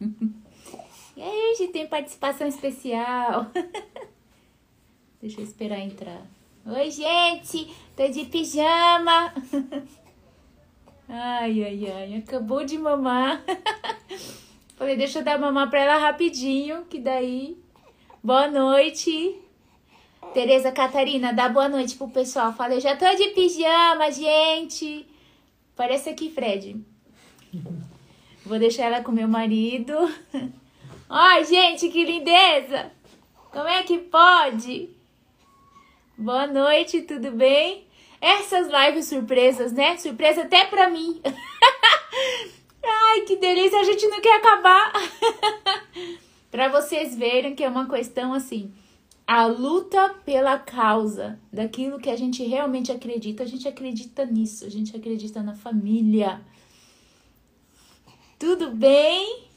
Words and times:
E 0.00 1.22
aí, 1.22 1.52
hoje 1.52 1.68
tem 1.68 1.86
participação 1.86 2.46
especial. 2.46 3.46
Deixa 5.20 5.40
eu 5.40 5.44
esperar 5.44 5.80
entrar. 5.80 6.22
Oi, 6.66 6.90
gente! 6.90 7.74
Tô 7.96 8.06
de 8.08 8.26
pijama! 8.26 9.32
Ai, 11.08 11.62
ai, 11.62 11.88
ai, 11.88 12.16
acabou 12.16 12.64
de 12.64 12.76
mamar. 12.76 13.40
Falei, 14.74 14.96
deixa 14.96 15.20
eu 15.20 15.24
dar 15.24 15.38
mamar 15.38 15.70
pra 15.70 15.80
ela 15.80 15.98
rapidinho, 15.98 16.84
que 16.86 16.98
daí. 16.98 17.56
Boa 18.20 18.48
noite. 18.48 19.40
Tereza 20.34 20.72
Catarina, 20.72 21.32
dá 21.32 21.48
boa 21.48 21.68
noite 21.68 21.94
pro 21.94 22.08
pessoal. 22.08 22.52
Falei, 22.52 22.80
já 22.80 22.96
tô 22.96 23.06
de 23.14 23.28
pijama, 23.28 24.10
gente. 24.10 25.06
Parece 25.76 26.10
aqui, 26.10 26.28
Fred. 26.28 26.84
Vou 28.46 28.60
deixar 28.60 28.84
ela 28.84 29.02
com 29.02 29.10
meu 29.10 29.26
marido. 29.26 29.92
Ai, 31.10 31.44
gente, 31.44 31.88
que 31.88 32.04
lindeza! 32.04 32.92
Como 33.50 33.66
é 33.68 33.82
que 33.82 33.98
pode? 33.98 34.88
Boa 36.16 36.46
noite, 36.46 37.02
tudo 37.02 37.32
bem? 37.32 37.88
Essas 38.20 38.68
lives 38.68 39.06
surpresas, 39.06 39.72
né? 39.72 39.96
Surpresa 39.96 40.42
até 40.42 40.64
pra 40.64 40.88
mim. 40.88 41.20
Ai, 42.86 43.22
que 43.22 43.34
delícia, 43.34 43.80
a 43.80 43.84
gente 43.84 44.06
não 44.06 44.20
quer 44.20 44.36
acabar. 44.36 44.92
pra 46.48 46.68
vocês 46.68 47.16
verem 47.16 47.52
que 47.52 47.64
é 47.64 47.68
uma 47.68 47.88
questão 47.88 48.32
assim, 48.32 48.72
a 49.26 49.44
luta 49.46 50.14
pela 50.24 50.56
causa 50.56 51.36
daquilo 51.52 51.98
que 51.98 52.10
a 52.10 52.16
gente 52.16 52.44
realmente 52.44 52.92
acredita, 52.92 53.42
a 53.42 53.46
gente 53.46 53.66
acredita 53.66 54.24
nisso, 54.24 54.64
a 54.64 54.70
gente 54.70 54.96
acredita 54.96 55.42
na 55.42 55.56
família. 55.56 56.40
Tudo 58.38 58.70
bem? 58.70 59.48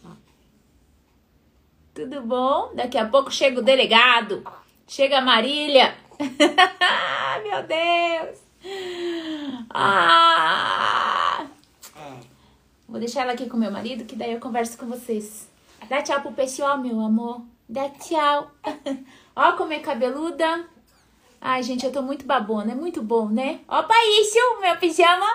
Tudo 1.93 2.21
bom? 2.21 2.71
Daqui 2.73 2.97
a 2.97 3.05
pouco 3.05 3.29
chega 3.29 3.59
o 3.59 3.63
delegado, 3.63 4.43
chega 4.87 5.17
a 5.17 5.21
Marília. 5.21 5.95
Meu 7.43 7.63
Deus! 7.67 8.39
Ah! 9.69 11.45
Vou 12.87 12.99
deixar 12.99 13.23
ela 13.23 13.33
aqui 13.33 13.47
com 13.47 13.57
meu 13.57 13.71
marido, 13.71 14.05
que 14.05 14.15
daí 14.15 14.33
eu 14.33 14.39
converso 14.39 14.77
com 14.77 14.87
vocês. 14.87 15.47
Dá 15.87 16.01
tchau 16.01 16.21
pro 16.21 16.31
pessoal, 16.31 16.77
meu 16.77 16.99
amor. 17.01 17.41
Dá 17.67 17.87
tchau. 17.89 18.51
Ó 19.35 19.51
como 19.53 19.73
é 19.73 19.79
cabeluda. 19.79 20.65
Ai, 21.39 21.61
gente, 21.63 21.85
eu 21.85 21.91
tô 21.91 22.01
muito 22.01 22.25
babona. 22.25 22.71
É 22.71 22.75
muito 22.75 23.01
bom, 23.03 23.29
né? 23.29 23.59
Ó, 23.67 23.83
Paísio, 23.83 24.59
meu 24.61 24.77
pijama. 24.77 25.27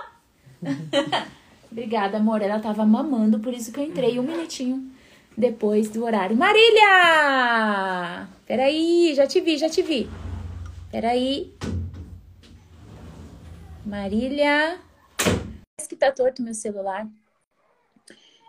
Obrigada, 1.75 2.19
amor. 2.19 2.41
Ela 2.41 2.61
tava 2.61 2.87
mamando, 2.87 3.41
por 3.41 3.53
isso 3.53 3.73
que 3.73 3.81
eu 3.81 3.85
entrei 3.85 4.21
um 4.21 4.23
minutinho 4.23 4.93
depois 5.37 5.91
do 5.91 6.05
horário. 6.05 6.37
Marília! 6.37 8.29
Peraí, 8.47 9.13
já 9.13 9.27
te 9.27 9.41
vi, 9.41 9.59
já 9.59 9.69
te 9.69 9.83
vi. 9.83 10.09
Peraí. 10.93 11.53
Marília. 13.85 14.79
Parece 15.17 15.89
que 15.89 15.97
tá 15.97 16.13
torto 16.13 16.45
meu 16.45 16.55
celular. 16.55 17.09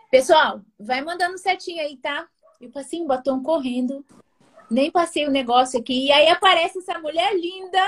Pessoal, 0.08 0.60
vai 0.78 1.02
mandando 1.02 1.36
certinho 1.36 1.82
aí, 1.82 1.96
tá? 1.96 2.28
Eu 2.60 2.70
passei 2.70 3.02
um 3.02 3.08
batom 3.08 3.42
correndo. 3.42 4.06
Nem 4.70 4.88
passei 4.88 5.26
o 5.26 5.32
negócio 5.32 5.80
aqui. 5.80 6.06
E 6.06 6.12
aí 6.12 6.28
aparece 6.28 6.78
essa 6.78 6.96
mulher 7.00 7.34
linda. 7.34 7.82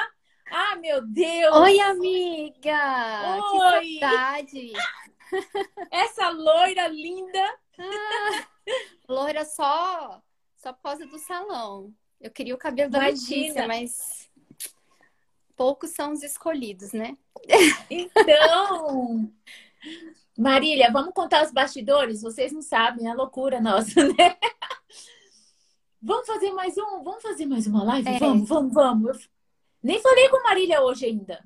Ah, 0.50 0.74
meu 0.74 1.00
Deus! 1.06 1.56
Oi, 1.58 1.78
amiga! 1.78 3.36
Oi! 3.36 3.82
Que 3.82 4.00
saudade! 4.00 4.72
Essa 5.90 6.28
loira 6.30 6.88
linda. 6.88 7.58
Ah, 7.78 8.46
loira 9.08 9.44
só, 9.44 10.22
só 10.56 10.72
por 10.72 10.82
causa 10.82 11.06
do 11.06 11.18
salão. 11.18 11.94
Eu 12.20 12.30
queria 12.30 12.54
o 12.54 12.58
cabelo 12.58 12.90
da 12.90 13.08
Imagina. 13.08 13.36
Letícia, 13.36 13.66
mas 13.66 14.30
poucos 15.56 15.90
são 15.90 16.12
os 16.12 16.22
escolhidos, 16.22 16.92
né? 16.92 17.16
Então, 17.90 19.32
Marília, 20.36 20.90
vamos 20.92 21.12
contar 21.14 21.44
os 21.44 21.52
bastidores? 21.52 22.22
Vocês 22.22 22.52
não 22.52 22.62
sabem, 22.62 23.06
é 23.06 23.10
a 23.10 23.14
loucura 23.14 23.60
nossa, 23.60 24.04
né? 24.04 24.36
Vamos 26.00 26.26
fazer 26.26 26.52
mais 26.52 26.78
um? 26.78 27.02
Vamos 27.02 27.22
fazer 27.22 27.44
mais 27.46 27.66
uma 27.66 27.82
live? 27.82 28.08
É. 28.08 28.18
Vamos, 28.18 28.48
vamos, 28.48 28.72
vamos. 28.72 29.24
Eu 29.24 29.28
nem 29.82 30.00
falei 30.00 30.28
com 30.28 30.42
Marília 30.42 30.80
hoje 30.80 31.06
ainda. 31.06 31.44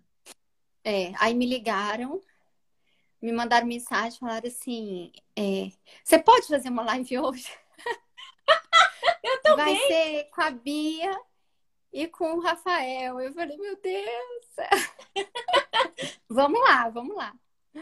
É, 0.84 1.12
aí 1.18 1.32
me 1.34 1.46
ligaram, 1.46 2.20
me 3.22 3.32
mandaram 3.32 3.66
mensagem, 3.66 4.18
falaram 4.18 4.48
assim: 4.48 5.12
é, 5.36 5.70
você 6.04 6.18
pode 6.18 6.48
fazer 6.48 6.68
uma 6.68 6.82
live 6.82 7.18
hoje? 7.18 7.48
Eu 9.22 9.40
tô 9.42 9.56
Vai 9.56 9.76
ser 9.76 10.24
com 10.30 10.42
a 10.42 10.50
Bia 10.50 11.16
e 11.92 12.08
com 12.08 12.34
o 12.34 12.40
Rafael. 12.40 13.20
Eu 13.20 13.32
falei, 13.32 13.56
meu 13.56 13.80
Deus! 13.80 14.46
vamos 16.28 16.60
lá, 16.60 16.88
vamos 16.90 17.16
lá. 17.16 17.32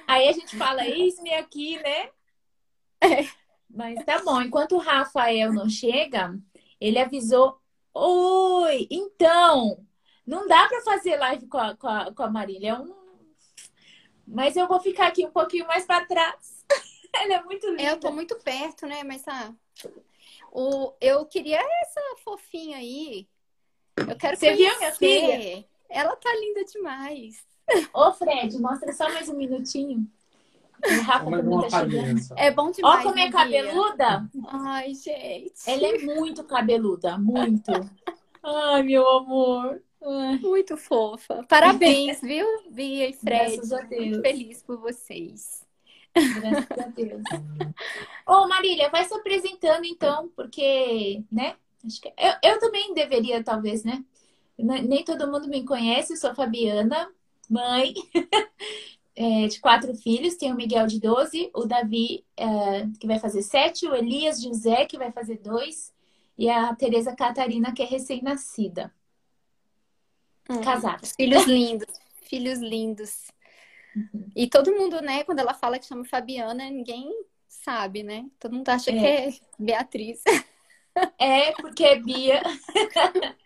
Aí 0.06 0.28
a 0.28 0.32
gente 0.32 0.56
fala, 0.56 0.86
eis-me 0.86 1.32
aqui, 1.34 1.78
né? 1.82 2.10
É. 3.00 3.26
Mas 3.68 4.04
tá 4.04 4.22
bom, 4.22 4.42
enquanto 4.42 4.72
o 4.72 4.78
Rafael 4.78 5.52
não 5.52 5.68
chega, 5.68 6.38
ele 6.80 6.98
avisou: 6.98 7.58
Oi, 7.94 8.86
então, 8.90 9.86
não 10.26 10.46
dá 10.46 10.68
pra 10.68 10.80
fazer 10.82 11.16
live 11.16 11.46
com 11.46 11.58
a, 11.58 11.76
com 11.76 11.88
a, 11.88 12.12
com 12.12 12.22
a 12.22 12.30
Marília. 12.30 12.70
É 12.70 12.74
um... 12.74 12.99
Mas 14.30 14.56
eu 14.56 14.66
vou 14.68 14.80
ficar 14.80 15.08
aqui 15.08 15.26
um 15.26 15.30
pouquinho 15.30 15.66
mais 15.66 15.84
pra 15.84 16.04
trás. 16.04 16.64
Ela 17.14 17.34
é 17.34 17.42
muito 17.42 17.68
linda. 17.68 17.82
É, 17.82 17.90
Eu 17.92 17.98
tô 17.98 18.10
muito 18.12 18.36
perto, 18.36 18.86
né? 18.86 19.02
Mas 19.02 19.22
tá. 19.22 19.52
O, 20.52 20.92
eu 21.00 21.26
queria 21.26 21.60
essa 21.82 22.00
fofinha 22.24 22.76
aí. 22.78 23.28
Eu 23.96 24.16
quero 24.16 24.36
Você 24.36 24.54
viu, 24.54 24.66
conhecer. 24.66 24.78
minha 24.78 24.92
filha? 24.92 25.64
Ela 25.88 26.16
tá 26.16 26.32
linda 26.34 26.64
demais. 26.64 27.44
Ô, 27.92 28.12
Fred, 28.12 28.58
mostra 28.60 28.92
só 28.92 29.08
mais 29.12 29.28
um 29.28 29.36
minutinho. 29.36 30.08
O 30.84 31.02
Rafa 31.02 31.30
Mais 31.30 31.44
também 31.44 31.60
tá 31.60 31.80
chegando. 31.80 32.20
É 32.36 32.50
bom 32.50 32.70
demais. 32.70 33.00
Ó 33.00 33.02
como 33.02 33.18
é 33.18 33.24
né, 33.26 33.32
cabeluda. 33.32 34.30
Ai, 34.48 34.94
gente. 34.94 35.52
Ela 35.66 35.86
é 35.86 35.98
muito 35.98 36.44
cabeluda, 36.44 37.18
muito. 37.18 37.70
Ai, 38.42 38.82
meu 38.82 39.06
amor. 39.08 39.82
Muito 40.02 40.76
fofa. 40.76 41.44
Parabéns, 41.48 42.20
viu, 42.22 42.46
Bia 42.70 43.08
e 43.08 43.12
Fred? 43.12 43.56
Graças 43.56 43.72
a 43.72 43.82
Deus. 43.82 44.04
Muito 44.06 44.20
feliz 44.22 44.62
por 44.62 44.78
vocês. 44.78 45.66
graças 46.14 46.78
a 46.78 46.88
Deus. 46.88 47.22
Ô, 48.26 48.48
Marília, 48.48 48.90
vai 48.90 49.04
se 49.04 49.14
apresentando 49.14 49.84
então, 49.84 50.28
porque, 50.34 51.22
né? 51.30 51.56
Acho 51.84 52.00
que 52.00 52.08
eu, 52.08 52.50
eu 52.52 52.58
também 52.58 52.94
deveria, 52.94 53.42
talvez, 53.42 53.84
né? 53.84 54.04
Ne- 54.58 54.82
Nem 54.82 55.04
todo 55.04 55.30
mundo 55.30 55.48
me 55.48 55.64
conhece, 55.64 56.12
eu 56.12 56.16
sou 56.16 56.34
Fabiana, 56.34 57.10
mãe 57.48 57.94
é, 59.16 59.46
de 59.48 59.60
quatro 59.60 59.94
filhos. 59.94 60.36
Tenho 60.36 60.54
o 60.54 60.56
Miguel 60.56 60.86
de 60.86 61.00
12, 61.00 61.50
o 61.54 61.64
Davi, 61.66 62.24
é, 62.36 62.86
que 62.98 63.06
vai 63.06 63.18
fazer 63.18 63.42
sete, 63.42 63.86
o 63.86 63.94
Elias 63.94 64.42
José, 64.42 64.86
que 64.86 64.98
vai 64.98 65.12
fazer 65.12 65.38
dois, 65.38 65.92
e 66.38 66.48
a 66.48 66.74
Tereza 66.74 67.14
Catarina, 67.14 67.72
que 67.72 67.82
é 67.82 67.86
recém-nascida. 67.86 68.92
Hum. 70.50 70.60
Casada. 70.62 71.06
Filhos 71.16 71.46
lindos. 71.46 71.86
Filhos 72.22 72.58
lindos. 72.58 73.28
Uhum. 73.96 74.30
E 74.36 74.48
todo 74.48 74.72
mundo, 74.72 75.00
né, 75.00 75.24
quando 75.24 75.40
ela 75.40 75.54
fala 75.54 75.78
que 75.78 75.86
chama 75.86 76.04
Fabiana, 76.04 76.70
ninguém 76.70 77.10
sabe, 77.48 78.02
né? 78.02 78.26
Todo 78.38 78.54
mundo 78.54 78.68
acha 78.68 78.90
É. 78.90 78.94
que 78.94 79.06
é 79.06 79.32
Beatriz. 79.58 80.22
É, 81.18 81.52
porque 81.52 81.84
é 81.84 81.96
Bia. 81.98 82.42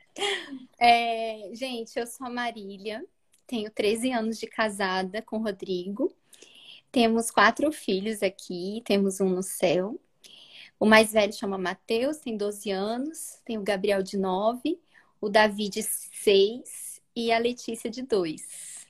É, 0.79 1.51
gente, 1.55 1.99
eu 1.99 2.07
sou 2.07 2.29
a 2.29 2.31
Marília, 2.31 3.05
tenho 3.49 3.69
13 3.69 4.13
anos 4.13 4.39
de 4.39 4.47
casada 4.47 5.21
com 5.21 5.39
o 5.39 5.43
Rodrigo. 5.43 6.15
Temos 6.93 7.33
quatro 7.33 7.73
filhos 7.73 8.23
aqui, 8.23 8.81
temos 8.85 9.21
um 9.21 9.29
no 9.29 9.43
céu. 9.43 9.99
O 10.79 10.87
mais 10.87 11.13
velho 11.13 11.33
chama 11.33 11.59
Matheus, 11.59 12.19
tem 12.19 12.37
12 12.37 12.71
anos. 12.71 13.41
Tem 13.45 13.59
o 13.59 13.63
Gabriel 13.65 14.05
de 14.05 14.17
9, 14.17 14.81
o 15.21 15.29
Davi 15.29 15.69
de 15.69 15.83
6 15.83 16.84
e 17.15 17.33
a 17.33 17.39
Letícia 17.39 17.91
de 17.91 18.03
2. 18.03 18.87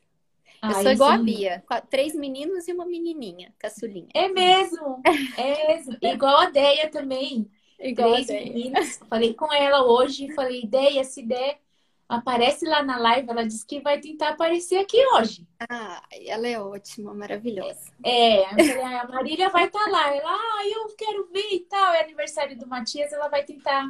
Eu 0.63 0.71
Ai, 0.71 0.83
sou 0.83 0.93
igual 0.93 1.11
a 1.11 1.19
sim. 1.19 1.25
Bia, 1.25 1.63
qua- 1.67 1.81
três 1.81 2.15
meninos 2.15 2.67
e 2.69 2.73
uma 2.73 2.87
menininha, 2.87 3.55
caçulinha. 3.59 4.09
É 4.15 4.29
mesmo, 4.29 5.03
é 5.37 5.67
mesmo. 5.69 5.99
Igual 6.01 6.39
a 6.39 6.51
Deia 6.51 6.91
também. 6.91 7.51
Igual 7.79 8.09
a 8.11 8.13
Três 8.15 8.27
Deia. 8.27 8.45
meninos. 8.45 8.97
Falei 9.11 9.35
com 9.35 9.53
ela 9.53 9.85
hoje, 9.85 10.33
falei, 10.33 10.67
Deia, 10.67 11.05
se 11.05 11.23
der, 11.23 11.61
aparece 12.09 12.65
lá 12.67 12.83
na 12.83 12.97
live. 12.99 13.29
Ela 13.29 13.45
disse 13.47 13.67
que 13.67 13.81
vai 13.81 14.01
tentar 14.01 14.31
aparecer 14.31 14.79
aqui 14.79 14.97
hoje. 15.15 15.47
Ah, 15.69 16.03
ela 16.11 16.49
é 16.49 16.59
ótima, 16.61 17.15
maravilhosa. 17.15 17.93
É, 18.03 18.43
eu 18.77 18.85
"Ah, 18.85 19.03
a 19.03 19.09
Marília 19.09 19.49
vai 19.51 19.67
estar 19.67 19.87
lá. 19.91 20.15
Ela, 20.15 20.31
ah, 20.31 20.63
eu 20.69 20.95
quero 20.97 21.27
ver 21.31 21.49
e 21.53 21.61
tal. 21.61 21.93
É 21.95 22.03
aniversário 22.03 22.59
do 22.59 22.67
Matias, 22.67 23.13
ela 23.13 23.29
vai 23.29 23.45
tentar 23.45 23.87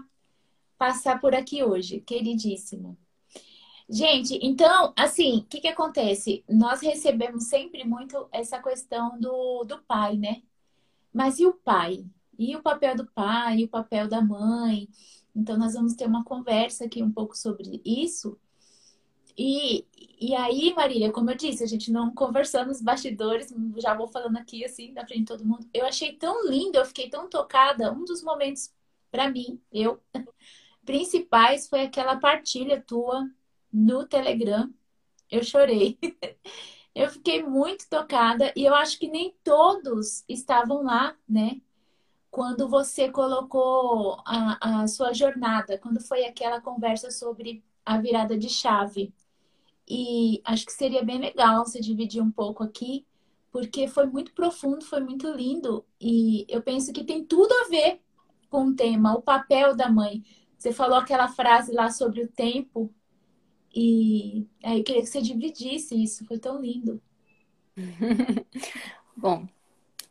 passar 0.78 1.20
por 1.20 1.34
aqui 1.34 1.62
hoje. 1.64 2.00
Queridíssima. 2.00 2.96
Gente, 3.88 4.38
então, 4.42 4.92
assim, 4.96 5.38
o 5.38 5.44
que 5.44 5.60
que 5.60 5.68
acontece? 5.68 6.42
Nós 6.48 6.80
recebemos 6.80 7.44
sempre 7.44 7.84
muito 7.84 8.28
essa 8.32 8.60
questão 8.62 9.18
do, 9.20 9.64
do 9.64 9.82
pai, 9.82 10.16
né? 10.16 10.42
Mas 11.12 11.38
e 11.38 11.46
o 11.46 11.52
pai? 11.54 12.04
E 12.38 12.56
o 12.56 12.62
papel 12.62 12.96
do 12.96 13.06
pai, 13.06 13.58
e 13.60 13.64
o 13.64 13.68
papel 13.68 14.08
da 14.08 14.22
mãe. 14.22 14.88
Então, 15.36 15.58
nós 15.58 15.74
vamos 15.74 15.94
ter 15.94 16.06
uma 16.06 16.24
conversa 16.24 16.86
aqui 16.86 17.02
um 17.02 17.12
pouco 17.12 17.36
sobre 17.36 17.80
isso. 17.84 18.38
E, 19.36 19.84
e 20.20 20.34
aí, 20.34 20.72
Marília, 20.74 21.12
como 21.12 21.30
eu 21.30 21.36
disse, 21.36 21.62
a 21.64 21.66
gente 21.66 21.90
não 21.92 22.14
conversou 22.14 22.64
nos 22.64 22.80
bastidores, 22.80 23.52
já 23.78 23.94
vou 23.94 24.08
falando 24.08 24.36
aqui 24.38 24.64
assim, 24.64 24.92
na 24.92 25.06
frente 25.06 25.20
de 25.20 25.26
todo 25.26 25.44
mundo. 25.44 25.68
Eu 25.74 25.86
achei 25.86 26.12
tão 26.16 26.48
lindo, 26.48 26.78
eu 26.78 26.86
fiquei 26.86 27.10
tão 27.10 27.28
tocada. 27.28 27.92
Um 27.92 28.04
dos 28.04 28.22
momentos, 28.22 28.72
para 29.10 29.30
mim, 29.30 29.60
eu, 29.72 30.00
principais, 30.86 31.68
foi 31.68 31.82
aquela 31.82 32.16
partilha 32.16 32.80
tua 32.80 33.28
no 33.74 34.06
Telegram. 34.06 34.72
Eu 35.30 35.42
chorei. 35.42 35.98
Eu 36.94 37.10
fiquei 37.10 37.42
muito 37.42 37.88
tocada 37.88 38.52
e 38.54 38.64
eu 38.64 38.72
acho 38.72 39.00
que 39.00 39.08
nem 39.08 39.34
todos 39.42 40.24
estavam 40.28 40.84
lá, 40.84 41.16
né? 41.28 41.60
Quando 42.30 42.68
você 42.68 43.10
colocou 43.10 44.22
a, 44.24 44.82
a 44.82 44.86
sua 44.86 45.12
jornada, 45.12 45.76
quando 45.76 46.00
foi 46.00 46.24
aquela 46.24 46.60
conversa 46.60 47.10
sobre 47.10 47.64
a 47.84 47.98
virada 47.98 48.38
de 48.38 48.48
chave. 48.48 49.12
E 49.88 50.40
acho 50.44 50.66
que 50.66 50.72
seria 50.72 51.02
bem 51.04 51.18
legal 51.18 51.66
você 51.66 51.80
dividir 51.80 52.22
um 52.22 52.30
pouco 52.30 52.62
aqui, 52.62 53.04
porque 53.50 53.88
foi 53.88 54.06
muito 54.06 54.32
profundo, 54.32 54.84
foi 54.84 55.00
muito 55.00 55.28
lindo. 55.32 55.84
E 56.00 56.46
eu 56.48 56.62
penso 56.62 56.92
que 56.92 57.02
tem 57.02 57.24
tudo 57.24 57.52
a 57.52 57.68
ver 57.68 58.00
com 58.48 58.66
o 58.68 58.76
tema, 58.76 59.16
o 59.16 59.22
papel 59.22 59.74
da 59.74 59.90
mãe. 59.90 60.22
Você 60.56 60.72
falou 60.72 60.96
aquela 60.96 61.26
frase 61.28 61.72
lá 61.72 61.90
sobre 61.90 62.22
o 62.22 62.28
tempo, 62.28 62.94
e 63.74 64.46
aí 64.62 64.78
eu 64.78 64.84
queria 64.84 65.02
que 65.02 65.08
você 65.08 65.20
dividisse 65.20 66.00
isso, 66.00 66.24
foi 66.26 66.38
tão 66.38 66.60
lindo. 66.60 67.02
bom, 69.16 69.48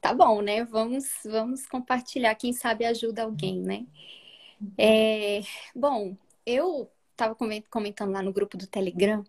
tá 0.01 0.13
bom, 0.13 0.41
né? 0.41 0.63
Vamos, 0.65 1.05
vamos 1.23 1.65
compartilhar, 1.65 2.35
quem 2.35 2.53
sabe 2.53 2.85
ajuda 2.85 3.23
alguém, 3.23 3.59
né? 3.61 3.85
É, 4.77 5.41
bom, 5.75 6.15
eu 6.45 6.89
estava 7.11 7.35
comentando 7.69 8.11
lá 8.11 8.21
no 8.21 8.33
grupo 8.33 8.57
do 8.57 8.67
Telegram 8.67 9.23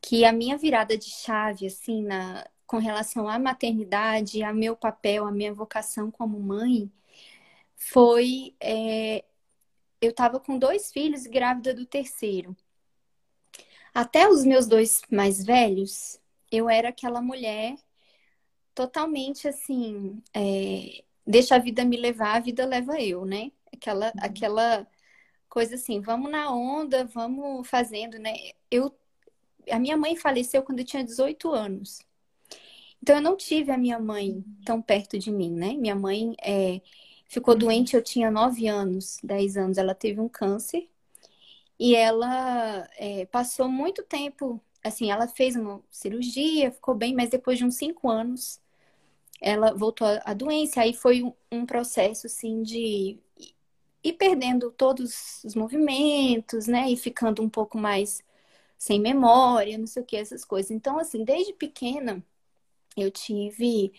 que 0.00 0.24
a 0.24 0.32
minha 0.32 0.58
virada 0.58 0.98
de 0.98 1.10
chave, 1.10 1.66
assim, 1.66 2.02
na, 2.02 2.46
com 2.66 2.78
relação 2.78 3.28
à 3.28 3.38
maternidade, 3.38 4.42
a 4.42 4.52
meu 4.52 4.76
papel, 4.76 5.26
a 5.26 5.32
minha 5.32 5.52
vocação 5.54 6.10
como 6.10 6.38
mãe, 6.40 6.90
foi. 7.76 8.54
É, 8.60 9.24
eu 10.00 10.10
estava 10.10 10.40
com 10.40 10.58
dois 10.58 10.92
filhos 10.92 11.26
grávida 11.26 11.74
do 11.74 11.86
terceiro. 11.86 12.56
Até 13.94 14.28
os 14.28 14.44
meus 14.44 14.66
dois 14.66 15.02
mais 15.10 15.44
velhos, 15.44 16.20
eu 16.50 16.68
era 16.68 16.88
aquela 16.88 17.22
mulher 17.22 17.76
totalmente 18.74 19.46
assim, 19.46 20.20
é, 20.34 21.04
deixa 21.26 21.54
a 21.54 21.60
vida 21.60 21.84
me 21.84 21.96
levar, 21.96 22.36
a 22.36 22.40
vida 22.40 22.66
leva 22.66 23.00
eu, 23.00 23.24
né? 23.24 23.52
Aquela, 23.72 24.06
uhum. 24.06 24.12
aquela 24.18 24.86
coisa 25.48 25.76
assim, 25.76 26.00
vamos 26.00 26.30
na 26.30 26.52
onda, 26.52 27.04
vamos 27.04 27.68
fazendo, 27.68 28.18
né? 28.18 28.34
Eu 28.70 28.92
a 29.70 29.78
minha 29.78 29.96
mãe 29.96 30.16
faleceu 30.16 30.62
quando 30.62 30.80
eu 30.80 30.84
tinha 30.84 31.04
18 31.04 31.50
anos. 31.52 32.00
Então 33.02 33.16
eu 33.16 33.22
não 33.22 33.36
tive 33.36 33.70
a 33.70 33.78
minha 33.78 33.98
mãe 33.98 34.44
tão 34.64 34.80
perto 34.82 35.18
de 35.18 35.30
mim, 35.30 35.52
né? 35.52 35.74
Minha 35.74 35.94
mãe 35.94 36.34
é, 36.42 36.80
ficou 37.28 37.56
doente, 37.56 37.94
eu 37.96 38.02
tinha 38.02 38.30
9 38.30 38.66
anos, 38.66 39.18
10 39.22 39.56
anos. 39.56 39.78
Ela 39.78 39.94
teve 39.94 40.20
um 40.20 40.28
câncer 40.28 40.88
e 41.78 41.94
ela 41.96 42.88
é, 42.96 43.26
passou 43.26 43.68
muito 43.68 44.02
tempo, 44.02 44.60
assim, 44.82 45.10
ela 45.10 45.26
fez 45.28 45.56
uma 45.56 45.82
cirurgia, 45.90 46.72
ficou 46.72 46.94
bem, 46.94 47.14
mas 47.14 47.30
depois 47.30 47.58
de 47.58 47.64
uns 47.64 47.76
5 47.76 48.08
anos 48.08 48.60
ela 49.40 49.74
voltou 49.74 50.06
à 50.24 50.34
doença. 50.34 50.80
Aí 50.82 50.94
foi 50.94 51.22
um, 51.22 51.32
um 51.52 51.66
processo, 51.66 52.26
assim, 52.26 52.62
de 52.62 53.18
ir 54.02 54.12
perdendo 54.14 54.70
todos 54.72 55.42
os 55.44 55.54
movimentos, 55.54 56.66
né? 56.66 56.90
E 56.90 56.96
ficando 56.96 57.42
um 57.42 57.48
pouco 57.48 57.78
mais 57.78 58.22
sem 58.78 59.00
memória, 59.00 59.78
não 59.78 59.86
sei 59.86 60.02
o 60.02 60.06
que, 60.06 60.16
essas 60.16 60.44
coisas. 60.44 60.70
Então, 60.70 60.98
assim, 60.98 61.24
desde 61.24 61.52
pequena 61.54 62.24
eu 62.96 63.10
tive 63.10 63.92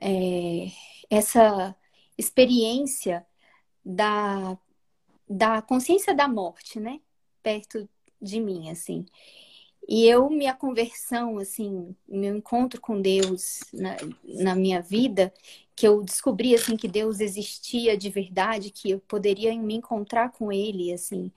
é, 0.00 0.68
essa 1.10 1.76
experiência 2.18 3.26
da, 3.84 4.58
da 5.28 5.62
consciência 5.62 6.14
da 6.14 6.28
morte, 6.28 6.80
né? 6.80 7.00
Perto 7.42 7.88
de 8.20 8.40
mim, 8.40 8.70
assim. 8.70 9.06
E 9.88 10.06
eu, 10.06 10.30
minha 10.30 10.54
conversão, 10.54 11.38
assim, 11.38 11.94
meu 12.08 12.36
encontro 12.36 12.80
com 12.80 13.00
Deus 13.00 13.60
na, 13.72 13.96
na 14.24 14.54
minha 14.54 14.80
vida, 14.80 15.32
que 15.74 15.86
eu 15.86 16.02
descobri, 16.02 16.54
assim, 16.54 16.76
que 16.76 16.86
Deus 16.86 17.20
existia 17.20 17.96
de 17.96 18.10
verdade, 18.10 18.70
que 18.70 18.90
eu 18.90 19.00
poderia 19.00 19.52
me 19.56 19.74
encontrar 19.74 20.30
com 20.32 20.52
Ele, 20.52 20.92
assim, 20.92 21.32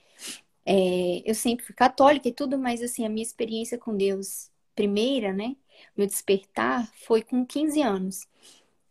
é, 0.66 1.22
eu 1.26 1.36
sempre 1.36 1.66
fui 1.66 1.76
católica 1.76 2.28
e 2.28 2.34
tudo, 2.34 2.58
mas 2.58 2.82
assim, 2.82 3.06
a 3.06 3.10
minha 3.10 3.24
experiência 3.24 3.78
com 3.78 3.96
Deus 3.96 4.50
primeira, 4.76 5.34
né? 5.34 5.56
Meu 5.96 6.08
despertar 6.08 6.90
foi 7.06 7.22
com 7.22 7.46
15 7.46 7.82
anos. 7.82 8.28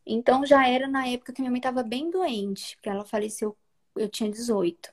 Então 0.07 0.45
já 0.47 0.69
era 0.69 0.89
na 0.89 1.07
época 1.09 1.33
que 1.33 1.41
minha 1.41 1.51
mãe 1.51 1.59
estava 1.61 1.83
bem 1.83 2.11
doente, 2.11 2.77
porque 2.77 2.89
ela 2.89 3.05
faleceu, 3.05 3.57
eu 3.97 4.09
tinha 4.09 4.31
18. 4.31 4.93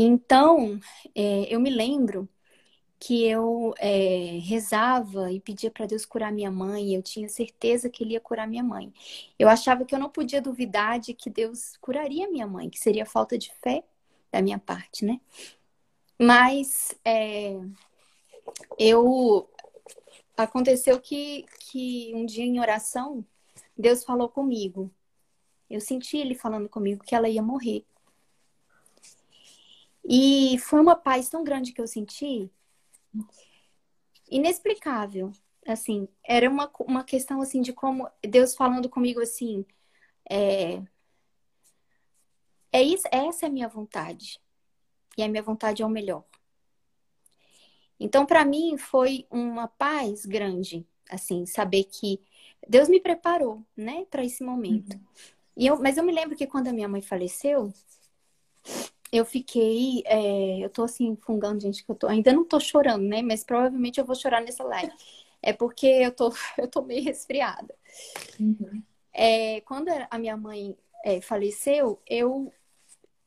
Então, 0.00 0.78
é, 1.12 1.52
eu 1.52 1.58
me 1.58 1.70
lembro 1.70 2.28
que 3.00 3.26
eu 3.26 3.74
é, 3.78 4.38
rezava 4.42 5.32
e 5.32 5.40
pedia 5.40 5.70
para 5.70 5.86
Deus 5.86 6.06
curar 6.06 6.32
minha 6.32 6.50
mãe, 6.50 6.94
eu 6.94 7.02
tinha 7.02 7.28
certeza 7.28 7.90
que 7.90 8.04
Ele 8.04 8.12
ia 8.12 8.20
curar 8.20 8.46
minha 8.48 8.62
mãe. 8.62 8.92
Eu 9.38 9.48
achava 9.48 9.84
que 9.84 9.94
eu 9.94 9.98
não 9.98 10.10
podia 10.10 10.40
duvidar 10.42 11.00
de 11.00 11.14
que 11.14 11.30
Deus 11.30 11.76
curaria 11.80 12.30
minha 12.30 12.46
mãe, 12.46 12.70
que 12.70 12.78
seria 12.78 13.04
falta 13.06 13.36
de 13.38 13.52
fé 13.62 13.84
da 14.32 14.40
minha 14.42 14.58
parte, 14.58 15.04
né? 15.04 15.20
Mas 16.20 16.94
é, 17.04 17.58
eu 18.78 19.48
aconteceu 20.36 21.00
que, 21.00 21.44
que 21.70 22.12
um 22.14 22.24
dia 22.24 22.44
em 22.44 22.60
oração 22.60 23.24
Deus 23.76 24.04
falou 24.04 24.28
comigo. 24.28 24.92
Eu 25.70 25.80
senti 25.80 26.16
ele 26.16 26.34
falando 26.34 26.68
comigo 26.68 27.04
que 27.04 27.14
ela 27.14 27.28
ia 27.28 27.42
morrer. 27.42 27.84
E 30.10 30.58
foi 30.60 30.80
uma 30.80 30.96
paz 30.96 31.28
tão 31.28 31.44
grande 31.44 31.70
que 31.70 31.80
eu 31.82 31.86
senti, 31.86 32.50
inexplicável. 34.30 35.30
Assim, 35.66 36.08
era 36.24 36.48
uma, 36.48 36.70
uma 36.80 37.04
questão 37.04 37.42
assim 37.42 37.60
de 37.60 37.74
como 37.74 38.08
Deus 38.26 38.54
falando 38.54 38.88
comigo 38.88 39.20
assim, 39.20 39.66
é, 40.30 40.82
é 42.72 42.82
isso, 42.82 43.06
essa 43.12 43.44
é 43.44 43.48
a 43.50 43.52
minha 43.52 43.68
vontade. 43.68 44.40
E 45.14 45.22
a 45.22 45.28
minha 45.28 45.42
vontade 45.42 45.82
é 45.82 45.86
o 45.86 45.90
melhor. 45.90 46.24
Então, 48.00 48.24
para 48.24 48.46
mim, 48.46 48.78
foi 48.78 49.26
uma 49.30 49.68
paz 49.68 50.24
grande, 50.24 50.86
assim, 51.10 51.44
saber 51.44 51.84
que 51.84 52.18
Deus 52.66 52.88
me 52.88 53.00
preparou, 53.00 53.62
né, 53.76 54.06
para 54.08 54.24
esse 54.24 54.42
momento. 54.42 54.94
Uhum. 54.94 55.04
E 55.56 55.66
eu, 55.66 55.78
mas 55.78 55.98
eu 55.98 56.04
me 56.04 56.12
lembro 56.12 56.36
que 56.36 56.46
quando 56.46 56.68
a 56.68 56.72
minha 56.72 56.88
mãe 56.88 57.02
faleceu, 57.02 57.74
eu 59.10 59.24
fiquei, 59.24 60.02
é, 60.06 60.58
eu 60.58 60.70
tô 60.70 60.84
assim, 60.84 61.16
fungando, 61.22 61.60
gente, 61.60 61.84
que 61.84 61.90
eu 61.90 61.94
tô, 61.94 62.06
ainda 62.06 62.32
não 62.32 62.44
tô 62.44 62.60
chorando, 62.60 63.04
né, 63.04 63.22
mas 63.22 63.42
provavelmente 63.42 63.98
eu 63.98 64.04
vou 64.04 64.14
chorar 64.14 64.42
nessa 64.42 64.62
live. 64.64 64.92
É 65.42 65.52
porque 65.52 65.86
eu 65.86 66.12
tô, 66.12 66.32
eu 66.58 66.68
tô 66.68 66.82
meio 66.82 67.04
resfriada. 67.04 67.74
Uhum. 68.38 68.82
É, 69.12 69.60
quando 69.62 69.88
a 70.10 70.18
minha 70.18 70.36
mãe 70.36 70.76
é, 71.04 71.20
faleceu, 71.20 72.00
eu 72.06 72.52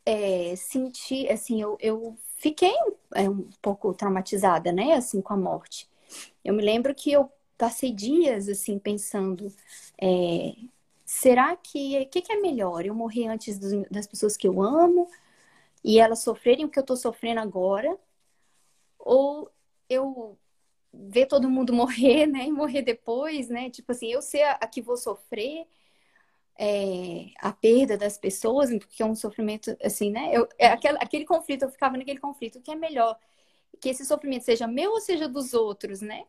é, 0.05 0.55
senti, 0.55 1.27
assim, 1.29 1.61
eu, 1.61 1.77
eu 1.79 2.17
fiquei 2.37 2.73
é, 3.15 3.29
um 3.29 3.49
pouco 3.61 3.93
traumatizada, 3.93 4.71
né, 4.71 4.93
assim, 4.93 5.21
com 5.21 5.33
a 5.33 5.37
morte. 5.37 5.89
Eu 6.43 6.53
me 6.53 6.61
lembro 6.63 6.93
que 6.93 7.11
eu 7.11 7.31
passei 7.57 7.91
dias, 7.91 8.49
assim, 8.49 8.79
pensando, 8.79 9.51
é, 10.01 10.53
será 11.05 11.55
que, 11.55 12.05
que, 12.05 12.21
que 12.21 12.31
é 12.31 12.39
melhor? 12.39 12.85
Eu 12.85 12.95
morrer 12.95 13.27
antes 13.27 13.57
dos, 13.57 13.71
das 13.89 14.07
pessoas 14.07 14.35
que 14.35 14.47
eu 14.47 14.61
amo 14.61 15.07
e 15.83 15.99
elas 15.99 16.19
sofrerem 16.23 16.65
o 16.65 16.69
que 16.69 16.79
eu 16.79 16.85
tô 16.85 16.95
sofrendo 16.95 17.39
agora? 17.39 17.97
Ou 18.99 19.51
eu 19.89 20.37
ver 20.93 21.25
todo 21.27 21.49
mundo 21.49 21.73
morrer, 21.73 22.27
né, 22.27 22.45
e 22.45 22.51
morrer 22.51 22.81
depois, 22.81 23.49
né, 23.49 23.69
tipo 23.69 23.91
assim, 23.91 24.11
eu 24.11 24.21
ser 24.21 24.43
a, 24.43 24.51
a 24.53 24.67
que 24.67 24.81
vou 24.81 24.97
sofrer 24.97 25.67
é, 26.57 27.31
a 27.39 27.51
perda 27.51 27.97
das 27.97 28.17
pessoas, 28.17 28.69
porque 28.69 29.01
é 29.01 29.05
um 29.05 29.15
sofrimento, 29.15 29.75
assim, 29.83 30.11
né? 30.11 30.29
Eu, 30.31 30.47
é 30.59 30.67
aquele, 30.67 30.97
aquele 30.99 31.25
conflito, 31.25 31.63
eu 31.63 31.69
ficava 31.69 31.97
naquele 31.97 32.19
conflito, 32.19 32.59
o 32.59 32.61
que 32.61 32.71
é 32.71 32.75
melhor? 32.75 33.17
Que 33.79 33.89
esse 33.89 34.05
sofrimento 34.05 34.43
seja 34.45 34.67
meu 34.67 34.91
ou 34.91 35.01
seja 35.01 35.27
dos 35.27 35.53
outros, 35.53 36.01
né? 36.01 36.25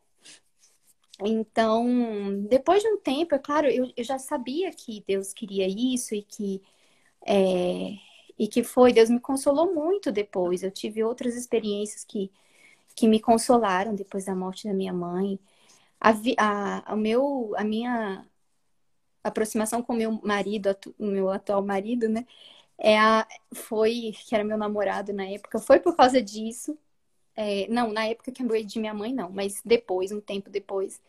Então, 1.23 2.47
depois 2.49 2.83
de 2.83 2.89
um 2.89 2.99
tempo, 2.99 3.35
é 3.35 3.39
claro, 3.39 3.69
eu, 3.69 3.93
eu 3.95 4.05
já 4.05 4.19
sabia 4.19 4.73
que 4.73 5.05
Deus 5.07 5.33
queria 5.33 5.67
isso 5.69 6.15
e 6.15 6.23
que, 6.23 6.63
é, 7.27 7.95
e 8.43 8.49
que 8.49 8.65
foi, 8.65 8.93
Deus 8.93 9.09
me 9.09 9.21
consolou 9.21 9.73
muito 9.73 10.11
depois. 10.11 10.65
Eu 10.65 10.71
tive 10.73 11.05
outras 11.05 11.37
experiências 11.37 12.05
que, 12.05 12.29
que 12.97 13.07
me 13.09 13.21
consolaram 13.21 13.95
depois 13.95 14.25
da 14.25 14.35
morte 14.35 14.67
da 14.67 14.75
minha 14.75 14.93
mãe. 14.93 15.39
A, 16.01 16.13
a, 16.89 16.95
o 16.95 16.97
meu, 16.97 17.55
a 17.57 17.65
minha 17.65 18.27
aproximação 19.23 19.83
com 19.83 19.95
meu 19.95 20.13
marido, 20.25 20.77
o 20.99 21.07
meu 21.07 21.31
atual 21.31 21.63
marido, 21.65 22.09
né? 22.09 22.27
É 22.79 22.99
a, 22.99 23.27
foi, 23.55 24.13
que 24.27 24.35
era 24.35 24.45
meu 24.45 24.59
namorado 24.59 25.13
na 25.13 25.25
época, 25.27 25.61
foi 25.61 25.81
por 25.81 25.97
causa 25.97 26.21
disso. 26.23 26.77
É, 27.37 27.69
não, 27.69 27.93
na 27.93 28.07
época 28.07 28.33
que 28.33 28.43
eu 28.43 28.67
de 28.67 28.81
minha 28.81 28.95
mãe, 28.95 29.15
não, 29.15 29.31
mas 29.31 29.63
depois, 29.65 30.13
um 30.13 30.21
tempo 30.21 30.51
depois. 30.51 31.01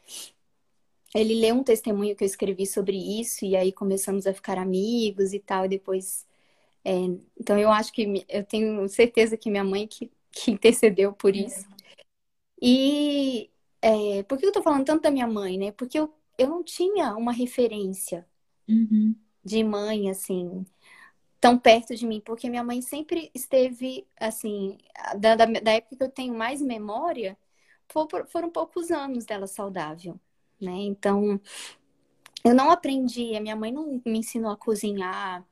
Ele 1.15 1.35
leu 1.35 1.55
um 1.55 1.63
testemunho 1.63 2.15
que 2.15 2.23
eu 2.23 2.27
escrevi 2.27 2.65
sobre 2.67 2.97
isso, 2.97 3.45
e 3.45 3.55
aí 3.55 3.71
começamos 3.71 4.27
a 4.27 4.33
ficar 4.33 4.57
amigos 4.59 5.33
e 5.33 5.39
tal, 5.39 5.65
e 5.65 5.69
depois. 5.69 6.25
É, 6.85 6.93
então 7.39 7.57
eu 7.57 7.71
acho 7.71 7.93
que 7.93 8.25
eu 8.27 8.43
tenho 8.43 8.87
certeza 8.89 9.37
que 9.37 9.49
minha 9.49 9.63
mãe 9.63 9.87
que, 9.87 10.11
que 10.31 10.51
intercedeu 10.51 11.13
por 11.13 11.35
isso. 11.35 11.65
E 12.61 13.49
é, 13.81 14.23
por 14.23 14.37
que 14.37 14.45
eu 14.45 14.51
tô 14.51 14.61
falando 14.61 14.85
tanto 14.85 15.01
da 15.01 15.11
minha 15.11 15.27
mãe, 15.27 15.57
né? 15.57 15.71
Porque 15.71 15.97
eu, 15.97 16.13
eu 16.37 16.47
não 16.47 16.63
tinha 16.63 17.15
uma 17.15 17.31
referência 17.31 18.25
uhum. 18.67 19.15
de 19.43 19.63
mãe, 19.63 20.09
assim, 20.09 20.65
tão 21.39 21.57
perto 21.57 21.93
de 21.95 22.05
mim, 22.05 22.21
porque 22.21 22.49
minha 22.49 22.63
mãe 22.63 22.81
sempre 22.81 23.29
esteve, 23.33 24.07
assim, 24.17 24.77
da, 25.19 25.35
da, 25.35 25.45
da 25.45 25.71
época 25.73 25.97
que 25.97 26.03
eu 26.03 26.09
tenho 26.09 26.33
mais 26.33 26.61
memória, 26.61 27.37
for, 27.89 28.07
foram 28.27 28.49
poucos 28.49 28.91
anos 28.91 29.25
dela 29.25 29.47
saudável, 29.47 30.19
né? 30.59 30.71
Então, 30.71 31.39
eu 32.43 32.53
não 32.53 32.71
aprendi, 32.71 33.35
a 33.35 33.41
minha 33.41 33.55
mãe 33.55 33.71
não 33.71 34.01
me 34.05 34.19
ensinou 34.19 34.51
a 34.51 34.57
cozinhar. 34.57 35.45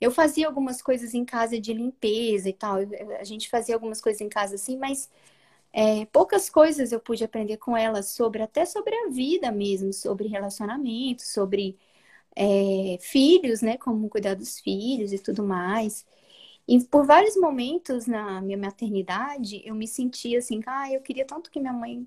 Eu 0.00 0.10
fazia 0.10 0.46
algumas 0.46 0.82
coisas 0.82 1.14
em 1.14 1.24
casa 1.24 1.60
de 1.60 1.72
limpeza 1.72 2.48
e 2.48 2.52
tal, 2.52 2.76
a 3.20 3.24
gente 3.24 3.48
fazia 3.48 3.74
algumas 3.74 4.00
coisas 4.00 4.20
em 4.20 4.28
casa 4.28 4.54
assim, 4.54 4.76
mas 4.78 5.10
é, 5.72 6.06
poucas 6.06 6.50
coisas 6.50 6.92
eu 6.92 7.00
pude 7.00 7.24
aprender 7.24 7.56
com 7.58 7.76
ela 7.76 8.02
sobre, 8.02 8.42
até 8.42 8.64
sobre 8.64 8.94
a 8.94 9.08
vida 9.10 9.52
mesmo, 9.52 9.92
sobre 9.92 10.28
relacionamento, 10.28 11.22
sobre 11.22 11.78
é, 12.36 12.98
filhos, 13.00 13.62
né? 13.62 13.76
Como 13.78 14.08
cuidar 14.08 14.34
dos 14.34 14.60
filhos 14.60 15.12
e 15.12 15.18
tudo 15.18 15.44
mais. 15.44 16.06
E 16.66 16.82
por 16.84 17.06
vários 17.06 17.36
momentos 17.36 18.06
na 18.06 18.40
minha 18.42 18.58
maternidade, 18.58 19.62
eu 19.64 19.74
me 19.74 19.88
sentia 19.88 20.38
assim, 20.38 20.60
ah, 20.66 20.92
eu 20.92 21.00
queria 21.00 21.24
tanto 21.24 21.50
que 21.50 21.60
minha 21.60 21.72
mãe 21.72 22.06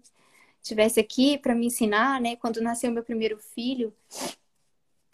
estivesse 0.61 0.99
aqui 0.99 1.37
para 1.37 1.55
me 1.55 1.67
ensinar, 1.67 2.21
né? 2.21 2.35
Quando 2.35 2.61
nasceu 2.61 2.91
meu 2.91 3.03
primeiro 3.03 3.37
filho, 3.39 3.93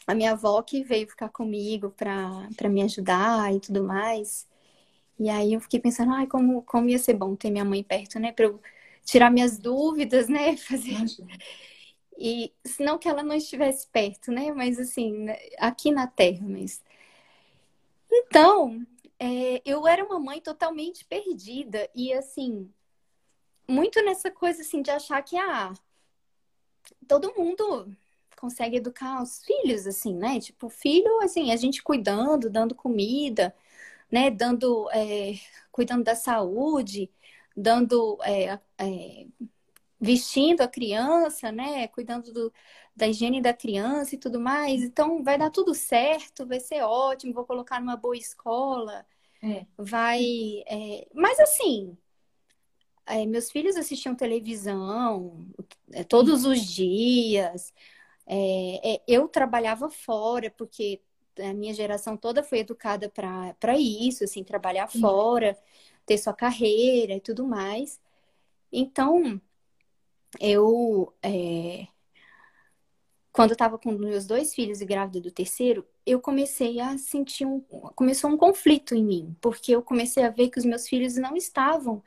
a 0.08 0.16
minha 0.16 0.32
avó 0.32 0.62
que 0.64 0.84
veio 0.84 1.08
ficar 1.08 1.30
comigo 1.30 1.92
para 1.92 2.70
me 2.70 2.82
ajudar 2.82 3.54
e 3.54 3.60
tudo 3.60 3.84
mais. 3.84 4.48
E 5.20 5.30
aí 5.30 5.54
eu 5.54 5.62
fiquei 5.62 5.80
pensando, 5.80 6.14
ai, 6.14 6.26
como, 6.28 6.62
como 6.62 6.90
ia 6.90 6.98
ser 6.98 7.14
bom 7.14 7.36
ter 7.36 7.52
minha 7.52 7.66
mãe 7.66 7.84
perto, 7.84 8.20
né? 8.20 8.32
Pra 8.32 8.46
eu 8.46 8.62
tirar 9.04 9.30
minhas 9.30 9.58
dúvidas, 9.58 10.30
né? 10.30 10.56
Fazer. 10.58 10.96
E 12.18 12.54
não 12.80 12.98
que 12.98 13.10
ela 13.10 13.22
não 13.22 13.36
estivesse 13.36 13.88
perto, 13.88 14.32
né? 14.32 14.52
Mas 14.52 14.80
assim, 14.80 15.12
né, 15.14 15.38
aqui 15.60 15.92
na 15.92 16.08
Terra, 16.08 16.48
mas. 16.48 16.82
Então, 18.10 18.86
é, 19.20 19.62
eu 19.66 19.86
era 19.88 20.06
uma 20.06 20.20
mãe 20.20 20.40
totalmente 20.40 21.04
perdida. 21.06 21.90
E 21.94 22.14
assim, 22.14 22.72
muito 23.68 24.02
nessa 24.04 24.32
coisa 24.32 24.62
assim 24.62 24.82
de 24.82 24.92
achar 24.92 25.22
que 25.22 25.36
ah, 25.38 25.74
todo 27.08 27.34
mundo 27.36 27.96
consegue 28.40 28.78
educar 28.78 29.22
os 29.22 29.44
filhos, 29.44 29.88
assim, 29.88 30.14
né? 30.16 30.40
Tipo, 30.40 30.70
filho, 30.70 31.22
assim, 31.22 31.52
a 31.52 31.56
gente 31.58 31.84
cuidando, 31.84 32.50
dando 32.50 32.76
comida 32.76 33.54
né, 34.12 34.30
dando, 34.32 34.90
é, 34.92 35.34
cuidando 35.72 36.04
da 36.04 36.16
saúde, 36.16 37.12
dando, 37.56 38.18
é, 38.24 38.60
é, 38.78 39.28
vestindo 40.00 40.62
a 40.62 40.68
criança, 40.68 41.52
né, 41.52 41.88
cuidando 41.88 42.32
do, 42.32 42.54
da 42.96 43.08
higiene 43.08 43.42
da 43.42 43.54
criança 43.54 44.16
e 44.16 44.18
tudo 44.18 44.40
mais. 44.40 44.82
Então, 44.84 45.24
vai 45.24 45.38
dar 45.38 45.52
tudo 45.52 45.74
certo, 45.76 46.46
vai 46.46 46.60
ser 46.60 46.82
ótimo, 46.84 47.34
vou 47.34 47.46
colocar 47.46 47.80
numa 47.80 47.98
boa 47.98 48.18
escola, 48.18 49.06
é. 49.44 49.66
vai. 49.78 50.24
É, 50.68 51.08
mas 51.14 51.40
assim, 51.40 51.98
é, 53.06 53.26
meus 53.26 53.52
filhos 53.52 53.76
assistiam 53.76 54.16
televisão 54.16 55.46
é, 55.92 56.04
todos 56.04 56.46
os 56.46 56.62
dias. 56.62 57.74
Eu 59.08 59.28
trabalhava 59.28 59.90
fora 59.90 60.52
porque 60.52 61.02
a 61.40 61.54
minha 61.54 61.74
geração 61.74 62.18
toda 62.18 62.44
foi 62.44 62.60
educada 62.60 63.10
para 63.10 63.78
isso, 63.78 64.24
assim, 64.24 64.44
trabalhar 64.44 64.90
Sim. 64.90 65.00
fora, 65.00 65.58
ter 66.06 66.18
sua 66.18 66.34
carreira 66.34 67.14
e 67.14 67.22
tudo 67.22 67.46
mais. 67.46 68.00
Então, 68.72 69.40
eu, 70.40 71.14
é... 71.22 71.88
quando 73.32 73.52
eu 73.52 73.56
estava 73.56 73.78
com 73.78 73.92
meus 73.92 74.26
dois 74.26 74.54
filhos 74.54 74.82
e 74.82 74.86
grávida 74.86 75.22
do 75.22 75.32
terceiro, 75.32 75.88
eu 76.06 76.20
comecei 76.20 76.80
a 76.80 76.98
sentir 76.98 77.46
um, 77.46 77.62
começou 77.96 78.30
um 78.30 78.38
conflito 78.38 78.96
em 78.96 79.04
mim, 79.04 79.36
porque 79.42 79.74
eu 79.74 79.82
comecei 79.82 80.24
a 80.24 80.30
ver 80.30 80.50
que 80.50 80.60
os 80.60 80.66
meus 80.66 80.88
filhos 80.88 81.16
não 81.16 81.36
estavam 81.36 82.04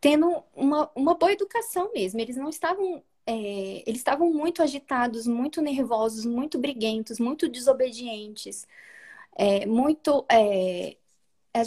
tendo 0.00 0.42
uma, 0.54 0.90
uma 0.96 1.14
boa 1.14 1.32
educação 1.32 1.92
mesmo, 1.92 2.20
eles 2.20 2.36
não 2.36 2.48
estavam 2.48 3.04
é, 3.26 3.82
eles 3.86 4.00
estavam 4.00 4.32
muito 4.32 4.62
agitados, 4.62 5.26
muito 5.26 5.60
nervosos, 5.62 6.24
muito 6.24 6.58
briguentos, 6.58 7.18
muito 7.18 7.48
desobedientes, 7.48 8.66
é, 9.34 9.66
muito. 9.66 10.24
É, 10.30 10.96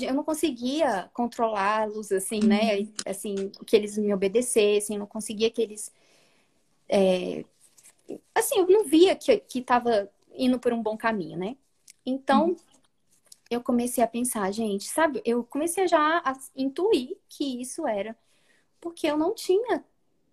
eu 0.01 0.13
não 0.13 0.23
conseguia 0.23 1.09
controlá-los, 1.13 2.11
assim, 2.11 2.39
né? 2.39 2.79
Uhum. 2.79 2.93
Assim, 3.05 3.49
que 3.65 3.75
eles 3.75 3.97
me 3.97 4.13
obedecessem, 4.13 4.95
eu 4.95 4.99
não 4.99 5.07
conseguia 5.07 5.49
que 5.49 5.61
eles. 5.61 5.91
É, 6.89 7.45
assim, 8.33 8.59
eu 8.59 8.67
não 8.67 8.85
via 8.85 9.15
que 9.15 9.43
estava 9.53 10.09
indo 10.33 10.59
por 10.59 10.73
um 10.73 10.81
bom 10.81 10.97
caminho, 10.97 11.37
né? 11.37 11.55
Então, 12.05 12.49
uhum. 12.49 12.55
eu 13.49 13.61
comecei 13.61 14.03
a 14.03 14.07
pensar, 14.07 14.51
gente, 14.51 14.85
sabe? 14.85 15.21
Eu 15.25 15.43
comecei 15.43 15.87
já 15.87 16.21
a 16.25 16.37
intuir 16.55 17.17
que 17.29 17.61
isso 17.61 17.87
era 17.87 18.15
porque 18.85 19.07
eu 19.07 19.17
não 19.17 19.33
tinha 19.33 19.83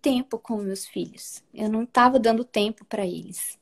tempo 0.03 0.37
com 0.37 0.57
meus 0.57 0.85
filhos. 0.85 1.41
Eu 1.53 1.69
não 1.69 1.83
estava 1.83 2.19
dando 2.19 2.43
tempo 2.43 2.83
para 2.83 3.07
eles. 3.07 3.57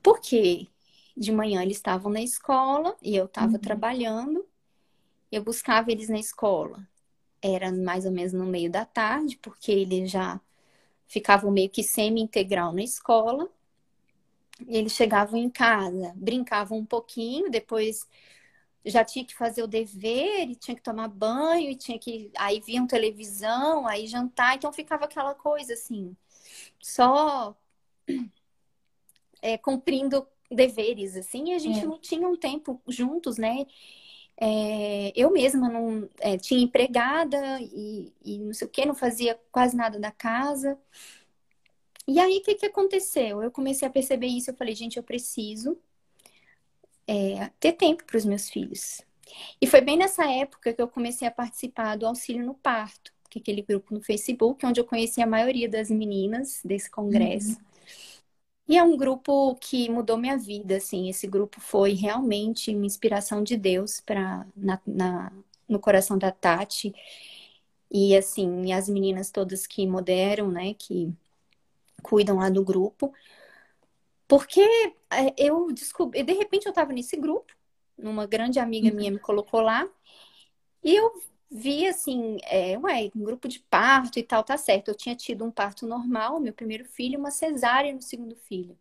Porque 0.00 0.68
de 1.16 1.32
manhã 1.32 1.62
eles 1.62 1.76
estavam 1.76 2.12
na 2.12 2.22
escola 2.22 2.96
e 3.02 3.16
eu 3.16 3.24
estava 3.24 3.54
uhum. 3.54 3.58
trabalhando. 3.58 4.46
Eu 5.32 5.42
buscava 5.42 5.90
eles 5.90 6.08
na 6.08 6.18
escola. 6.18 6.88
Era 7.42 7.72
mais 7.72 8.06
ou 8.06 8.12
menos 8.12 8.32
no 8.32 8.46
meio 8.46 8.70
da 8.70 8.84
tarde, 8.84 9.36
porque 9.42 9.72
eles 9.72 10.10
já 10.10 10.40
ficavam 11.08 11.50
meio 11.50 11.68
que 11.68 11.82
semi-integral 11.82 12.72
na 12.72 12.82
escola. 12.82 13.50
E 14.68 14.76
eles 14.76 14.92
chegavam 14.92 15.38
em 15.38 15.50
casa, 15.50 16.12
brincavam 16.14 16.78
um 16.78 16.86
pouquinho, 16.86 17.50
depois 17.50 18.08
já 18.84 19.04
tinha 19.04 19.24
que 19.24 19.34
fazer 19.34 19.62
o 19.62 19.66
dever, 19.66 20.48
e 20.50 20.54
tinha 20.54 20.74
que 20.74 20.82
tomar 20.82 21.08
banho, 21.08 21.70
e 21.70 21.76
tinha 21.76 21.98
que. 21.98 22.30
Aí 22.36 22.60
viam 22.60 22.86
televisão, 22.86 23.86
aí 23.86 24.06
jantar, 24.06 24.56
então 24.56 24.72
ficava 24.72 25.04
aquela 25.06 25.34
coisa 25.34 25.72
assim, 25.74 26.16
só 26.80 27.56
é, 29.42 29.56
cumprindo 29.58 30.26
deveres, 30.50 31.16
assim, 31.16 31.50
e 31.50 31.54
a 31.54 31.58
gente 31.58 31.80
é. 31.80 31.86
não 31.86 31.98
tinha 31.98 32.28
um 32.28 32.36
tempo 32.36 32.80
juntos, 32.88 33.38
né? 33.38 33.66
É, 34.36 35.12
eu 35.14 35.30
mesma 35.30 35.68
não 35.68 36.08
é, 36.18 36.36
tinha 36.36 36.60
empregada 36.60 37.38
e, 37.60 38.12
e, 38.24 38.38
não 38.38 38.52
sei 38.52 38.66
o 38.66 38.70
que, 38.70 38.84
não 38.84 38.94
fazia 38.94 39.38
quase 39.52 39.76
nada 39.76 39.98
da 39.98 40.10
casa. 40.10 40.78
E 42.06 42.20
aí, 42.20 42.38
o 42.38 42.42
que, 42.42 42.54
que 42.56 42.66
aconteceu? 42.66 43.42
Eu 43.42 43.50
comecei 43.50 43.86
a 43.88 43.90
perceber 43.90 44.26
isso, 44.26 44.50
eu 44.50 44.56
falei, 44.56 44.74
gente, 44.74 44.96
eu 44.96 45.02
preciso 45.02 45.78
é, 47.06 47.50
ter 47.60 47.72
tempo 47.72 48.04
para 48.04 48.16
os 48.16 48.24
meus 48.24 48.48
filhos. 48.48 49.02
E 49.60 49.66
foi 49.66 49.80
bem 49.80 49.96
nessa 49.96 50.30
época 50.30 50.72
que 50.72 50.80
eu 50.80 50.88
comecei 50.88 51.26
a 51.26 51.30
participar 51.30 51.96
do 51.96 52.06
auxílio 52.06 52.44
no 52.44 52.54
parto, 52.54 53.12
que 53.28 53.38
é 53.38 53.42
aquele 53.42 53.62
grupo 53.62 53.94
no 53.94 54.00
Facebook, 54.00 54.64
onde 54.64 54.80
eu 54.80 54.84
conheci 54.84 55.20
a 55.20 55.26
maioria 55.26 55.68
das 55.68 55.90
meninas 55.90 56.60
desse 56.64 56.90
congresso. 56.90 57.58
Uhum. 57.58 57.64
E 58.66 58.78
é 58.78 58.82
um 58.82 58.96
grupo 58.96 59.54
que 59.56 59.90
mudou 59.90 60.16
minha 60.16 60.38
vida, 60.38 60.76
assim. 60.76 61.08
Esse 61.08 61.26
grupo 61.26 61.60
foi 61.60 61.92
realmente 61.92 62.74
uma 62.74 62.86
inspiração 62.86 63.42
de 63.42 63.56
Deus 63.56 64.00
para 64.00 64.46
na, 64.56 64.80
na, 64.86 65.32
no 65.68 65.78
coração 65.78 66.16
da 66.16 66.30
Tati. 66.30 66.94
E 67.90 68.16
assim, 68.16 68.72
as 68.72 68.88
meninas 68.88 69.30
todas 69.30 69.66
que 69.66 69.86
moderam, 69.86 70.50
né, 70.50 70.74
que 70.74 71.12
cuidam 72.02 72.36
lá 72.36 72.50
do 72.50 72.64
grupo, 72.64 73.12
porque 74.26 74.60
é, 75.10 75.34
eu 75.36 75.72
descobri, 75.72 76.22
de 76.22 76.32
repente 76.32 76.66
eu 76.66 76.70
estava 76.70 76.92
nesse 76.92 77.16
grupo, 77.16 77.52
uma 77.96 78.26
grande 78.26 78.58
amiga 78.58 78.90
minha 78.90 79.10
me 79.10 79.18
colocou 79.18 79.60
lá, 79.60 79.88
e 80.82 80.94
eu 80.94 81.12
vi 81.50 81.86
assim, 81.86 82.38
é, 82.44 82.78
ué, 82.78 83.10
um 83.14 83.22
grupo 83.22 83.48
de 83.48 83.60
parto 83.60 84.18
e 84.18 84.22
tal, 84.22 84.42
tá 84.44 84.56
certo. 84.56 84.88
Eu 84.88 84.94
tinha 84.96 85.14
tido 85.14 85.44
um 85.44 85.50
parto 85.50 85.86
normal, 85.86 86.40
meu 86.40 86.52
primeiro 86.52 86.84
filho, 86.84 87.18
uma 87.18 87.30
cesárea 87.30 87.92
no 87.94 88.02
segundo 88.02 88.36
filho. 88.36 88.76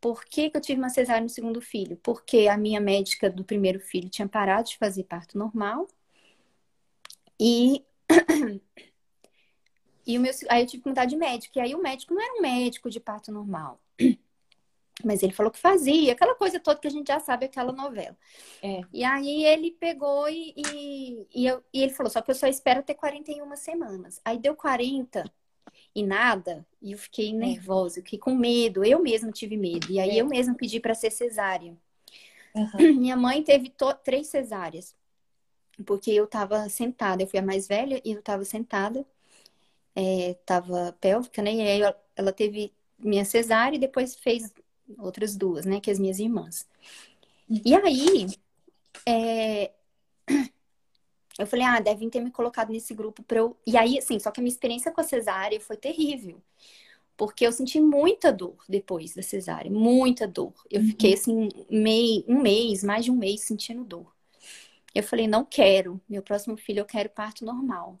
Por 0.00 0.24
que, 0.24 0.50
que 0.50 0.56
eu 0.56 0.60
tive 0.60 0.80
uma 0.80 0.90
cesárea 0.90 1.22
no 1.22 1.28
segundo 1.28 1.60
filho? 1.60 1.96
Porque 2.02 2.48
a 2.48 2.56
minha 2.56 2.80
médica 2.80 3.30
do 3.30 3.44
primeiro 3.44 3.80
filho 3.80 4.08
tinha 4.08 4.28
parado 4.28 4.68
de 4.68 4.78
fazer 4.78 5.04
parto 5.04 5.36
normal. 5.38 5.88
E, 7.40 7.84
e 10.06 10.18
o 10.18 10.20
meu, 10.20 10.32
aí 10.48 10.62
eu 10.62 10.66
tive 10.66 10.82
que 10.82 10.88
mudar 10.88 11.06
de 11.06 11.16
médico. 11.16 11.58
E 11.58 11.60
aí 11.60 11.74
o 11.74 11.82
médico 11.82 12.14
não 12.14 12.22
era 12.22 12.34
um 12.38 12.42
médico 12.42 12.90
de 12.90 13.00
parto 13.00 13.32
normal 13.32 13.80
Mas 15.04 15.22
ele 15.22 15.32
falou 15.32 15.52
que 15.52 15.58
fazia, 15.58 16.12
aquela 16.12 16.34
coisa 16.34 16.60
toda 16.60 16.80
que 16.80 16.86
a 16.88 16.90
gente 16.90 17.08
já 17.08 17.20
sabe, 17.20 17.46
aquela 17.46 17.72
novela. 17.72 18.16
É. 18.62 18.86
E 18.92 19.04
aí 19.04 19.44
ele 19.44 19.72
pegou 19.72 20.28
e, 20.28 20.54
e, 20.56 21.26
e, 21.34 21.46
eu, 21.46 21.64
e 21.72 21.82
ele 21.82 21.92
falou, 21.92 22.10
só 22.10 22.22
que 22.22 22.30
eu 22.30 22.34
só 22.34 22.46
espero 22.46 22.82
ter 22.82 22.94
41 22.94 23.56
semanas. 23.56 24.20
Aí 24.24 24.38
deu 24.38 24.54
40 24.56 25.24
e 25.94 26.02
nada, 26.04 26.66
e 26.82 26.92
eu 26.92 26.98
fiquei 26.98 27.32
nervosa, 27.32 27.98
eu 28.00 28.04
fiquei 28.04 28.18
com 28.18 28.34
medo, 28.34 28.84
eu 28.84 29.00
mesma 29.02 29.32
tive 29.32 29.56
medo. 29.56 29.90
E 29.90 30.00
aí 30.00 30.18
É. 30.18 30.22
eu 30.22 30.26
mesma 30.26 30.54
pedi 30.54 30.80
para 30.80 30.94
ser 30.94 31.10
cesárea. 31.10 31.76
Aham. 32.54 32.78
Minha 32.98 33.16
mãe 33.16 33.42
teve 33.42 33.72
três 34.04 34.28
cesáreas, 34.28 34.96
porque 35.86 36.10
eu 36.12 36.26
tava 36.26 36.68
sentada, 36.68 37.22
eu 37.22 37.26
fui 37.26 37.38
a 37.38 37.42
mais 37.42 37.66
velha 37.68 38.00
e 38.04 38.12
eu 38.12 38.22
tava 38.22 38.44
sentada, 38.44 39.06
é, 39.94 40.34
tava 40.46 40.96
pélvica, 41.00 41.42
né? 41.42 41.52
E 41.54 41.60
aí 41.62 41.94
ela 42.16 42.32
teve 42.32 42.72
minha 42.98 43.24
cesárea 43.24 43.76
e 43.76 43.80
depois 43.80 44.14
fez 44.16 44.52
outras 44.98 45.36
duas, 45.36 45.64
né? 45.64 45.80
Que 45.80 45.90
as 45.90 45.98
minhas 45.98 46.18
irmãs. 46.18 46.66
E 47.48 47.74
aí, 47.74 48.26
é, 49.06 49.72
eu 51.38 51.46
falei, 51.46 51.64
ah, 51.64 51.80
devem 51.80 52.08
ter 52.08 52.20
me 52.20 52.30
colocado 52.30 52.70
nesse 52.70 52.94
grupo 52.94 53.22
pra 53.22 53.38
eu. 53.38 53.56
E 53.66 53.76
aí, 53.76 53.98
assim, 53.98 54.18
só 54.18 54.30
que 54.30 54.40
a 54.40 54.42
minha 54.42 54.52
experiência 54.52 54.92
com 54.92 55.00
a 55.00 55.04
cesárea 55.04 55.60
foi 55.60 55.76
terrível. 55.76 56.40
Porque 57.16 57.46
eu 57.46 57.52
senti 57.52 57.80
muita 57.80 58.32
dor 58.32 58.56
depois 58.68 59.14
da 59.14 59.22
cesárea, 59.22 59.70
muita 59.70 60.26
dor. 60.26 60.54
Eu 60.70 60.80
Uhum. 60.80 60.88
fiquei 60.88 61.14
assim, 61.14 61.48
mei, 61.70 62.24
um 62.28 62.40
mês, 62.42 62.84
mais 62.84 63.04
de 63.04 63.10
um 63.12 63.16
mês 63.16 63.42
sentindo 63.42 63.84
dor. 63.84 64.12
Eu 64.94 65.02
falei, 65.02 65.28
não 65.28 65.44
quero. 65.44 66.00
Meu 66.08 66.22
próximo 66.22 66.56
filho 66.56 66.80
eu 66.80 66.86
quero 66.86 67.10
parto 67.10 67.44
normal. 67.44 67.98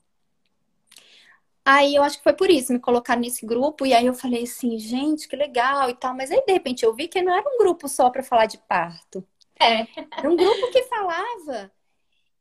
Aí 1.64 1.94
eu 1.94 2.02
acho 2.02 2.18
que 2.18 2.24
foi 2.24 2.34
por 2.34 2.50
isso, 2.50 2.72
me 2.72 2.78
colocaram 2.78 3.22
nesse 3.22 3.46
grupo, 3.46 3.86
e 3.86 3.94
aí 3.94 4.06
eu 4.06 4.14
falei 4.14 4.42
assim, 4.44 4.78
gente, 4.78 5.26
que 5.26 5.34
legal 5.36 5.88
e 5.88 5.94
tal. 5.94 6.14
Mas 6.14 6.30
aí, 6.30 6.44
de 6.44 6.52
repente, 6.52 6.84
eu 6.84 6.94
vi 6.94 7.08
que 7.08 7.22
não 7.22 7.34
era 7.34 7.48
um 7.48 7.58
grupo 7.58 7.88
só 7.88 8.10
para 8.10 8.22
falar 8.22 8.46
de 8.46 8.58
parto. 8.58 9.26
É. 9.58 9.86
Era 10.18 10.30
um 10.30 10.36
grupo 10.36 10.70
que 10.72 10.82
falava. 10.84 11.72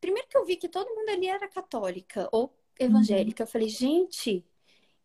Primeiro 0.01 0.27
que 0.27 0.37
eu 0.37 0.45
vi 0.45 0.57
que 0.57 0.67
todo 0.67 0.93
mundo 0.93 1.09
ali 1.09 1.27
era 1.27 1.47
católica 1.47 2.27
ou 2.31 2.53
evangélica. 2.79 3.43
Eu 3.43 3.47
falei, 3.47 3.69
gente, 3.69 4.45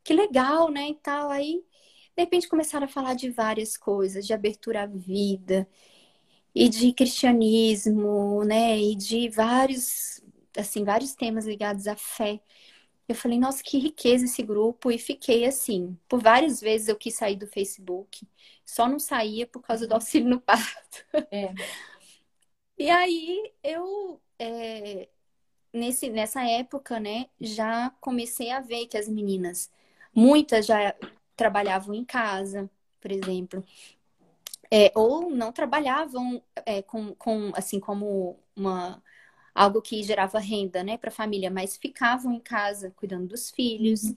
que 0.04 0.12
legal, 0.14 0.70
né? 0.70 0.88
E 0.90 0.94
tal. 0.96 1.30
Aí, 1.30 1.64
de 2.16 2.22
repente, 2.22 2.48
começaram 2.48 2.87
a 2.87 2.88
falar 2.88 3.14
de 3.14 3.30
várias 3.30 3.76
coisas, 3.76 4.26
de 4.26 4.32
abertura 4.34 4.82
à 4.82 4.87
vida, 4.87 5.68
e 6.54 6.68
de 6.68 6.92
cristianismo, 6.92 8.44
né? 8.44 8.78
E 8.78 8.96
de 8.96 9.28
vários, 9.28 10.20
assim, 10.56 10.84
vários 10.84 11.14
temas 11.14 11.46
ligados 11.46 11.87
à 11.87 11.96
fé. 11.96 12.40
Eu 13.08 13.14
falei, 13.14 13.38
nossa, 13.38 13.62
que 13.62 13.78
riqueza 13.78 14.26
esse 14.26 14.42
grupo, 14.42 14.90
e 14.90 14.98
fiquei 14.98 15.46
assim. 15.46 15.98
Por 16.08 16.22
várias 16.22 16.60
vezes 16.60 16.88
eu 16.88 16.96
quis 16.96 17.14
sair 17.14 17.36
do 17.36 17.46
Facebook, 17.46 18.28
só 18.64 18.86
não 18.88 18.98
saía 18.98 19.46
por 19.46 19.62
causa 19.62 19.86
do 19.86 19.94
auxílio 19.94 20.28
no 20.28 20.40
parto. 20.40 21.04
É. 21.30 21.54
E 22.80 22.90
aí 22.90 23.52
eu, 23.62 24.20
é, 24.38 25.08
nesse, 25.72 26.10
nessa 26.10 26.44
época, 26.48 27.00
né, 27.00 27.28
já 27.40 27.90
comecei 28.00 28.50
a 28.52 28.60
ver 28.60 28.86
que 28.86 28.96
as 28.96 29.08
meninas, 29.08 29.70
muitas 30.14 30.66
já 30.66 30.94
trabalhavam 31.36 31.94
em 31.94 32.04
casa, 32.04 32.70
por 33.00 33.10
exemplo, 33.12 33.64
é, 34.70 34.92
ou 34.94 35.30
não 35.30 35.52
trabalhavam 35.52 36.42
é, 36.66 36.82
com, 36.82 37.14
com, 37.14 37.52
assim, 37.54 37.80
como 37.80 38.38
uma, 38.54 39.02
algo 39.58 39.82
que 39.82 40.02
gerava 40.02 40.38
renda, 40.38 40.82
né, 40.84 40.96
para 40.98 41.10
a 41.10 41.12
família, 41.12 41.50
mas 41.50 41.76
ficavam 41.76 42.32
em 42.32 42.40
casa 42.40 42.92
cuidando 42.96 43.28
dos 43.28 43.50
filhos. 43.50 44.14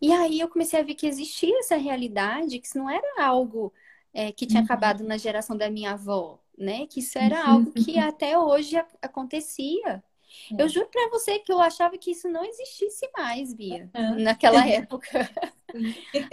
E 0.00 0.12
aí 0.12 0.40
eu 0.40 0.48
comecei 0.48 0.80
a 0.80 0.82
ver 0.82 0.94
que 0.94 1.06
existia 1.06 1.58
essa 1.60 1.76
realidade, 1.76 2.58
que 2.58 2.66
isso 2.66 2.78
não 2.78 2.88
era 2.90 3.24
algo 3.24 3.72
é, 4.14 4.32
que 4.32 4.46
tinha 4.46 4.60
Uhum. 4.60 4.62
acabado 4.62 5.04
na 5.04 5.18
geração 5.18 5.56
da 5.56 5.70
minha 5.70 5.92
avó, 5.92 6.40
né? 6.56 6.86
Que 6.86 7.00
isso 7.00 7.18
era 7.18 7.46
Uhum, 7.46 7.46
algo 7.46 7.72
que 7.72 7.98
até 7.98 8.38
hoje 8.38 8.76
acontecia. 9.02 10.02
É. 10.50 10.56
Eu 10.58 10.68
juro 10.68 10.88
pra 10.90 11.08
você 11.10 11.38
que 11.40 11.52
eu 11.52 11.60
achava 11.60 11.98
que 11.98 12.12
isso 12.12 12.28
não 12.30 12.44
existisse 12.44 13.08
mais, 13.16 13.54
Bia, 13.54 13.90
naquela 14.14 14.66
época. 14.68 15.30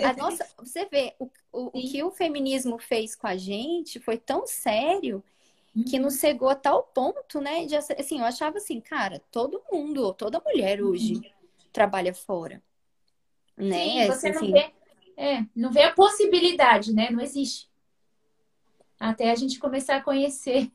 A 0.02 0.14
nossa, 0.14 0.48
você 0.58 0.86
vê, 0.86 1.16
o, 1.20 1.26
o, 1.52 1.80
o 1.80 1.84
que 1.84 2.04
o 2.04 2.12
feminismo 2.12 2.78
fez 2.80 3.16
com 3.16 3.28
a 3.28 3.38
gente 3.38 4.00
foi 4.00 4.18
tão 4.18 4.46
sério 4.48 5.24
que 5.86 5.98
Uhum. 5.98 6.04
nos 6.04 6.16
cegou 6.16 6.50
a 6.50 6.56
tal 6.56 6.84
ponto, 6.84 7.42
né? 7.42 7.66
De, 7.66 7.76
assim, 7.76 8.20
eu 8.20 8.26
achava 8.26 8.58
assim, 8.58 8.82
cara, 8.82 9.20
todo 9.32 9.64
mundo, 9.72 10.14
toda 10.14 10.42
mulher 10.42 10.82
hoje 10.84 11.22
trabalha 11.72 12.14
fora, 12.14 12.62
né? 13.58 14.04
Sim, 14.04 14.06
você 14.06 14.30
não 14.32 14.42
Assim, 14.42 14.52
vê, 14.52 14.74
é, 15.18 15.46
não 15.56 15.72
vê 15.72 15.84
a 15.84 15.94
possibilidade, 15.94 16.94
né? 16.94 17.10
Não 17.12 17.22
existe. 17.22 17.70
Até 19.00 19.32
a 19.32 19.36
gente 19.36 19.60
começar 19.60 19.98
a 19.98 20.04
conhecer 20.04 20.72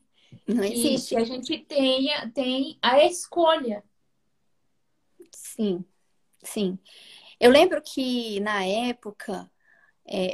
não 0.47 0.63
que, 0.63 0.73
existe. 0.73 1.09
que 1.09 1.15
a 1.17 1.23
gente 1.25 1.57
tenha, 1.59 2.29
tem 2.31 2.77
a 2.81 3.03
escolha. 3.05 3.83
Sim, 5.31 5.85
sim. 6.43 6.79
Eu 7.39 7.51
lembro 7.51 7.81
que 7.81 8.39
na 8.41 8.65
época 8.65 9.51
é, 10.07 10.31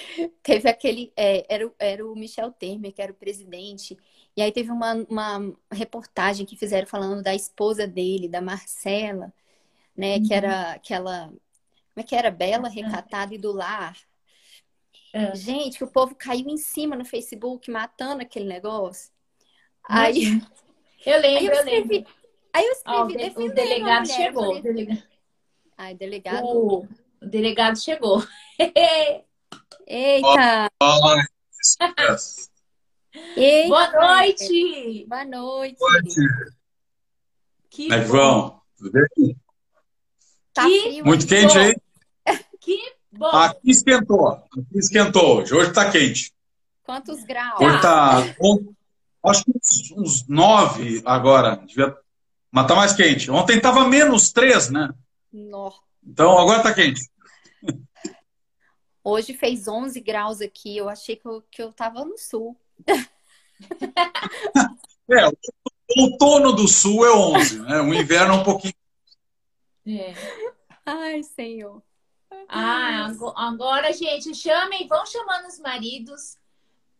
teve 0.42 0.68
aquele. 0.68 1.12
é, 1.16 1.46
era, 1.54 1.66
o- 1.66 1.74
era 1.78 2.06
o 2.06 2.14
Michel 2.16 2.52
Temer, 2.52 2.92
que 2.92 3.02
era 3.02 3.12
o 3.12 3.14
presidente, 3.14 3.96
e 4.36 4.42
aí 4.42 4.52
teve 4.52 4.70
uma, 4.70 4.94
uma 5.08 5.54
reportagem 5.72 6.46
que 6.46 6.56
fizeram 6.56 6.86
falando 6.86 7.22
da 7.22 7.34
esposa 7.34 7.86
dele, 7.86 8.28
da 8.28 8.40
Marcela, 8.40 9.32
né? 9.96 10.20
Que 10.20 10.34
Uhum. 10.34 10.36
era 10.36 10.72
aquela. 10.74 11.28
Como 11.28 11.98
é 11.98 12.04
que 12.04 12.16
era? 12.16 12.30
Bela, 12.30 12.68
recatada 12.68 13.34
e 13.34 13.38
do 13.38 13.52
lar. 13.52 13.96
É. 15.12 15.34
Gente, 15.34 15.78
que 15.78 15.84
o 15.84 15.90
povo 15.90 16.14
caiu 16.14 16.48
em 16.48 16.56
cima 16.56 16.96
no 16.96 17.04
Facebook, 17.04 17.70
matando 17.70 18.22
aquele 18.22 18.46
negócio. 18.46 19.10
Aí. 19.88 20.24
Eu 21.06 21.20
aí 21.34 21.46
lembro, 21.46 21.54
eu 21.54 21.56
eu 21.56 21.64
lembro. 21.64 21.92
escrevi. 21.92 22.06
Aí 22.52 22.64
eu 22.66 22.72
Ó, 22.86 23.08
escrevi 23.08 23.30
de- 23.34 23.50
o 23.50 23.54
delegado 23.54 24.06
mulher. 24.06 24.06
Chegou. 24.06 24.44
falei, 24.44 24.62
delegado, 24.62 25.02
Ai, 25.76 25.94
delegado. 25.94 26.46
o, 26.46 26.82
o 27.22 27.26
delegado 27.26 27.78
chegou. 27.78 28.18
Eita! 29.86 30.70
Yes. 31.98 32.50
Eita! 33.36 33.68
Boa 33.68 33.92
noite! 33.92 35.06
Boa 35.08 35.24
noite! 35.24 35.76
Que 37.70 37.88
Como 37.88 37.94
é 37.94 38.00
que 38.04 38.06
bom. 38.08 38.12
vão? 38.12 38.62
Tudo 38.78 38.92
bem? 38.92 39.36
Tá 40.52 40.64
Que 40.66 40.80
frio 40.82 41.04
Muito 41.06 41.26
quente 41.26 41.58
aí? 41.58 41.74
Que 42.60 42.78
bom! 43.12 43.26
Aqui 43.26 43.70
esquentou. 43.70 44.28
Aqui 44.28 44.78
esquentou 44.78 45.38
hoje. 45.38 45.72
Tá 45.72 45.90
quente. 45.90 46.32
Quantos 46.84 47.24
graus? 47.24 47.60
Hoje 47.60 47.80
tá. 47.80 48.18
on- 48.40 48.72
Acho 49.24 49.44
que 49.44 49.52
uns, 49.52 49.90
uns 49.96 50.28
nove 50.28 51.00
agora. 51.04 51.56
Devia... 51.64 51.96
Mas 52.50 52.66
tá 52.66 52.74
mais 52.74 52.92
quente. 52.92 53.30
Ontem 53.30 53.60
tava 53.60 53.86
menos 53.88 54.32
três, 54.32 54.68
né? 54.68 54.90
Nó. 55.32 55.72
Então 56.04 56.38
agora 56.38 56.62
tá 56.62 56.74
quente. 56.74 57.08
Hoje 59.04 59.34
fez 59.34 59.66
11 59.68 60.00
graus 60.00 60.40
aqui. 60.40 60.76
Eu 60.76 60.88
achei 60.88 61.16
que 61.16 61.26
eu, 61.26 61.42
que 61.50 61.62
eu 61.62 61.72
tava 61.72 62.04
no 62.04 62.16
sul. 62.18 62.56
É, 65.10 65.26
o 65.28 65.32
outono 65.98 66.52
do 66.52 66.66
sul 66.66 67.04
é 67.04 67.12
11, 67.12 67.60
né? 67.60 67.80
O 67.80 67.92
inverno 67.92 68.34
é 68.34 68.36
um 68.38 68.42
pouquinho. 68.42 68.72
É. 69.86 70.14
Ai, 70.86 71.22
senhor. 71.22 71.82
Ah, 72.48 73.06
ago- 73.06 73.34
agora, 73.36 73.92
gente, 73.92 74.34
chamem, 74.34 74.86
vão 74.86 75.04
chamando 75.04 75.46
os 75.48 75.58
maridos. 75.58 76.36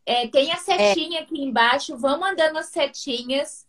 É, 0.05 0.27
tem 0.29 0.53
a 0.53 0.57
setinha 0.57 1.21
aqui 1.23 1.41
embaixo, 1.41 1.97
vão 1.97 2.19
mandando 2.21 2.59
as 2.59 2.67
setinhas, 2.67 3.67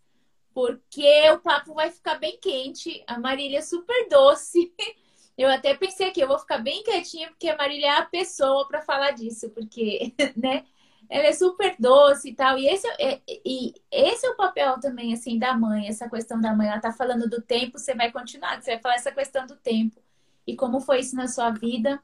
porque 0.54 1.30
o 1.32 1.40
papo 1.40 1.74
vai 1.74 1.90
ficar 1.90 2.16
bem 2.16 2.38
quente. 2.40 3.04
A 3.08 3.18
Marília 3.20 3.60
é 3.60 3.62
super 3.62 4.10
doce. 4.10 4.74
Eu 5.38 5.50
até 5.50 5.74
pensei 5.76 6.10
aqui, 6.10 6.22
eu 6.22 6.28
vou 6.28 6.40
ficar 6.40 6.60
bem 6.60 6.84
quietinha, 6.84 7.30
porque 7.30 7.50
a 7.50 7.58
Marília 7.58 7.88
é 7.88 7.98
a 7.98 8.06
pessoa 8.06 8.68
para 8.68 8.82
falar 8.82 9.12
disso, 9.12 9.50
porque, 9.50 10.14
né? 10.38 10.66
Ela 11.10 11.28
é 11.28 11.34
super 11.34 11.76
doce 11.78 12.30
e 12.30 12.36
tal. 12.36 12.58
E 12.58 12.68
esse, 12.68 12.88
é, 13.00 13.22
e 13.28 13.74
esse 13.92 14.26
é 14.26 14.30
o 14.30 14.36
papel 14.36 14.80
também, 14.80 15.14
assim, 15.14 15.38
da 15.38 15.54
mãe, 15.54 15.88
essa 15.88 16.10
questão 16.10 16.40
da 16.40 16.56
mãe. 16.56 16.68
Ela 16.68 16.80
tá 16.80 16.92
falando 16.92 17.30
do 17.30 17.42
tempo, 17.42 17.78
você 17.78 17.94
vai 17.94 18.12
continuar, 18.12 18.62
você 18.62 18.72
vai 18.72 18.82
falar 18.82 18.96
essa 18.96 19.12
questão 19.12 19.46
do 19.46 19.56
tempo. 19.56 20.02
E 20.46 20.56
como 20.56 20.80
foi 20.80 21.00
isso 21.00 21.16
na 21.16 21.28
sua 21.28 21.50
vida? 21.52 22.02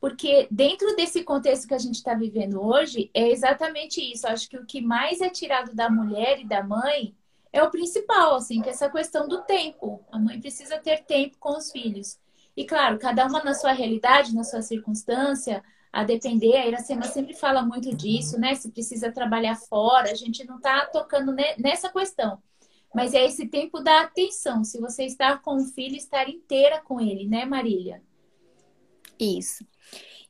Porque 0.00 0.46
dentro 0.50 0.94
desse 0.96 1.22
contexto 1.24 1.68
que 1.68 1.74
a 1.74 1.78
gente 1.78 1.96
está 1.96 2.14
vivendo 2.14 2.62
hoje, 2.62 3.10
é 3.12 3.30
exatamente 3.30 4.00
isso. 4.00 4.26
Eu 4.26 4.32
acho 4.32 4.48
que 4.48 4.56
o 4.56 4.66
que 4.66 4.80
mais 4.80 5.20
é 5.20 5.28
tirado 5.28 5.74
da 5.74 5.90
mulher 5.90 6.40
e 6.40 6.46
da 6.46 6.62
mãe 6.62 7.14
é 7.52 7.62
o 7.62 7.70
principal, 7.70 8.36
assim, 8.36 8.60
que 8.62 8.68
é 8.68 8.72
essa 8.72 8.90
questão 8.90 9.26
do 9.26 9.42
tempo. 9.42 10.04
A 10.10 10.18
mãe 10.18 10.40
precisa 10.40 10.78
ter 10.78 11.04
tempo 11.04 11.36
com 11.38 11.56
os 11.56 11.70
filhos. 11.70 12.18
E 12.58 12.64
claro, 12.64 12.98
cada 12.98 13.24
uma 13.24 13.40
na 13.44 13.54
sua 13.54 13.70
realidade, 13.70 14.34
na 14.34 14.42
sua 14.42 14.62
circunstância, 14.62 15.62
a 15.92 16.02
depender, 16.02 16.56
a 16.56 16.66
Iracema 16.66 17.04
sempre 17.04 17.32
fala 17.32 17.62
muito 17.62 17.94
disso, 17.94 18.36
né? 18.36 18.56
Se 18.56 18.72
precisa 18.72 19.12
trabalhar 19.12 19.54
fora, 19.54 20.10
a 20.10 20.14
gente 20.16 20.44
não 20.44 20.56
está 20.56 20.84
tocando 20.86 21.30
ne- 21.30 21.54
nessa 21.56 21.88
questão. 21.88 22.42
Mas 22.92 23.14
é 23.14 23.24
esse 23.24 23.46
tempo 23.46 23.78
da 23.78 24.00
atenção. 24.00 24.64
Se 24.64 24.80
você 24.80 25.04
está 25.04 25.38
com 25.38 25.54
o 25.54 25.66
filho, 25.66 25.94
estar 25.94 26.28
inteira 26.28 26.80
com 26.80 27.00
ele, 27.00 27.28
né, 27.28 27.44
Marília? 27.44 28.02
Isso. 29.20 29.64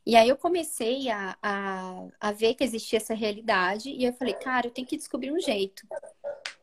E 0.05 0.15
aí 0.15 0.29
eu 0.29 0.37
comecei 0.37 1.09
a, 1.09 1.35
a, 1.41 2.05
a 2.21 2.31
ver 2.31 2.53
que 2.53 2.63
existia 2.63 2.97
essa 2.97 3.15
realidade 3.15 3.89
e 3.89 4.05
eu 4.05 4.13
falei, 4.13 4.35
cara, 4.35 4.67
eu 4.67 4.71
tenho 4.71 4.85
que 4.87 4.97
descobrir 4.97 5.31
um 5.31 5.39
jeito 5.39 5.81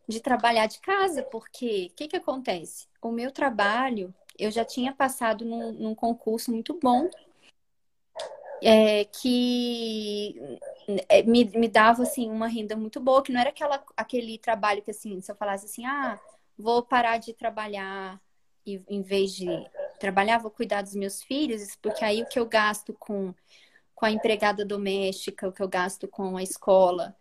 de 0.07 0.21
trabalhar 0.21 0.67
de 0.69 0.79
casa, 0.79 1.25
porque 1.25 1.89
o 1.91 1.97
que, 1.97 2.07
que 2.07 2.17
acontece? 2.17 2.87
O 3.03 3.11
meu 3.11 3.33
trabalho, 3.33 4.15
eu 4.39 4.51
já 4.51 4.65
tinha 4.65 4.93
passado 4.93 5.45
num, 5.45 5.73
num 5.73 5.95
concurso 5.95 6.51
muito 6.51 6.79
bom, 6.81 7.09
é, 8.63 9.05
que 9.05 10.59
é, 11.09 11.23
me, 11.23 11.45
me 11.45 11.69
dava 11.69 12.03
assim 12.03 12.31
uma 12.31 12.47
renda 12.47 12.77
muito 12.77 13.01
boa, 13.01 13.23
que 13.23 13.33
não 13.33 13.41
era 13.41 13.51
aquela, 13.51 13.83
aquele 13.97 14.39
trabalho 14.39 14.83
que 14.83 14.91
assim, 14.91 15.21
se 15.21 15.31
eu 15.31 15.37
falasse 15.37 15.67
assim, 15.67 15.85
ah, 15.85 16.19
vou 16.57 16.83
parar 16.83 17.19
de 17.19 17.33
trabalhar 17.33 18.21
e 18.65 18.83
em 18.89 19.03
vez 19.03 19.33
de 19.33 19.47
trabalhar, 20.01 20.39
vou 20.39 20.51
cuidar 20.51 20.83
dos 20.83 20.95
meus 20.95 21.23
filhos, 21.23 21.77
porque 21.77 22.05
aí 22.05 22.23
o 22.23 22.27
que 22.27 22.39
eu 22.39 22.47
gasto 22.47 22.93
com, 22.95 23.33
com 23.95 24.07
a 24.07 24.11
empregada 24.11 24.65
doméstica, 24.65 25.49
o 25.49 25.53
que 25.53 25.63
eu 25.63 25.69
gasto 25.69 26.09
com 26.09 26.37
a 26.37 26.43
escola, 26.43 27.17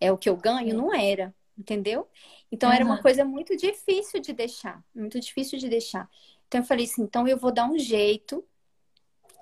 é 0.00 0.12
o 0.12 0.18
que 0.18 0.28
eu 0.28 0.36
ganho, 0.36 0.76
não 0.76 0.92
era, 0.92 1.34
entendeu? 1.56 2.08
Então 2.50 2.68
uhum. 2.68 2.74
era 2.74 2.84
uma 2.84 3.00
coisa 3.00 3.24
muito 3.24 3.56
difícil 3.56 4.20
de 4.20 4.32
deixar, 4.32 4.84
muito 4.94 5.18
difícil 5.18 5.58
de 5.58 5.68
deixar. 5.68 6.08
Então 6.52 6.60
eu 6.60 6.66
falei 6.66 6.84
assim, 6.84 7.02
então 7.02 7.26
eu 7.26 7.38
vou 7.38 7.50
dar 7.50 7.64
um 7.64 7.78
jeito 7.78 8.44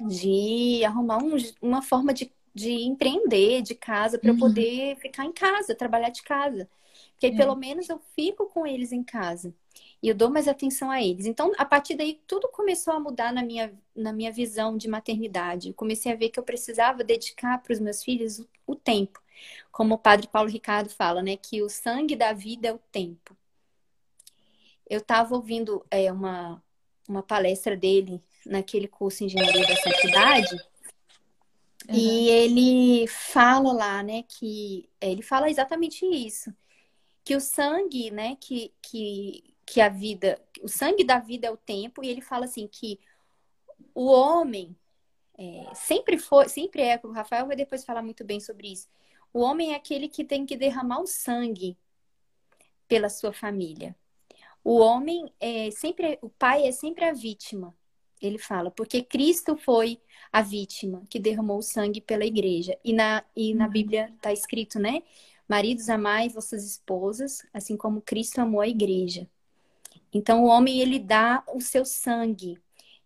de 0.07 0.85
arrumar 0.85 1.19
um, 1.19 1.37
uma 1.61 1.83
forma 1.83 2.15
de, 2.15 2.33
de 2.55 2.71
empreender 2.71 3.63
de 3.63 3.75
casa 3.75 4.17
para 4.17 4.31
uhum. 4.31 4.37
eu 4.37 4.41
poder 4.41 4.97
ficar 4.99 5.25
em 5.25 5.33
casa, 5.33 5.75
trabalhar 5.75 6.11
de 6.11 6.23
casa. 6.23 6.71
Porque 7.11 7.27
aí, 7.27 7.33
é. 7.33 7.37
pelo 7.37 7.57
menos 7.57 7.89
eu 7.89 8.01
fico 8.15 8.47
com 8.47 8.65
eles 8.65 8.93
em 8.93 9.03
casa 9.03 9.53
e 10.01 10.07
eu 10.07 10.15
dou 10.15 10.31
mais 10.31 10.47
atenção 10.47 10.89
a 10.89 11.03
eles. 11.03 11.27
Então, 11.27 11.51
a 11.59 11.65
partir 11.65 11.97
daí, 11.97 12.21
tudo 12.29 12.47
começou 12.47 12.95
a 12.95 13.01
mudar 13.01 13.33
na 13.33 13.43
minha, 13.43 13.77
na 13.93 14.13
minha 14.13 14.31
visão 14.31 14.77
de 14.77 14.87
maternidade. 14.87 15.69
Eu 15.71 15.75
comecei 15.75 16.13
a 16.13 16.17
ver 16.17 16.29
que 16.29 16.39
eu 16.39 16.45
precisava 16.45 17.03
dedicar 17.03 17.59
para 17.59 17.73
os 17.73 17.81
meus 17.81 18.05
filhos 18.05 18.39
o, 18.39 18.49
o, 18.69 18.77
tempo. 18.77 19.21
Como 19.73 19.95
o 19.95 19.99
padre 19.99 20.29
Paulo 20.29 20.49
Ricardo 20.49 20.91
fala, 20.91 21.25
né? 21.25 21.37
Que 21.37 21.61
o 21.61 21.69
sangue 21.69 22.15
da 22.15 22.33
vida 22.33 22.69
é 22.69 22.73
o 22.73 22.79
tempo. 22.93 23.37
Eu 24.89 25.01
estava 25.01 25.35
ouvindo 25.35 25.85
é, 25.91 26.11
uma, 26.13 26.63
uma 27.11 27.23
palestra 27.23 27.77
dele 27.77 28.23
naquele 28.47 28.89
curso 28.89 29.25
Engenharia 29.25 29.67
da 29.67 29.77
Santidade. 29.77 30.55
Uhum. 31.89 31.95
E 31.95 32.29
ele 32.29 33.07
fala 33.09 33.73
lá, 33.73 34.03
né, 34.03 34.23
que 34.29 34.89
ele 35.01 35.23
fala 35.23 35.51
exatamente 35.51 36.05
isso, 36.07 36.55
que 37.25 37.35
o 37.35 37.41
sangue, 37.41 38.11
né, 38.11 38.37
que, 38.41 38.73
que 38.81 39.51
que 39.71 39.81
a 39.81 39.89
vida, 39.89 40.37
o 40.63 40.69
sangue 40.69 41.05
da 41.05 41.21
vida 41.21 41.47
é 41.47 41.51
o 41.51 41.57
tempo, 41.57 42.03
e 42.03 42.09
ele 42.09 42.21
fala 42.21 42.45
assim 42.45 42.67
que 42.67 42.99
o 43.95 44.07
homem 44.07 44.77
é, 45.39 45.73
sempre 45.75 46.19
foi, 46.19 46.49
sempre 46.49 46.83
é, 46.83 47.01
o 47.05 47.13
Rafael 47.13 47.47
vai 47.47 47.55
depois 47.55 47.85
falar 47.85 48.03
muito 48.03 48.25
bem 48.25 48.41
sobre 48.41 48.73
isso. 48.73 48.89
O 49.33 49.41
homem 49.41 49.73
é 49.73 49.77
aquele 49.77 50.09
que 50.09 50.25
tem 50.25 50.45
que 50.45 50.57
derramar 50.57 51.01
o 51.01 51.07
sangue 51.07 51.79
pela 52.89 53.09
sua 53.09 53.33
família. 53.33 53.95
O 54.63 54.79
homem 54.79 55.33
é 55.41 55.71
sempre, 55.71 56.19
o 56.23 56.29
pai 56.29 56.67
é 56.67 56.73
sempre 56.73 57.05
a 57.05 57.13
vítima. 57.13 57.75
Ele 58.21 58.39
fala, 58.39 58.71
porque 58.71 59.03
Cristo 59.03 59.57
foi 59.57 59.99
a 60.31 60.43
vítima 60.43 61.03
que 61.09 61.19
derramou 61.19 61.59
o 61.59 61.63
sangue 61.63 62.01
pela 62.01 62.25
igreja. 62.25 62.79
E 62.85 62.93
na, 62.93 63.25
e 63.35 63.55
na 63.55 63.65
uhum. 63.65 63.71
Bíblia 63.71 64.13
está 64.17 64.33
escrito, 64.33 64.79
né? 64.79 65.03
Maridos, 65.49 65.89
amai 65.89 66.29
vossas 66.29 66.65
esposas, 66.65 67.45
assim 67.53 67.77
como 67.77 68.03
Cristo 68.03 68.41
amou 68.41 68.61
a 68.61 68.69
igreja. 68.69 69.27
Então, 70.13 70.45
o 70.45 70.47
homem, 70.47 70.81
ele 70.81 70.99
dá 70.99 71.43
o 71.53 71.61
seu 71.61 71.85
sangue. 71.85 72.61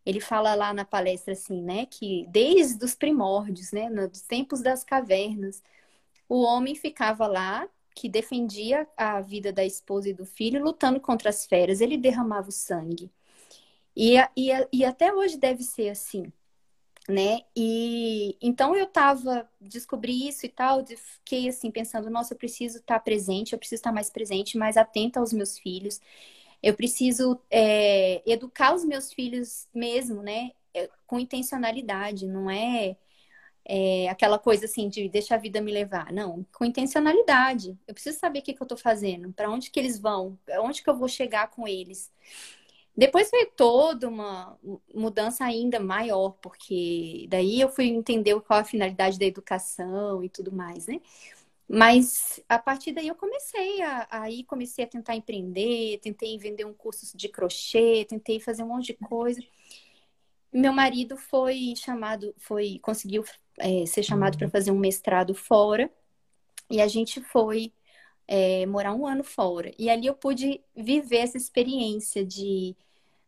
Ele 0.05 0.21
fala 0.21 0.55
lá 0.55 0.75
na 0.75 0.85
palestra 0.85 1.33
assim, 1.33 1.63
né, 1.63 1.87
que 1.87 2.27
desde 2.29 2.85
os 2.85 2.95
primórdios, 2.95 3.73
né, 3.73 3.89
nos 3.89 4.21
tempos 4.21 4.61
das 4.61 4.85
cavernas, 4.85 5.63
o 6.29 6.43
homem 6.43 6.75
ficava 6.75 7.27
lá, 7.27 7.67
que 7.95 8.09
defendia 8.09 8.89
a 8.97 9.21
vida 9.21 9.53
da 9.53 9.65
esposa 9.65 10.09
e 10.09 10.15
do 10.15 10.27
filho, 10.27 10.63
lutando 10.63 11.01
contra 11.01 11.31
as 11.31 11.47
feras. 11.47 11.81
Ele 11.81 11.97
derramava 11.97 12.49
o 12.49 12.53
sangue. 12.53 13.11
E, 13.97 14.17
e, 14.37 14.51
e 14.73 14.85
até 14.85 15.13
hoje 15.15 15.39
deve 15.39 15.63
ser 15.63 15.91
assim, 15.91 16.33
né? 17.09 17.43
E 17.57 18.37
então 18.43 18.75
eu 18.77 18.87
tava, 18.87 19.49
descobri 19.61 20.29
isso 20.29 20.47
e 20.47 20.49
tal, 20.49 20.85
fiquei 20.87 21.49
assim 21.49 21.71
pensando, 21.71 22.11
nossa, 22.11 22.35
eu 22.35 22.39
preciso 22.39 22.79
estar 22.79 22.99
presente, 23.01 23.53
eu 23.53 23.59
preciso 23.59 23.81
estar 23.81 23.93
mais 23.93 24.11
presente, 24.11 24.59
mais 24.59 24.77
atenta 24.77 25.21
aos 25.21 25.33
meus 25.33 25.59
filhos. 25.59 26.01
Eu 26.63 26.75
preciso 26.75 27.41
é, 27.51 28.23
educar 28.31 28.75
os 28.75 28.85
meus 28.85 29.13
filhos 29.13 29.69
mesmo, 29.75 30.23
né? 30.23 30.53
É, 30.75 30.91
com 31.07 31.21
intencionalidade, 31.21 32.27
não 32.27 32.51
é, 32.51 32.97
é, 33.65 34.09
aquela 34.09 34.39
coisa 34.39 34.67
assim 34.67 34.89
de 34.89 35.09
deixar 35.09 35.37
a 35.37 35.39
vida 35.39 35.61
me 35.61 35.73
levar. 35.73 36.13
Não, 36.13 36.45
com 36.53 36.65
intencionalidade. 36.65 37.79
Eu 37.87 37.95
preciso 37.95 38.19
saber 38.19 38.41
o 38.41 38.43
que, 38.43 38.53
que 38.53 38.63
eu 38.63 38.65
estou 38.65 38.79
fazendo, 38.79 39.33
para 39.33 39.51
onde 39.51 39.71
que 39.71 39.81
eles 39.81 39.99
vão, 39.99 40.39
onde 40.61 40.83
que 40.83 40.91
eu 40.91 40.97
vou 40.97 41.09
chegar 41.09 41.51
com 41.51 41.67
eles. 41.67 42.13
Depois 42.97 43.31
veio 43.31 43.51
toda 43.57 44.09
uma 44.09 44.57
mudança 44.95 45.45
ainda 45.45 45.81
maior, 45.81 46.31
porque 46.41 47.27
daí 47.29 47.61
eu 47.61 47.69
fui 47.69 47.87
entender 47.87 48.39
qual 48.43 48.61
a 48.61 48.65
finalidade 48.65 49.19
da 49.19 49.25
educação 49.25 50.23
e 50.23 50.29
tudo 50.29 50.53
mais, 50.53 50.87
né? 50.87 51.01
Mas 51.69 52.41
a 52.49 52.59
partir 52.59 52.93
daí 52.93 53.09
eu 53.09 53.15
comecei 53.15 53.83
a 53.83 54.07
aí 54.11 54.45
comecei 54.45 54.85
a 54.85 54.89
tentar 54.89 55.17
empreender, 55.17 55.99
tentei 56.03 56.39
vender 56.39 56.65
um 56.67 56.75
curso 56.75 57.17
de 57.17 57.29
crochê, 57.29 58.07
tentei 58.09 58.39
fazer 58.39 58.63
um 58.63 58.69
monte 58.69 58.89
de 58.89 58.95
coisa. 58.95 59.43
Meu 60.55 60.73
marido 60.73 61.17
foi 61.17 61.75
chamado, 61.77 62.35
foi 62.39 62.79
conseguiu 62.81 63.25
é, 63.59 63.85
ser 63.87 64.03
chamado 64.03 64.39
para 64.39 64.49
fazer 64.49 64.71
um 64.71 64.79
mestrado 64.79 65.35
fora 65.35 65.91
e 66.71 66.81
a 66.81 66.89
gente 66.89 67.21
foi 67.21 67.73
é, 68.29 68.65
morar 68.67 68.95
um 68.95 69.07
ano 69.07 69.25
fora. 69.25 69.73
E 69.79 69.91
ali 69.91 70.07
eu 70.07 70.15
pude 70.15 70.61
viver 70.77 71.19
essa 71.19 71.37
experiência 71.37 72.25
de, 72.25 72.77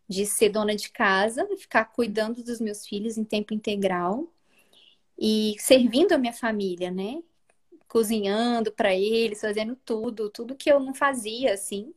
de 0.09 0.27
ser 0.27 0.51
dona 0.51 0.77
de 0.77 0.91
casa, 0.91 1.47
ficar 1.59 1.87
cuidando 1.87 2.43
dos 2.45 2.61
meus 2.61 2.87
filhos 2.87 3.19
em 3.19 3.25
tempo 3.25 3.53
integral 3.53 4.33
e 5.19 5.57
servindo 5.59 6.13
a 6.13 6.19
minha 6.19 6.33
família, 6.33 6.91
né? 6.91 7.23
cozinhando 7.89 8.73
para 8.73 8.95
eles, 8.95 9.41
fazendo 9.41 9.77
tudo, 9.77 10.29
tudo 10.31 10.57
que 10.57 10.71
eu 10.71 10.81
não 10.81 10.95
fazia 10.95 11.55
assim. 11.55 11.95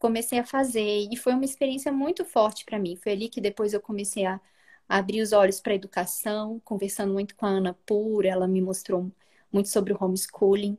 Comecei 0.00 0.40
a 0.40 0.44
fazer 0.44 1.08
e 1.12 1.16
foi 1.16 1.34
uma 1.34 1.44
experiência 1.44 1.92
muito 1.92 2.24
forte 2.24 2.64
para 2.64 2.78
mim. 2.78 2.96
Foi 2.96 3.12
ali 3.12 3.28
que 3.28 3.40
depois 3.40 3.72
eu 3.72 3.80
comecei 3.80 4.26
a, 4.26 4.40
abrir 4.88 5.22
os 5.22 5.32
olhos 5.32 5.60
para 5.60 5.72
a 5.72 5.76
educação, 5.76 6.60
conversando 6.64 7.12
muito 7.12 7.36
com 7.36 7.46
a 7.46 7.50
Ana 7.50 7.74
Pura, 7.86 8.28
ela 8.28 8.48
me 8.48 8.60
mostrou 8.60 9.12
muito 9.52 9.68
sobre 9.68 9.92
o 9.92 9.98
homeschooling. 10.00 10.76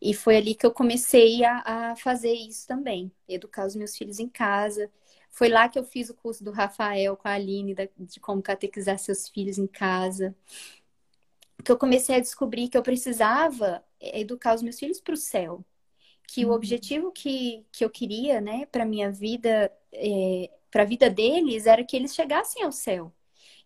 E 0.00 0.14
foi 0.14 0.36
ali 0.36 0.54
que 0.54 0.66
eu 0.66 0.70
comecei 0.70 1.44
a, 1.44 1.62
a, 1.92 1.96
fazer 1.96 2.32
isso 2.32 2.66
também, 2.66 3.10
educar 3.28 3.66
os 3.66 3.74
meus 3.74 3.96
filhos 3.96 4.18
em 4.20 4.28
casa. 4.28 4.90
Foi 5.30 5.48
lá 5.48 5.68
que 5.68 5.78
eu 5.78 5.84
fiz 5.84 6.10
o 6.10 6.14
curso 6.14 6.44
do 6.44 6.50
Rafael 6.52 7.16
com 7.16 7.28
a 7.28 7.32
Aline, 7.32 7.74
da, 7.74 7.88
de 7.96 8.20
como 8.20 8.42
catequizar 8.42 8.98
seus 8.98 9.28
filhos 9.28 9.58
em 9.58 9.66
casa 9.66 10.34
que 11.64 11.72
eu 11.72 11.78
comecei 11.78 12.16
a 12.16 12.20
descobrir 12.20 12.68
que 12.68 12.78
eu 12.78 12.82
precisava 12.82 13.84
educar 14.00 14.54
os 14.54 14.62
meus 14.62 14.78
filhos 14.78 15.00
para 15.00 15.14
o 15.14 15.16
céu. 15.16 15.64
Que 16.28 16.44
uhum. 16.44 16.52
o 16.52 16.54
objetivo 16.54 17.10
que, 17.10 17.66
que 17.72 17.84
eu 17.84 17.90
queria, 17.90 18.40
né, 18.40 18.66
para 18.66 18.84
minha 18.84 19.10
vida, 19.10 19.72
é, 19.92 20.50
para 20.70 20.82
a 20.82 20.86
vida 20.86 21.10
deles, 21.10 21.66
era 21.66 21.82
que 21.82 21.96
eles 21.96 22.14
chegassem 22.14 22.62
ao 22.62 22.70
céu. 22.70 23.12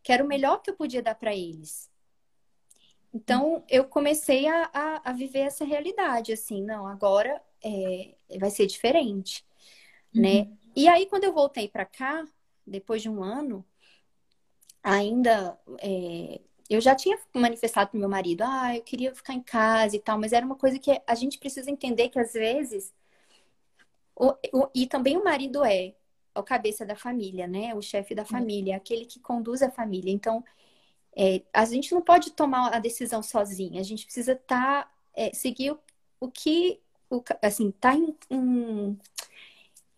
Que 0.02 0.12
era 0.12 0.24
o 0.24 0.26
melhor 0.26 0.62
que 0.62 0.70
eu 0.70 0.76
podia 0.76 1.02
dar 1.02 1.14
para 1.14 1.34
eles. 1.34 1.90
Então, 3.12 3.54
uhum. 3.54 3.62
eu 3.68 3.84
comecei 3.84 4.48
a, 4.48 4.70
a, 4.72 5.10
a, 5.10 5.12
viver 5.12 5.40
essa 5.40 5.64
realidade, 5.64 6.32
assim, 6.32 6.62
não, 6.62 6.86
agora 6.86 7.42
é, 7.62 8.14
vai 8.38 8.50
ser 8.50 8.66
diferente, 8.66 9.44
né? 10.14 10.42
uhum. 10.42 10.50
né? 10.50 10.58
E 10.74 10.88
aí, 10.88 11.04
quando 11.06 11.24
eu 11.24 11.34
voltei 11.34 11.68
para 11.68 11.84
cá, 11.84 12.26
depois 12.66 13.02
de 13.02 13.10
um 13.10 13.22
ano, 13.22 13.62
ainda 14.82 15.58
é, 15.78 16.40
eu 16.74 16.80
já 16.80 16.94
tinha 16.94 17.18
manifestado 17.34 17.90
pro 17.90 18.00
meu 18.00 18.08
marido, 18.08 18.42
ah, 18.42 18.76
eu 18.76 18.82
queria 18.82 19.14
ficar 19.14 19.34
em 19.34 19.42
casa 19.42 19.96
e 19.96 20.00
tal, 20.00 20.18
mas 20.18 20.32
era 20.32 20.44
uma 20.44 20.56
coisa 20.56 20.78
que 20.78 21.00
a 21.06 21.14
gente 21.14 21.38
precisa 21.38 21.70
entender 21.70 22.08
que 22.08 22.18
às 22.18 22.32
vezes. 22.32 22.92
O, 24.14 24.34
o, 24.52 24.68
e 24.74 24.86
também 24.86 25.16
o 25.16 25.24
marido 25.24 25.64
é 25.64 25.94
o 26.34 26.42
cabeça 26.42 26.84
da 26.86 26.96
família, 26.96 27.46
né? 27.46 27.74
O 27.74 27.82
chefe 27.82 28.14
da 28.14 28.24
família, 28.24 28.76
aquele 28.76 29.06
que 29.06 29.20
conduz 29.20 29.62
a 29.62 29.70
família. 29.70 30.12
Então, 30.12 30.44
é, 31.16 31.42
a 31.52 31.64
gente 31.64 31.92
não 31.92 32.02
pode 32.02 32.32
tomar 32.32 32.74
a 32.74 32.78
decisão 32.78 33.22
sozinha. 33.22 33.80
A 33.80 33.84
gente 33.84 34.04
precisa 34.04 34.34
tá, 34.36 34.90
é, 35.14 35.32
seguir 35.34 35.72
o, 35.72 35.80
o 36.20 36.30
que, 36.30 36.80
o, 37.10 37.22
assim, 37.42 37.70
tá 37.72 37.94
em, 37.94 38.16
em, 38.30 38.98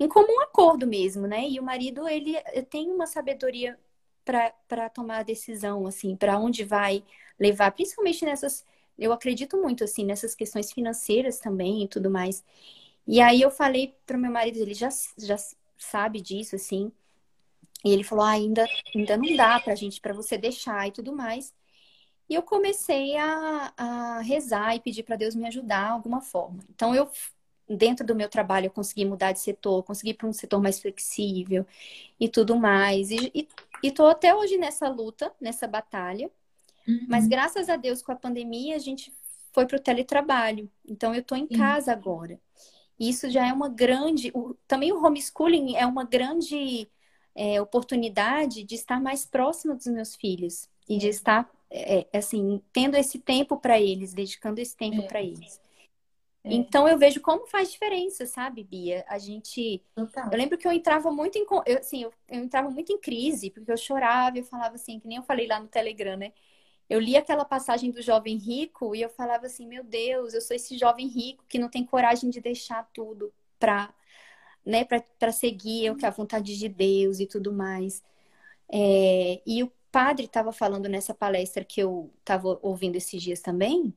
em 0.01 0.09
comum 0.09 0.41
acordo 0.41 0.87
mesmo, 0.87 1.27
né? 1.27 1.49
E 1.49 1.61
o 1.61 1.63
marido 1.63 2.09
ele 2.09 2.35
tem 2.71 2.91
uma 2.91 3.07
sabedoria 3.07 3.79
para 4.25 4.89
tomar 4.91 5.19
a 5.19 5.23
decisão, 5.23 5.87
assim, 5.87 6.17
para 6.17 6.39
onde 6.39 6.65
vai 6.65 7.05
levar, 7.39 7.71
principalmente 7.73 8.25
nessas, 8.25 8.65
eu 8.99 9.13
acredito 9.13 9.57
muito, 9.61 9.85
assim, 9.85 10.05
nessas 10.05 10.35
questões 10.35 10.73
financeiras 10.73 11.39
também 11.39 11.85
e 11.85 11.89
tudo 11.89 12.11
mais. 12.11 12.45
E 13.07 13.21
aí 13.21 13.43
eu 13.43 13.51
falei 13.51 13.95
para 14.07 14.17
meu 14.19 14.31
marido, 14.31 14.59
ele 14.59 14.75
já, 14.75 14.89
já 15.19 15.37
sabe 15.79 16.21
disso, 16.21 16.57
assim, 16.57 16.91
e 17.85 17.93
ele 17.93 18.03
falou, 18.05 18.25
ah, 18.25 18.31
ainda, 18.31 18.67
ainda 18.95 19.17
não 19.17 19.37
dá 19.37 19.61
pra 19.61 19.75
gente, 19.75 20.01
para 20.01 20.15
você 20.15 20.39
deixar 20.39 20.89
e 20.89 20.93
tudo 20.93 21.15
mais. 21.15 21.53
E 22.29 22.35
eu 22.35 22.43
comecei 22.43 23.17
a, 23.17 23.73
a 23.77 24.21
rezar 24.21 24.75
e 24.75 24.81
pedir 24.81 25.03
para 25.03 25.17
Deus 25.17 25.35
me 25.35 25.47
ajudar 25.47 25.87
de 25.89 25.93
alguma 25.93 26.23
forma. 26.23 26.61
Então, 26.75 26.95
eu, 26.95 27.11
dentro 27.69 28.07
do 28.07 28.15
meu 28.15 28.29
trabalho, 28.29 28.67
eu 28.67 28.71
consegui 28.71 29.05
mudar 29.05 29.33
de 29.33 29.41
setor, 29.41 29.83
consegui 29.83 30.15
para 30.15 30.27
um 30.27 30.33
setor 30.33 30.63
mais 30.63 30.81
flexível 30.81 31.67
e 32.19 32.29
tudo 32.29 32.57
mais. 32.57 33.11
E 33.11 33.49
estou 33.89 34.07
até 34.07 34.35
hoje 34.35 34.57
nessa 34.57 34.89
luta, 34.89 35.33
nessa 35.41 35.67
batalha. 35.67 36.31
Uhum. 36.87 37.07
Mas 37.09 37.27
graças 37.27 37.69
a 37.69 37.77
Deus, 37.77 38.03
com 38.03 38.13
a 38.13 38.17
pandemia, 38.17 38.77
a 38.77 38.79
gente 38.79 39.13
foi 39.53 39.67
para 39.67 39.77
o 39.77 39.81
teletrabalho. 39.81 40.71
Então, 40.87 41.15
eu 41.15 41.21
estou 41.21 41.39
em 41.39 41.47
casa 41.47 41.93
agora. 41.93 42.39
Isso 42.99 43.29
já 43.31 43.47
é 43.47 43.53
uma 43.53 43.69
grande. 43.69 44.31
O, 44.35 44.55
também 44.67 44.93
o 44.93 45.05
homeschooling 45.05 45.77
é 45.77 45.87
uma 45.87 46.05
grande 46.05 46.89
é, 47.35 47.61
oportunidade 47.61 48.63
de 48.63 48.75
estar 48.75 49.01
mais 49.01 49.25
próxima 49.25 49.75
dos 49.75 49.87
meus 49.87 50.15
filhos 50.15 50.69
e 50.89 50.99
de 50.99 51.09
estar, 51.09 51.51
é, 51.71 52.07
assim, 52.13 52.61
tendo 52.73 52.97
esse 52.97 53.19
tempo 53.19 53.57
para 53.57 53.81
eles, 53.81 54.15
dedicando 54.15 54.61
esse 54.61 54.77
tempo 54.77 55.03
é. 55.03 55.07
para 55.07 55.23
eles. 55.23 55.61
É. 56.45 56.53
Então 56.53 56.87
eu 56.87 56.99
vejo 56.99 57.21
como 57.21 57.47
faz 57.47 57.73
diferença, 57.73 58.27
sabe, 58.27 58.63
Bia? 58.63 59.05
A 59.09 59.19
gente. 59.19 59.83
Total. 59.95 60.29
Eu 60.31 60.39
lembro 60.39 60.59
que 60.59 60.69
eu 60.69 60.73
entrava 60.73 61.11
muito 61.11 61.37
em. 61.39 61.47
Eu, 61.67 61.79
assim, 61.79 62.03
eu, 62.03 62.13
eu 62.29 62.45
entrava 62.45 62.71
muito 62.71 62.93
em 62.93 62.99
crise, 62.99 63.51
porque 63.51 63.73
eu 63.73 63.77
chorava, 63.77 64.39
eu 64.39 64.45
falava 64.45 64.75
assim, 64.75 65.01
que 65.01 65.09
nem 65.09 65.17
eu 65.17 65.23
falei 65.23 65.47
lá 65.47 65.59
no 65.59 65.69
Telegram, 65.69 66.17
né? 66.17 66.33
Eu 66.89 67.01
li 67.01 67.17
aquela 67.17 67.45
passagem 67.47 67.91
do 67.91 68.03
jovem 68.03 68.37
rico 68.37 68.95
e 68.95 69.01
eu 69.01 69.09
falava 69.09 69.47
assim: 69.47 69.67
meu 69.67 69.83
Deus, 69.83 70.35
eu 70.35 70.41
sou 70.43 70.55
esse 70.55 70.77
jovem 70.77 71.09
rico 71.09 71.45
que 71.49 71.59
não 71.59 71.69
tem 71.69 71.85
coragem 71.85 72.29
de 72.29 72.41
deixar 72.41 72.89
tudo 72.93 73.33
para 73.59 73.93
né, 74.65 74.85
para 74.85 75.33
seguir 75.33 75.91
o 75.91 75.97
que 75.97 76.07
a 76.07 76.11
vontade 76.11 76.57
de 76.59 76.69
Deus 76.69 77.21
e 77.21 77.27
tudo 77.27 77.53
mais. 77.53 78.03
É, 78.73 79.43
e 79.47 79.63
o 79.63 79.71
padre 79.93 80.27
estava 80.27 80.53
falando 80.53 80.89
nessa 80.89 81.15
palestra 81.15 81.65
que 81.65 81.81
eu 81.81 82.11
estava 82.21 82.59
ouvindo 82.63 82.97
esses 82.97 83.23
dias 83.23 83.41
também, 83.41 83.95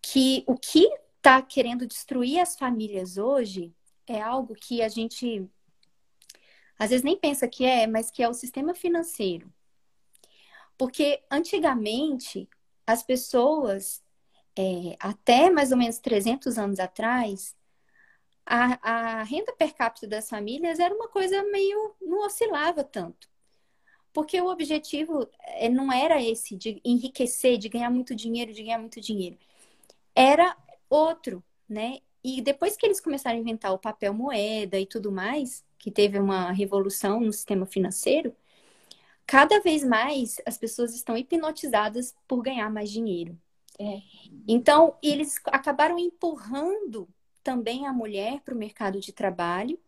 que 0.00 0.44
o 0.46 0.56
que 0.56 0.88
está 1.22 1.40
querendo 1.40 1.86
destruir 1.86 2.40
as 2.40 2.56
famílias 2.56 3.16
hoje 3.16 3.72
é 4.08 4.20
algo 4.20 4.56
que 4.56 4.82
a 4.82 4.88
gente 4.88 5.48
às 6.76 6.90
vezes 6.90 7.04
nem 7.04 7.16
pensa 7.16 7.46
que 7.46 7.64
é, 7.64 7.86
mas 7.86 8.10
que 8.10 8.24
é 8.24 8.28
o 8.28 8.34
sistema 8.34 8.74
financeiro. 8.74 9.52
Porque 10.76 11.22
antigamente 11.30 12.48
as 12.84 13.04
pessoas, 13.04 14.02
é, 14.58 14.96
até 14.98 15.48
mais 15.48 15.70
ou 15.70 15.78
menos 15.78 16.00
300 16.00 16.58
anos 16.58 16.80
atrás, 16.80 17.54
a, 18.44 19.20
a 19.20 19.22
renda 19.22 19.52
per 19.52 19.74
capita 19.74 20.08
das 20.08 20.28
famílias 20.28 20.80
era 20.80 20.92
uma 20.92 21.06
coisa 21.06 21.40
meio. 21.44 21.94
não 22.00 22.26
oscilava 22.26 22.82
tanto. 22.82 23.28
Porque 24.12 24.40
o 24.40 24.48
objetivo 24.50 25.28
eh, 25.44 25.68
não 25.68 25.92
era 25.92 26.20
esse 26.20 26.56
de 26.56 26.80
enriquecer, 26.84 27.58
de 27.58 27.68
ganhar 27.68 27.90
muito 27.90 28.14
dinheiro, 28.14 28.52
de 28.52 28.62
ganhar 28.64 28.78
muito 28.78 29.00
dinheiro. 29.00 29.38
Era 30.14 30.56
outro, 30.92 31.42
né? 31.68 31.98
E 32.22 32.40
depois 32.40 32.76
que 32.76 32.86
eles 32.86 33.00
começaram 33.00 33.36
a 33.36 33.40
inventar 33.40 33.72
o 33.72 33.78
papel 33.78 34.14
moeda 34.14 34.78
e 34.78 34.86
tudo 34.86 35.10
mais, 35.10 35.64
que 35.78 35.90
teve 35.90 36.18
uma 36.18 36.52
revolução 36.52 37.18
no 37.20 37.32
sistema 37.32 37.66
financeiro, 37.66 38.34
cada 39.26 39.58
vez 39.60 39.82
mais 39.82 40.36
as 40.46 40.56
pessoas 40.56 40.94
estão 40.94 41.16
hipnotizadas 41.16 42.14
por 42.28 42.42
ganhar 42.42 42.70
mais 42.70 42.90
dinheiro. 42.90 43.36
É. 43.78 44.00
Então, 44.46 44.94
eles 45.02 45.40
acabaram 45.46 45.98
empurrando 45.98 47.08
também 47.42 47.86
a 47.86 47.92
mulher 47.92 48.40
para 48.42 48.54
o 48.54 48.58
mercado 48.58 49.00
de 49.00 49.12
trabalho 49.12 49.78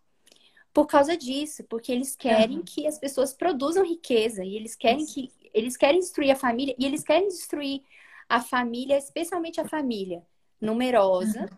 por 0.73 0.87
causa 0.87 1.17
disso, 1.17 1.63
porque 1.65 1.93
eles 1.93 2.17
querem 2.17 2.59
uhum. 2.59 2.65
que 2.65 2.85
as 2.85 2.99
pessoas 2.99 3.33
produzam 3.33 3.85
riqueza 3.87 4.45
e 4.45 4.57
eles 4.57 4.75
querem 4.75 5.05
Isso. 5.05 5.15
que 5.15 5.33
eles 5.53 5.77
querem 5.77 6.01
destruir 6.01 6.33
a 6.33 6.37
família 6.37 6.75
e 6.77 6.85
eles 6.85 7.05
querem 7.05 7.29
destruir 7.29 7.81
a 8.29 8.41
família, 8.41 8.99
especialmente 8.99 9.61
a 9.61 9.69
família 9.69 10.25
numerosa, 10.65 11.49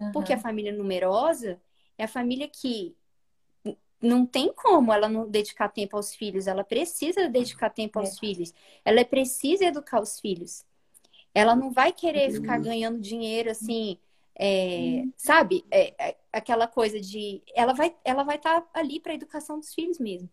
uhum. 0.00 0.12
porque 0.12 0.32
a 0.32 0.38
família 0.38 0.72
numerosa 0.72 1.60
é 1.96 2.04
a 2.04 2.08
família 2.08 2.48
que 2.48 2.94
não 4.00 4.26
tem 4.26 4.52
como 4.52 4.92
ela 4.92 5.08
não 5.08 5.28
dedicar 5.28 5.68
tempo 5.68 5.96
aos 5.96 6.14
filhos, 6.14 6.46
ela 6.46 6.64
precisa 6.64 7.28
dedicar 7.28 7.70
tempo 7.70 7.98
aos 7.98 8.16
é. 8.16 8.18
filhos, 8.18 8.52
ela 8.84 9.04
precisa 9.04 9.64
educar 9.64 10.00
os 10.00 10.18
filhos. 10.18 10.64
Ela 11.34 11.56
não 11.56 11.70
vai 11.70 11.92
querer 11.92 12.28
uhum. 12.28 12.34
ficar 12.34 12.58
ganhando 12.58 13.00
dinheiro 13.00 13.50
assim, 13.50 13.98
é, 14.38 15.04
sabe? 15.16 15.64
É, 15.70 15.94
é, 15.98 16.16
aquela 16.32 16.66
coisa 16.66 17.00
de. 17.00 17.42
Ela 17.54 17.72
vai 17.72 17.94
ela 18.04 18.22
vai 18.22 18.36
estar 18.36 18.60
tá 18.60 18.80
ali 18.80 19.00
para 19.00 19.12
a 19.12 19.14
educação 19.14 19.58
dos 19.58 19.72
filhos 19.72 19.98
mesmo. 19.98 20.28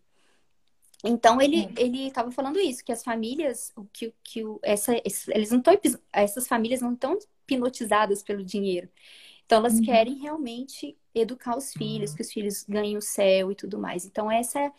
Então 1.04 1.42
ele 1.42 1.66
é. 1.66 1.82
ele 1.82 2.08
estava 2.08 2.32
falando 2.32 2.60
isso 2.60 2.84
que 2.84 2.92
as 2.92 3.04
famílias 3.04 3.74
que 3.94 4.14
que 4.24 4.44
essa 4.62 4.94
eles 5.28 5.52
não 5.52 5.60
estão 5.60 5.80
essas 6.12 6.48
famílias 6.48 6.82
não 6.82 6.94
estão 6.94 7.18
hipnotizadas 7.54 8.24
pelo 8.24 8.44
dinheiro. 8.44 8.90
Então 9.46 9.60
elas 9.60 9.76
uhum. 9.76 9.84
querem 9.84 10.16
realmente 10.16 10.98
educar 11.14 11.58
os 11.58 11.74
filhos, 11.74 12.14
que 12.14 12.22
os 12.22 12.32
filhos 12.32 12.64
ganhem 12.68 12.98
o 12.98 13.02
céu 13.02 13.52
e 13.52 13.56
tudo 13.56 13.80
mais. 13.80 14.06
Então 14.06 14.32
essa 14.32 14.60
é, 14.60 14.72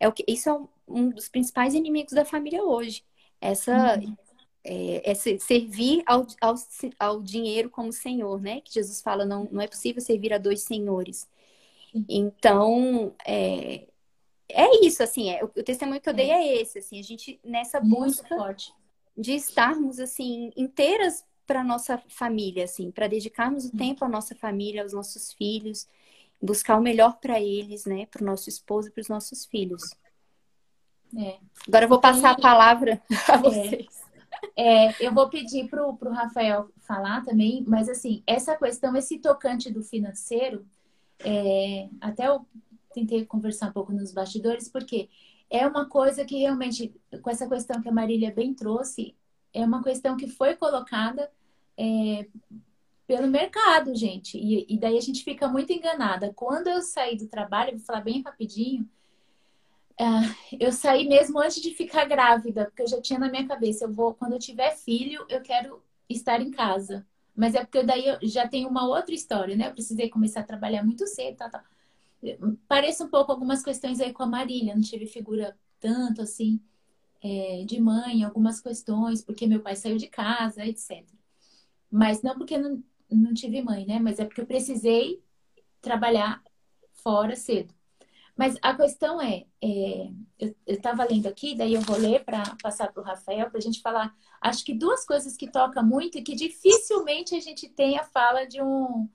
é 0.00 0.08
o 0.08 0.12
que 0.12 0.24
isso 0.26 0.48
é 0.48 0.60
um 0.88 1.10
dos 1.10 1.28
principais 1.28 1.74
inimigos 1.74 2.12
da 2.12 2.24
família 2.24 2.62
hoje. 2.62 3.04
Essa 3.40 3.98
uhum 3.98 4.16
é, 4.66 5.12
é 5.12 5.14
servir 5.14 6.02
ao, 6.04 6.26
ao, 6.40 6.54
ao, 6.98 7.22
dinheiro 7.22 7.70
como 7.70 7.92
senhor, 7.92 8.42
né? 8.42 8.60
Que 8.60 8.74
Jesus 8.74 9.00
fala, 9.00 9.24
não, 9.24 9.48
não 9.50 9.62
é 9.62 9.68
possível 9.68 10.02
servir 10.02 10.32
a 10.32 10.38
dois 10.38 10.62
senhores. 10.62 11.28
Então, 12.08 13.14
é, 13.24 13.86
é 14.48 14.84
isso, 14.84 15.02
assim, 15.02 15.30
é, 15.30 15.42
o, 15.42 15.46
o 15.46 15.62
testemunho 15.62 16.00
que 16.00 16.08
eu 16.08 16.12
dei 16.12 16.30
é. 16.30 16.34
é 16.34 16.60
esse, 16.60 16.80
assim, 16.80 16.98
a 16.98 17.02
gente 17.02 17.40
nessa 17.44 17.80
busca 17.80 18.56
de 19.16 19.32
estarmos, 19.32 20.00
assim, 20.00 20.50
inteiras 20.56 21.24
para 21.46 21.62
nossa 21.64 22.02
família, 22.08 22.64
assim, 22.64 22.90
para 22.90 23.06
dedicarmos 23.06 23.66
o 23.66 23.76
tempo 23.76 24.04
à 24.04 24.08
nossa 24.08 24.34
família, 24.34 24.82
aos 24.82 24.92
nossos 24.92 25.32
filhos, 25.32 25.86
buscar 26.42 26.76
o 26.76 26.82
melhor 26.82 27.18
para 27.18 27.40
eles, 27.40 27.84
né, 27.86 28.06
para 28.06 28.22
o 28.22 28.26
nosso 28.26 28.48
esposo 28.48 28.88
e 28.88 28.90
para 28.90 29.00
os 29.00 29.08
nossos 29.08 29.46
filhos. 29.46 29.82
É. 31.16 31.38
Agora 31.66 31.84
eu 31.84 31.88
vou 31.88 32.00
passar 32.00 32.32
a 32.32 32.40
palavra 32.40 33.00
a 33.28 33.34
é. 33.34 33.38
vocês. 33.38 34.06
É, 34.56 35.06
eu 35.06 35.12
vou 35.12 35.28
pedir 35.28 35.68
para 35.68 35.86
o 35.86 36.12
Rafael 36.12 36.70
falar 36.80 37.24
também, 37.24 37.64
mas 37.66 37.88
assim, 37.88 38.22
essa 38.26 38.56
questão, 38.56 38.94
esse 38.96 39.18
tocante 39.18 39.72
do 39.72 39.82
financeiro, 39.82 40.66
é, 41.20 41.88
até 42.00 42.28
eu 42.28 42.46
tentei 42.92 43.24
conversar 43.24 43.68
um 43.68 43.72
pouco 43.72 43.92
nos 43.92 44.12
bastidores, 44.12 44.68
porque 44.68 45.08
é 45.48 45.66
uma 45.66 45.88
coisa 45.88 46.24
que 46.24 46.38
realmente, 46.38 46.94
com 47.22 47.30
essa 47.30 47.48
questão 47.48 47.80
que 47.80 47.88
a 47.88 47.92
Marília 47.92 48.32
bem 48.32 48.54
trouxe, 48.54 49.14
é 49.52 49.64
uma 49.64 49.82
questão 49.82 50.16
que 50.16 50.26
foi 50.28 50.54
colocada 50.56 51.30
é, 51.76 52.26
pelo 53.06 53.28
mercado, 53.28 53.94
gente. 53.94 54.36
E, 54.38 54.66
e, 54.68 54.78
daí 54.78 54.96
a 54.98 55.00
gente 55.00 55.22
fica 55.24 55.48
muito 55.48 55.72
enganada. 55.72 56.32
Quando 56.34 56.68
eu 56.68 56.82
saí 56.82 57.16
do 57.16 57.26
trabalho, 57.28 57.76
vou 57.76 57.86
falar 57.86 58.00
bem 58.00 58.22
rapidinho, 58.22 58.88
Uh, 59.98 60.28
eu 60.60 60.72
saí 60.72 61.08
mesmo 61.08 61.38
antes 61.38 61.60
de 61.60 61.74
ficar 61.74 62.04
grávida, 62.04 62.66
porque 62.66 62.82
eu 62.82 62.86
já 62.86 63.00
tinha 63.00 63.18
na 63.18 63.30
minha 63.30 63.46
cabeça, 63.48 63.84
eu 63.84 63.92
vou, 63.92 64.12
quando 64.12 64.34
eu 64.34 64.38
tiver 64.38 64.76
filho, 64.76 65.24
eu 65.28 65.40
quero 65.40 65.82
estar 66.08 66.40
em 66.42 66.50
casa. 66.50 67.06
Mas 67.34 67.54
é 67.54 67.64
porque 67.64 67.82
daí 67.82 68.06
eu 68.06 68.18
já 68.22 68.46
tenho 68.46 68.68
uma 68.68 68.86
outra 68.86 69.14
história, 69.14 69.56
né? 69.56 69.68
Eu 69.68 69.72
precisei 69.72 70.10
começar 70.10 70.40
a 70.40 70.44
trabalhar 70.44 70.84
muito 70.84 71.06
cedo, 71.06 71.36
tal, 71.36 71.50
tal. 71.50 71.62
Parece 72.68 73.02
um 73.02 73.08
pouco 73.08 73.32
algumas 73.32 73.62
questões 73.62 74.00
aí 74.00 74.12
com 74.12 74.22
a 74.22 74.26
Marília, 74.26 74.74
não 74.74 74.82
tive 74.82 75.06
figura 75.06 75.56
tanto 75.80 76.22
assim 76.22 76.60
é, 77.26 77.64
de 77.64 77.80
mãe, 77.80 78.22
algumas 78.22 78.60
questões, 78.60 79.22
porque 79.22 79.46
meu 79.46 79.60
pai 79.60 79.74
saiu 79.74 79.96
de 79.96 80.06
casa, 80.06 80.64
etc. 80.64 81.04
Mas 81.90 82.22
não 82.22 82.36
porque 82.36 82.56
não, 82.56 82.82
não 83.10 83.34
tive 83.34 83.62
mãe, 83.62 83.84
né? 83.84 83.98
Mas 83.98 84.18
é 84.20 84.24
porque 84.24 84.40
eu 84.40 84.46
precisei 84.46 85.20
trabalhar 85.80 86.42
fora 86.92 87.34
cedo. 87.34 87.74
Mas 88.36 88.56
a 88.62 88.74
questão 88.74 89.20
é, 89.20 89.46
é 89.62 90.10
eu 90.38 90.54
estava 90.66 91.04
lendo 91.04 91.26
aqui, 91.26 91.54
daí 91.54 91.74
eu 91.74 91.80
vou 91.80 91.96
ler 91.96 92.22
para 92.24 92.54
passar 92.62 92.92
para 92.92 93.02
o 93.02 93.04
Rafael, 93.04 93.48
para 93.48 93.58
a 93.58 93.62
gente 93.62 93.80
falar, 93.80 94.14
acho 94.40 94.64
que 94.64 94.74
duas 94.74 95.06
coisas 95.06 95.36
que 95.36 95.50
tocam 95.50 95.82
muito 95.84 96.18
e 96.18 96.22
que 96.22 96.34
dificilmente 96.34 97.34
a 97.34 97.40
gente 97.40 97.68
tem 97.68 97.98
a 97.98 98.04
fala 98.04 98.44
de 98.44 98.60
um, 98.60 99.08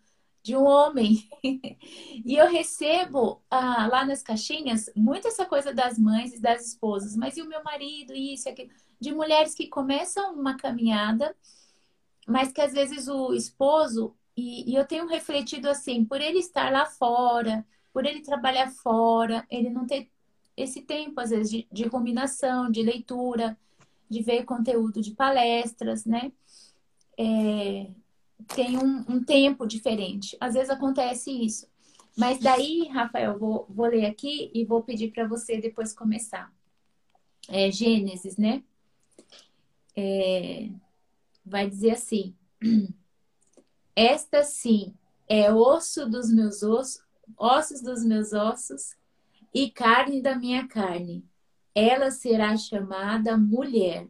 de 0.43 0.55
um 0.55 0.63
homem. 0.63 1.27
e 1.43 2.35
eu 2.35 2.47
recebo 2.47 3.41
ah, 3.49 3.87
lá 3.87 4.05
nas 4.05 4.23
caixinhas 4.23 4.89
muito 4.95 5.27
essa 5.27 5.45
coisa 5.45 5.73
das 5.73 5.97
mães 5.97 6.33
e 6.33 6.41
das 6.41 6.67
esposas, 6.67 7.15
mas 7.15 7.37
e 7.37 7.41
o 7.41 7.47
meu 7.47 7.63
marido, 7.63 8.13
isso, 8.13 8.49
aquilo, 8.49 8.69
de 8.99 9.13
mulheres 9.13 9.53
que 9.53 9.67
começam 9.67 10.33
uma 10.33 10.57
caminhada, 10.57 11.35
mas 12.27 12.51
que 12.51 12.61
às 12.61 12.73
vezes 12.73 13.07
o 13.07 13.33
esposo, 13.33 14.15
e, 14.35 14.71
e 14.71 14.75
eu 14.75 14.85
tenho 14.85 15.07
refletido 15.07 15.69
assim, 15.69 16.05
por 16.05 16.21
ele 16.21 16.39
estar 16.39 16.71
lá 16.71 16.85
fora, 16.85 17.65
por 17.93 18.05
ele 18.05 18.21
trabalhar 18.21 18.69
fora, 18.71 19.45
ele 19.49 19.69
não 19.69 19.85
ter 19.85 20.09
esse 20.55 20.81
tempo, 20.81 21.19
às 21.19 21.29
vezes, 21.31 21.49
de, 21.49 21.67
de 21.71 21.83
ruminação, 21.87 22.69
de 22.69 22.83
leitura, 22.83 23.57
de 24.09 24.21
ver 24.21 24.43
conteúdo 24.43 25.01
de 25.01 25.11
palestras, 25.11 26.05
né? 26.05 26.31
É, 27.17 27.87
tem 28.47 28.77
um, 28.77 29.05
um, 29.07 29.23
tempo 29.23 29.65
diferente. 29.65 30.37
Às 30.39 30.53
vezes 30.53 30.69
acontece 30.69 31.31
isso. 31.31 31.67
Mas 32.17 32.39
daí, 32.39 32.87
Rafael, 32.87 33.37
vou, 33.37 33.65
vou 33.69 33.87
ler 33.87 34.05
aqui 34.05 34.51
e 34.53 34.65
vou 34.65 34.83
pedir 34.83 35.11
para 35.11 35.27
você 35.27 35.57
depois 35.57 35.93
começar. 35.93 36.51
É, 37.47 37.71
Gênesis, 37.71 38.37
né? 38.37 38.63
É, 39.95 40.69
vai 41.45 41.69
dizer 41.69 41.91
assim: 41.91 42.35
Esta 43.95 44.43
sim 44.43 44.93
é 45.27 45.53
osso 45.53 46.09
dos 46.09 46.31
meus 46.31 46.63
ossos, 46.63 47.03
ossos 47.37 47.81
dos 47.81 48.03
meus 48.03 48.33
ossos 48.33 48.95
e 49.53 49.69
carne 49.69 50.21
da 50.21 50.35
minha 50.35 50.67
carne. 50.67 51.25
Ela 51.73 52.11
será 52.11 52.55
chamada 52.57 53.37
mulher, 53.37 54.07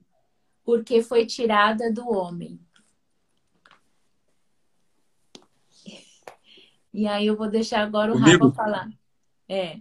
porque 0.64 1.04
foi 1.04 1.26
tirada 1.26 1.92
do 1.92 2.10
homem. 2.10 2.60
E 6.94 7.08
aí 7.08 7.28
eu 7.28 7.38
vou 7.38 7.50
deixar 7.50 7.82
agora 7.82 8.12
o 8.12 8.20
Comigo? 8.20 8.48
Rafa 8.48 8.56
falar. 8.56 8.90
É. 9.48 9.78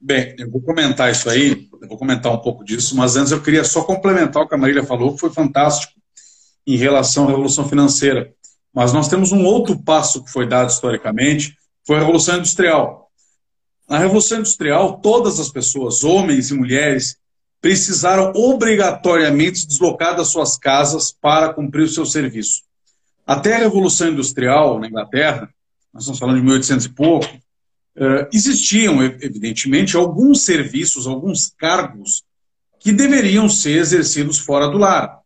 Bem, 0.00 0.36
eu 0.38 0.50
vou 0.50 0.60
comentar 0.60 1.10
isso 1.10 1.28
aí, 1.28 1.68
eu 1.80 1.88
vou 1.88 1.98
comentar 1.98 2.32
um 2.32 2.38
pouco 2.38 2.64
disso, 2.64 2.96
mas 2.96 3.16
antes 3.16 3.32
eu 3.32 3.42
queria 3.42 3.64
só 3.64 3.82
complementar 3.82 4.42
o 4.42 4.48
que 4.48 4.54
a 4.54 4.58
Marília 4.58 4.84
falou, 4.84 5.14
que 5.14 5.20
foi 5.20 5.30
fantástico 5.30 5.92
em 6.66 6.76
relação 6.76 7.24
à 7.24 7.28
Revolução 7.28 7.68
Financeira. 7.68 8.32
Mas 8.72 8.92
nós 8.92 9.08
temos 9.08 9.32
um 9.32 9.44
outro 9.44 9.76
passo 9.82 10.22
que 10.22 10.30
foi 10.30 10.46
dado 10.46 10.70
historicamente, 10.70 11.56
foi 11.84 11.96
a 11.96 12.00
Revolução 12.00 12.36
Industrial. 12.36 13.10
Na 13.88 13.98
Revolução 13.98 14.38
Industrial, 14.38 15.00
todas 15.00 15.40
as 15.40 15.50
pessoas, 15.50 16.04
homens 16.04 16.50
e 16.50 16.54
mulheres, 16.54 17.16
precisaram 17.60 18.32
obrigatoriamente 18.36 19.60
se 19.60 19.66
deslocar 19.66 20.16
das 20.16 20.28
suas 20.28 20.56
casas 20.56 21.10
para 21.10 21.52
cumprir 21.52 21.84
o 21.84 21.88
seu 21.88 22.06
serviço. 22.06 22.62
Até 23.26 23.56
a 23.56 23.58
Revolução 23.58 24.08
Industrial 24.08 24.78
na 24.78 24.86
Inglaterra, 24.86 25.48
nós 25.92 26.02
estamos 26.02 26.18
falando 26.18 26.36
de 26.36 26.42
1800 26.42 26.86
e 26.86 26.88
pouco, 26.90 27.26
uh, 27.26 28.28
existiam, 28.32 29.02
evidentemente, 29.02 29.96
alguns 29.96 30.42
serviços, 30.42 31.06
alguns 31.06 31.52
cargos 31.58 32.22
que 32.80 32.92
deveriam 32.92 33.48
ser 33.48 33.78
exercidos 33.78 34.38
fora 34.38 34.68
do 34.68 34.78
lar. 34.78 35.20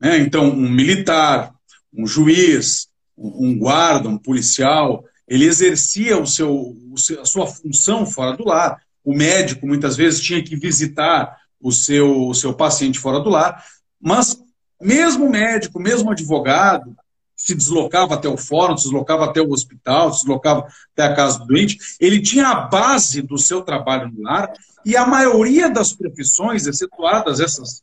Né? 0.00 0.18
Então, 0.18 0.48
um 0.48 0.68
militar, 0.68 1.52
um 1.92 2.06
juiz, 2.06 2.88
um 3.16 3.58
guarda, 3.58 4.08
um 4.08 4.18
policial, 4.18 5.04
ele 5.26 5.44
exercia 5.44 6.18
o 6.18 6.26
seu, 6.26 6.76
a 7.20 7.24
sua 7.24 7.46
função 7.46 8.06
fora 8.06 8.36
do 8.36 8.44
lar. 8.44 8.80
O 9.04 9.14
médico, 9.14 9.66
muitas 9.66 9.96
vezes, 9.96 10.20
tinha 10.20 10.42
que 10.42 10.56
visitar 10.56 11.36
o 11.60 11.72
seu, 11.72 12.28
o 12.28 12.34
seu 12.34 12.54
paciente 12.54 12.98
fora 12.98 13.20
do 13.20 13.30
lar, 13.30 13.64
mas 14.00 14.40
mesmo 14.80 15.28
médico, 15.28 15.80
mesmo 15.80 16.10
advogado, 16.10 16.96
se 17.38 17.54
deslocava 17.54 18.14
até 18.14 18.28
o 18.28 18.36
fórum, 18.36 18.76
se 18.76 18.84
deslocava 18.84 19.24
até 19.24 19.40
o 19.40 19.50
hospital, 19.50 20.12
se 20.12 20.24
deslocava 20.24 20.66
até 20.92 21.04
a 21.04 21.14
casa 21.14 21.38
do 21.38 21.46
doente, 21.46 21.78
ele 22.00 22.20
tinha 22.20 22.48
a 22.48 22.54
base 22.62 23.22
do 23.22 23.38
seu 23.38 23.62
trabalho 23.62 24.10
no 24.12 24.22
lar 24.22 24.52
e 24.84 24.96
a 24.96 25.06
maioria 25.06 25.70
das 25.70 25.92
profissões, 25.92 26.66
excetuadas 26.66 27.38
essas, 27.38 27.82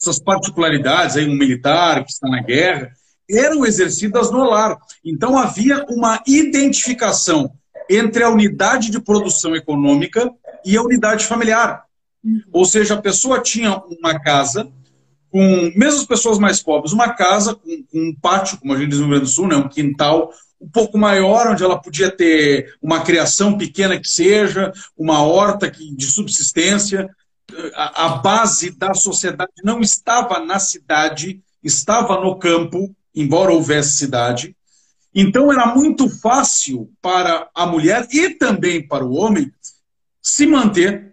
essas 0.00 0.18
particularidades, 0.18 1.16
aí 1.16 1.28
um 1.28 1.36
militar 1.36 2.02
que 2.02 2.10
está 2.10 2.28
na 2.28 2.42
guerra, 2.42 2.90
eram 3.30 3.64
exercidas 3.64 4.30
no 4.30 4.42
lar. 4.42 4.76
Então 5.04 5.38
havia 5.38 5.84
uma 5.88 6.22
identificação 6.26 7.52
entre 7.88 8.24
a 8.24 8.30
unidade 8.30 8.90
de 8.90 9.00
produção 9.00 9.54
econômica 9.54 10.30
e 10.64 10.76
a 10.76 10.82
unidade 10.82 11.26
familiar. 11.26 11.84
Ou 12.50 12.64
seja, 12.64 12.94
a 12.94 13.02
pessoa 13.02 13.42
tinha 13.42 13.76
uma 14.00 14.18
casa 14.18 14.70
com, 15.34 15.72
mesmo 15.74 15.98
as 15.98 16.06
pessoas 16.06 16.38
mais 16.38 16.62
pobres, 16.62 16.92
uma 16.92 17.12
casa 17.12 17.56
com, 17.56 17.82
com, 17.90 17.98
um 17.98 18.14
pátio, 18.14 18.56
como 18.56 18.72
a 18.72 18.78
gente 18.78 18.90
diz 18.90 19.00
no 19.00 19.06
Rio 19.06 19.14
Grande 19.14 19.24
do 19.24 19.32
Sul, 19.32 19.48
né, 19.48 19.56
um 19.56 19.68
quintal 19.68 20.30
um 20.60 20.68
pouco 20.68 20.96
maior, 20.96 21.48
onde 21.48 21.64
ela 21.64 21.76
podia 21.76 22.08
ter 22.08 22.72
uma 22.80 23.00
criação 23.02 23.58
pequena 23.58 23.98
que 23.98 24.08
seja, 24.08 24.72
uma 24.96 25.24
horta 25.24 25.68
que, 25.68 25.92
de 25.92 26.06
subsistência. 26.06 27.10
A, 27.74 28.06
a 28.06 28.08
base 28.18 28.70
da 28.70 28.94
sociedade 28.94 29.50
não 29.64 29.80
estava 29.80 30.38
na 30.38 30.60
cidade, 30.60 31.42
estava 31.64 32.20
no 32.20 32.38
campo, 32.38 32.94
embora 33.12 33.52
houvesse 33.52 33.96
cidade. 33.96 34.56
Então 35.12 35.52
era 35.52 35.66
muito 35.74 36.08
fácil 36.08 36.88
para 37.02 37.50
a 37.52 37.66
mulher 37.66 38.06
e 38.12 38.30
também 38.30 38.86
para 38.86 39.04
o 39.04 39.14
homem 39.14 39.52
se 40.22 40.46
manter 40.46 41.12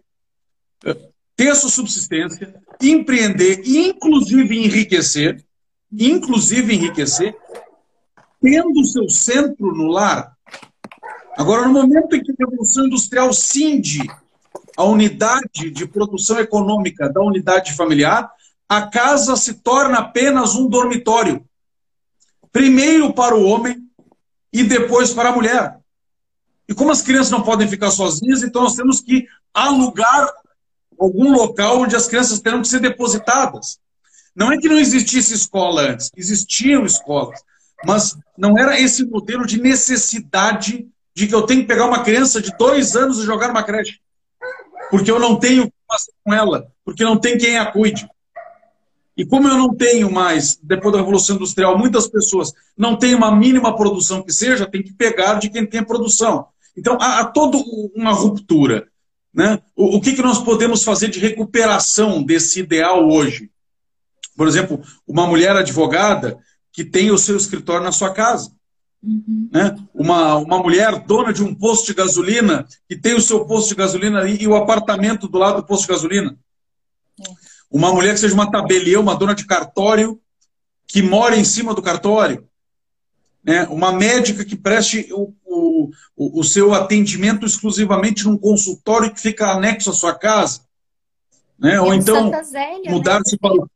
ter 1.41 1.55
sua 1.55 1.71
subsistência, 1.71 2.53
empreender 2.79 3.63
inclusive 3.65 4.63
enriquecer, 4.63 5.43
inclusive 5.91 6.75
enriquecer, 6.75 7.35
tendo 8.39 8.85
seu 8.85 9.09
centro 9.09 9.73
no 9.73 9.87
lar. 9.87 10.37
Agora, 11.35 11.67
no 11.67 11.73
momento 11.73 12.15
em 12.15 12.23
que 12.23 12.31
a 12.31 12.35
Revolução 12.37 12.85
Industrial 12.85 13.33
cinde 13.33 14.07
a 14.77 14.83
unidade 14.83 15.71
de 15.71 15.87
produção 15.87 16.39
econômica 16.39 17.09
da 17.09 17.21
unidade 17.21 17.73
familiar, 17.73 18.31
a 18.69 18.83
casa 18.83 19.35
se 19.35 19.55
torna 19.55 19.97
apenas 19.97 20.53
um 20.53 20.69
dormitório. 20.69 21.43
Primeiro 22.51 23.13
para 23.13 23.35
o 23.35 23.45
homem 23.45 23.81
e 24.53 24.63
depois 24.63 25.11
para 25.11 25.29
a 25.29 25.33
mulher. 25.33 25.79
E 26.69 26.75
como 26.75 26.91
as 26.91 27.01
crianças 27.01 27.31
não 27.31 27.41
podem 27.41 27.67
ficar 27.67 27.89
sozinhas, 27.89 28.43
então 28.43 28.61
nós 28.61 28.75
temos 28.75 29.01
que 29.01 29.25
alugar 29.51 30.29
algum 31.01 31.31
local 31.33 31.81
onde 31.81 31.95
as 31.95 32.07
crianças 32.07 32.39
terão 32.39 32.61
que 32.61 32.67
ser 32.67 32.79
depositadas. 32.79 33.79
Não 34.35 34.51
é 34.51 34.57
que 34.57 34.69
não 34.69 34.77
existisse 34.77 35.33
escola 35.33 35.81
antes, 35.81 36.11
existiam 36.15 36.85
escolas, 36.85 37.41
mas 37.83 38.15
não 38.37 38.57
era 38.57 38.79
esse 38.79 39.03
modelo 39.05 39.45
de 39.45 39.59
necessidade 39.59 40.87
de 41.13 41.27
que 41.27 41.35
eu 41.35 41.41
tenho 41.41 41.61
que 41.61 41.67
pegar 41.67 41.87
uma 41.87 42.03
criança 42.03 42.39
de 42.41 42.55
dois 42.57 42.95
anos 42.95 43.17
e 43.17 43.25
jogar 43.25 43.47
numa 43.47 43.63
creche, 43.63 43.99
porque 44.89 45.11
eu 45.11 45.19
não 45.19 45.37
tenho 45.37 45.63
o 45.63 45.67
que 45.67 45.73
com 46.23 46.33
ela, 46.33 46.67
porque 46.85 47.03
não 47.03 47.17
tem 47.17 47.37
quem 47.37 47.57
a 47.57 47.65
cuide. 47.65 48.07
E 49.17 49.25
como 49.25 49.47
eu 49.47 49.57
não 49.57 49.75
tenho 49.75 50.09
mais, 50.09 50.57
depois 50.63 50.93
da 50.93 50.99
Revolução 50.99 51.35
Industrial, 51.35 51.77
muitas 51.77 52.07
pessoas 52.07 52.53
não 52.77 52.95
têm 52.95 53.13
uma 53.13 53.35
mínima 53.35 53.75
produção 53.75 54.23
que 54.23 54.31
seja, 54.31 54.65
tem 54.65 54.81
que 54.81 54.93
pegar 54.93 55.35
de 55.35 55.49
quem 55.49 55.65
tem 55.65 55.83
produção. 55.83 56.47
Então 56.77 56.97
há, 57.01 57.19
há 57.19 57.25
toda 57.25 57.57
uma 57.93 58.13
ruptura. 58.13 58.87
Né? 59.33 59.59
O, 59.75 59.97
o 59.97 60.01
que, 60.01 60.13
que 60.13 60.21
nós 60.21 60.39
podemos 60.39 60.83
fazer 60.83 61.09
de 61.09 61.19
recuperação 61.19 62.21
desse 62.21 62.59
ideal 62.59 63.09
hoje? 63.09 63.49
Por 64.35 64.47
exemplo, 64.47 64.81
uma 65.07 65.25
mulher 65.27 65.55
advogada 65.55 66.37
que 66.71 66.83
tem 66.83 67.11
o 67.11 67.17
seu 67.17 67.37
escritório 67.37 67.83
na 67.83 67.91
sua 67.91 68.11
casa. 68.11 68.51
Uhum. 69.03 69.49
Né? 69.51 69.77
Uma, 69.93 70.35
uma 70.35 70.59
mulher 70.59 71.03
dona 71.05 71.33
de 71.33 71.43
um 71.43 71.55
posto 71.55 71.87
de 71.87 71.93
gasolina 71.93 72.67
que 72.87 72.95
tem 72.95 73.15
o 73.15 73.21
seu 73.21 73.45
posto 73.45 73.69
de 73.69 73.75
gasolina 73.75 74.19
ali 74.19 74.41
e 74.41 74.47
o 74.47 74.55
apartamento 74.55 75.27
do 75.27 75.37
lado 75.37 75.57
do 75.57 75.65
posto 75.65 75.83
de 75.83 75.89
gasolina. 75.89 76.37
É. 77.19 77.23
Uma 77.69 77.93
mulher 77.93 78.13
que 78.13 78.19
seja 78.19 78.33
uma 78.33 78.51
tabelier, 78.51 78.99
uma 78.99 79.15
dona 79.15 79.33
de 79.33 79.45
cartório 79.45 80.19
que 80.85 81.01
mora 81.01 81.37
em 81.37 81.43
cima 81.43 81.73
do 81.73 81.81
cartório. 81.81 82.47
Né? 83.43 83.63
Uma 83.65 83.91
médica 83.91 84.45
que 84.45 84.55
preste 84.55 85.09
o, 85.11 85.33
o, 85.43 85.91
o, 86.15 86.43
seu 86.43 86.73
atendimento 86.73 87.45
exclusivamente 87.45 88.25
num 88.25 88.37
consultório 88.37 89.11
que 89.11 89.19
fica 89.19 89.51
anexo 89.51 89.89
à 89.89 89.93
sua 89.93 90.13
casa. 90.13 90.61
Né? 91.57 91.79
Ou 91.79 91.93
então 91.93 92.29
né? 92.29 92.41
mudar-se 92.87 93.33
né? 93.33 93.37
para 93.41 93.53
o. 93.53 93.69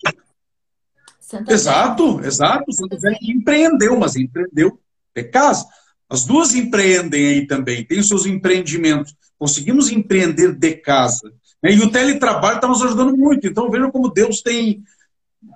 Santa 1.20 1.52
exato, 1.52 2.22
exato. 2.24 2.72
Santa 2.72 2.98
Zélia 2.98 3.18
empreendeu, 3.24 3.98
mas 3.98 4.16
empreendeu 4.16 4.80
de 5.16 5.24
casa. 5.24 5.66
As 6.08 6.24
duas 6.24 6.54
empreendem 6.54 7.28
aí 7.28 7.48
também, 7.48 7.84
têm 7.84 8.00
os 8.00 8.08
seus 8.08 8.28
empreendimentos. 8.28 9.16
Conseguimos 9.38 9.92
empreender 9.92 10.54
de 10.54 10.76
casa. 10.76 11.34
Né? 11.64 11.74
E 11.74 11.80
o 11.80 11.92
teletrabalho 11.92 12.58
está 12.58 12.68
nos 12.68 12.84
ajudando 12.84 13.18
muito. 13.18 13.48
Então 13.48 13.72
vejam 13.72 13.90
como 13.90 14.12
Deus 14.12 14.42
tem, 14.42 14.84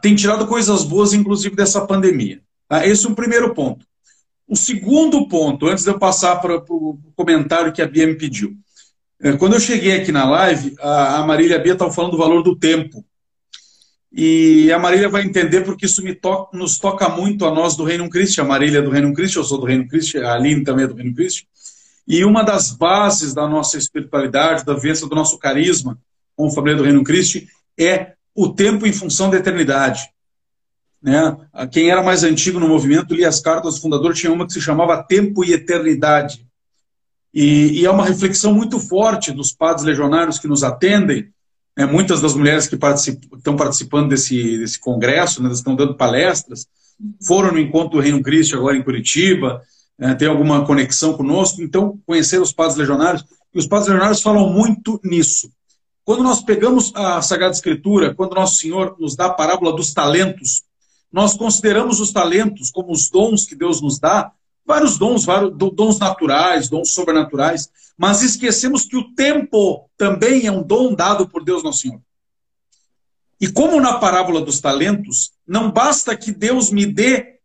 tem 0.02 0.15
tirado 0.15 0.48
coisas 0.48 0.84
boas, 0.84 1.13
inclusive, 1.13 1.56
dessa 1.56 1.86
pandemia. 1.86 2.41
Tá? 2.67 2.86
Esse 2.86 3.06
é 3.06 3.10
o 3.10 3.15
primeiro 3.15 3.54
ponto. 3.54 3.86
O 4.50 4.56
segundo 4.56 5.28
ponto, 5.28 5.68
antes 5.68 5.84
de 5.84 5.92
eu 5.92 6.00
passar 6.00 6.38
para 6.38 6.56
o 6.56 6.98
comentário 7.16 7.72
que 7.72 7.84
a 7.84 7.88
Bia 7.88 8.08
me 8.08 8.16
pediu. 8.16 8.58
É, 9.22 9.34
quando 9.34 9.54
eu 9.54 9.60
cheguei 9.60 9.92
aqui 9.92 10.12
na 10.12 10.28
live, 10.28 10.74
a, 10.80 11.24
Marília 11.24 11.54
e 11.54 11.60
a 11.60 11.62
Bia 11.62 11.74
estavam 11.74 11.94
falando 11.94 12.14
do 12.14 12.18
valor 12.18 12.42
do 12.42 12.56
tempo. 12.56 13.06
E 14.12 14.71
a 14.71 14.80
Marília 14.80 15.08
vai 15.08 15.21
entender 15.21 15.62
porque 15.62 15.86
isso 15.86 16.02
to 16.15 16.48
nos 16.52 16.80
toca 16.80 17.08
muito 17.10 17.46
a 17.46 17.54
nós 17.54 17.76
do 17.76 17.84
Reino 17.84 18.10
Cristo. 18.10 18.42
A 18.42 18.44
Marília 18.44 18.80
é 18.80 18.82
do 18.82 18.90
Reino 18.90 19.13
Cristo, 19.13 19.38
eu 19.38 19.44
sou 19.44 19.60
do 19.60 19.67
Reino 19.67 19.88
Cristo, 19.88 20.17
a 20.17 20.34
Aline 20.34 20.63
também 20.63 20.86
é 20.86 20.88
do 20.88 20.96
Reino 20.96 21.13
Cristo. 21.13 21.44
E 22.08 22.26
uma 22.26 22.42
das 22.42 22.71
bases 22.71 23.36
da 23.36 23.48
nossa 23.48 23.78
espiritualidade, 23.78 24.65
da 24.65 24.73
vivência 24.73 25.06
do 25.06 25.15
nosso 25.15 25.38
carisma 25.38 25.96
com 26.36 26.50
família 26.50 26.78
do 26.78 26.84
Reino 26.84 27.04
Cristo, 27.04 27.40
é 27.78 28.13
o 28.34 28.50
tempo 28.50 28.88
em 28.88 28.92
função 28.92 29.30
da 29.30 29.38
eternidade. 29.38 30.10
Né? 31.02 31.37
Quem 31.71 31.89
era 31.89 32.04
mais 32.04 32.23
antigo 32.23 32.60
no 32.60 32.67
movimento 32.67 33.15
lia 33.15 33.29
as 33.29 33.39
cartas 33.39 33.75
do 33.75 33.81
fundador, 33.81 34.13
tinha 34.13 34.31
uma 34.31 34.45
que 34.45 34.54
se 34.54 34.62
chamava 34.62 35.02
Tempo 35.04 35.43
e 35.43 35.54
Eternidade. 35.54 36.45
E, 37.33 37.81
e 37.81 37.85
é 37.85 37.91
uma 37.91 38.06
reflexão 38.06 38.54
muito 38.54 38.79
forte 38.79 39.31
dos 39.31 39.54
padres 39.54 39.85
legionários 39.85 40.39
que 40.39 40.47
nos 40.47 40.63
atendem, 40.63 41.29
né? 41.77 41.85
muitas 41.85 42.21
das 42.21 42.33
mulheres 42.33 42.67
que 42.67 42.75
particip, 42.75 43.27
estão 43.35 43.56
participando 43.56 44.10
desse, 44.10 44.58
desse 44.58 44.79
congresso, 44.79 45.41
né? 45.41 45.52
estão 45.52 45.75
dando 45.75 45.95
palestras, 45.95 46.67
foram 47.25 47.52
no 47.52 47.60
Encontro 47.60 47.91
do 47.91 48.00
Reino 48.00 48.21
Cristo 48.21 48.58
agora 48.58 48.75
em 48.75 48.83
Curitiba, 48.83 49.62
né? 49.97 50.15
tem 50.15 50.27
alguma 50.27 50.65
conexão 50.65 51.13
conosco, 51.13 51.62
então 51.62 52.00
conhecer 52.06 52.41
os 52.41 52.52
padres 52.52 52.77
legionários, 52.77 53.23
e 53.54 53.60
os 53.60 53.67
padres 53.67 53.89
legionários 53.89 54.21
falam 54.21 54.52
muito 54.52 55.00
nisso. 55.04 55.52
Quando 56.04 56.23
nós 56.23 56.41
pegamos 56.41 56.91
a 56.95 57.21
Sagrada 57.21 57.54
Escritura, 57.54 58.15
quando 58.15 58.33
Nosso 58.33 58.56
Senhor 58.56 58.95
nos 59.00 59.15
dá 59.15 59.27
a 59.27 59.33
parábola 59.33 59.75
dos 59.75 59.93
talentos, 59.93 60.63
nós 61.12 61.36
consideramos 61.36 62.00
os 62.00 62.12
talentos 62.12 62.72
como 62.72 62.92
os 62.92 63.10
dons 63.10 63.46
que 63.46 63.56
Deus 63.56 63.82
nos 63.82 64.00
dá, 64.00 64.32
vários 64.66 64.98
dons, 64.98 65.26
vários 65.26 65.52
dons 65.58 65.98
naturais, 65.98 66.70
dons 66.70 66.94
sobrenaturais, 66.94 67.70
mas 67.98 68.22
esquecemos 68.22 68.86
que 68.86 68.96
o 68.96 69.14
tempo 69.16 69.90
também 69.98 70.46
é 70.46 70.52
um 70.52 70.62
dom 70.62 70.94
dado 70.94 71.28
por 71.28 71.44
Deus 71.44 71.64
Nosso 71.64 71.80
Senhor. 71.80 72.02
E 73.42 73.48
como 73.48 73.80
na 73.80 73.98
parábola 73.98 74.42
dos 74.42 74.60
talentos, 74.60 75.32
não 75.48 75.72
basta 75.72 76.16
que 76.16 76.32
Deus 76.32 76.70
me 76.70 76.86
dê 76.86 77.40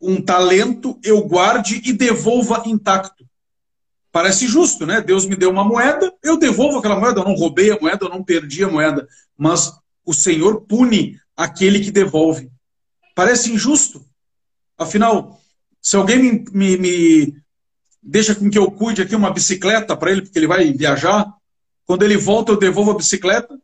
um 0.00 0.20
talento, 0.20 0.98
eu 1.02 1.22
guarde 1.22 1.82
e 1.84 1.92
devolva 1.92 2.62
intacto. 2.66 3.26
Parece 4.12 4.46
justo, 4.46 4.86
né? 4.86 5.00
Deus 5.00 5.26
me 5.26 5.36
deu 5.36 5.50
uma 5.50 5.64
moeda, 5.64 6.12
eu 6.22 6.38
devolvo 6.38 6.78
aquela 6.78 6.98
moeda, 6.98 7.20
eu 7.20 7.24
não 7.24 7.34
roubei 7.34 7.70
a 7.70 7.78
moeda, 7.78 8.06
eu 8.06 8.08
não 8.08 8.24
perdi 8.24 8.64
a 8.64 8.68
moeda. 8.68 9.06
Mas 9.36 9.72
o 10.04 10.14
Senhor 10.14 10.62
pune 10.62 11.20
aquele 11.36 11.80
que 11.80 11.90
devolve. 11.90 12.50
Parece 13.16 13.50
injusto. 13.50 14.04
Afinal, 14.76 15.40
se 15.80 15.96
alguém 15.96 16.18
me, 16.18 16.44
me, 16.52 16.76
me 16.76 17.36
deixa 18.02 18.34
com 18.34 18.50
que 18.50 18.58
eu 18.58 18.70
cuide 18.70 19.00
aqui 19.00 19.16
uma 19.16 19.32
bicicleta 19.32 19.96
para 19.96 20.10
ele, 20.10 20.20
porque 20.20 20.38
ele 20.38 20.46
vai 20.46 20.70
viajar, 20.70 21.32
quando 21.86 22.02
ele 22.02 22.18
volta 22.18 22.52
eu 22.52 22.58
devolvo 22.58 22.90
a 22.90 22.96
bicicleta, 22.96 23.58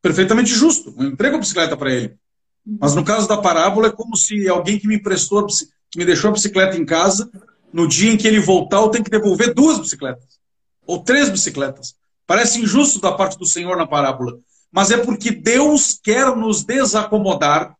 perfeitamente 0.00 0.54
justo. 0.54 0.94
Eu 0.96 1.08
entrego 1.08 1.36
a 1.36 1.40
bicicleta 1.40 1.76
para 1.76 1.92
ele. 1.92 2.16
Mas 2.64 2.94
no 2.94 3.04
caso 3.04 3.28
da 3.28 3.36
parábola 3.36 3.88
é 3.88 3.92
como 3.92 4.16
se 4.16 4.48
alguém 4.48 4.78
que 4.78 4.88
me 4.88 4.96
emprestou, 4.96 5.46
que 5.90 5.98
me 5.98 6.06
deixou 6.06 6.30
a 6.30 6.32
bicicleta 6.32 6.74
em 6.74 6.86
casa, 6.86 7.30
no 7.70 7.86
dia 7.86 8.10
em 8.10 8.16
que 8.16 8.26
ele 8.26 8.40
voltar, 8.40 8.78
eu 8.78 8.88
tenho 8.88 9.04
que 9.04 9.10
devolver 9.10 9.52
duas 9.52 9.78
bicicletas. 9.78 10.40
Ou 10.86 11.04
três 11.04 11.28
bicicletas. 11.28 11.94
Parece 12.26 12.58
injusto 12.58 13.02
da 13.02 13.12
parte 13.12 13.36
do 13.36 13.44
Senhor 13.44 13.76
na 13.76 13.86
parábola. 13.86 14.38
Mas 14.72 14.90
é 14.90 14.96
porque 14.96 15.30
Deus 15.30 16.00
quer 16.02 16.34
nos 16.34 16.64
desacomodar 16.64 17.77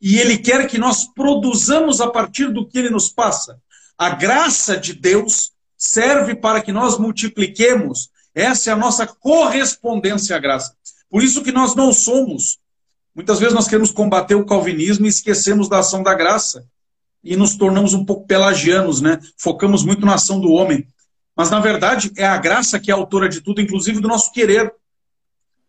e 0.00 0.18
Ele 0.18 0.38
quer 0.38 0.66
que 0.66 0.78
nós 0.78 1.04
produzamos 1.04 2.00
a 2.00 2.08
partir 2.08 2.52
do 2.52 2.66
que 2.66 2.78
Ele 2.78 2.90
nos 2.90 3.08
passa. 3.08 3.60
A 3.96 4.10
graça 4.10 4.76
de 4.76 4.94
Deus 4.94 5.52
serve 5.76 6.34
para 6.34 6.60
que 6.60 6.72
nós 6.72 6.98
multipliquemos. 6.98 8.10
Essa 8.34 8.70
é 8.70 8.72
a 8.72 8.76
nossa 8.76 9.06
correspondência 9.06 10.36
à 10.36 10.38
graça. 10.38 10.76
Por 11.10 11.22
isso 11.22 11.42
que 11.42 11.50
nós 11.50 11.74
não 11.74 11.92
somos. 11.92 12.58
Muitas 13.14 13.40
vezes 13.40 13.54
nós 13.54 13.66
queremos 13.66 13.90
combater 13.90 14.36
o 14.36 14.46
calvinismo 14.46 15.06
e 15.06 15.08
esquecemos 15.08 15.68
da 15.68 15.80
ação 15.80 16.02
da 16.02 16.14
graça. 16.14 16.64
E 17.24 17.36
nos 17.36 17.56
tornamos 17.56 17.94
um 17.94 18.04
pouco 18.04 18.26
pelagianos, 18.26 19.00
né? 19.00 19.18
Focamos 19.36 19.82
muito 19.82 20.06
na 20.06 20.14
ação 20.14 20.40
do 20.40 20.52
homem. 20.52 20.86
Mas, 21.34 21.50
na 21.50 21.58
verdade, 21.58 22.12
é 22.16 22.24
a 22.24 22.36
graça 22.36 22.78
que 22.78 22.90
é 22.90 22.94
autora 22.94 23.28
de 23.28 23.40
tudo, 23.40 23.60
inclusive 23.60 24.00
do 24.00 24.06
nosso 24.06 24.30
querer. 24.32 24.72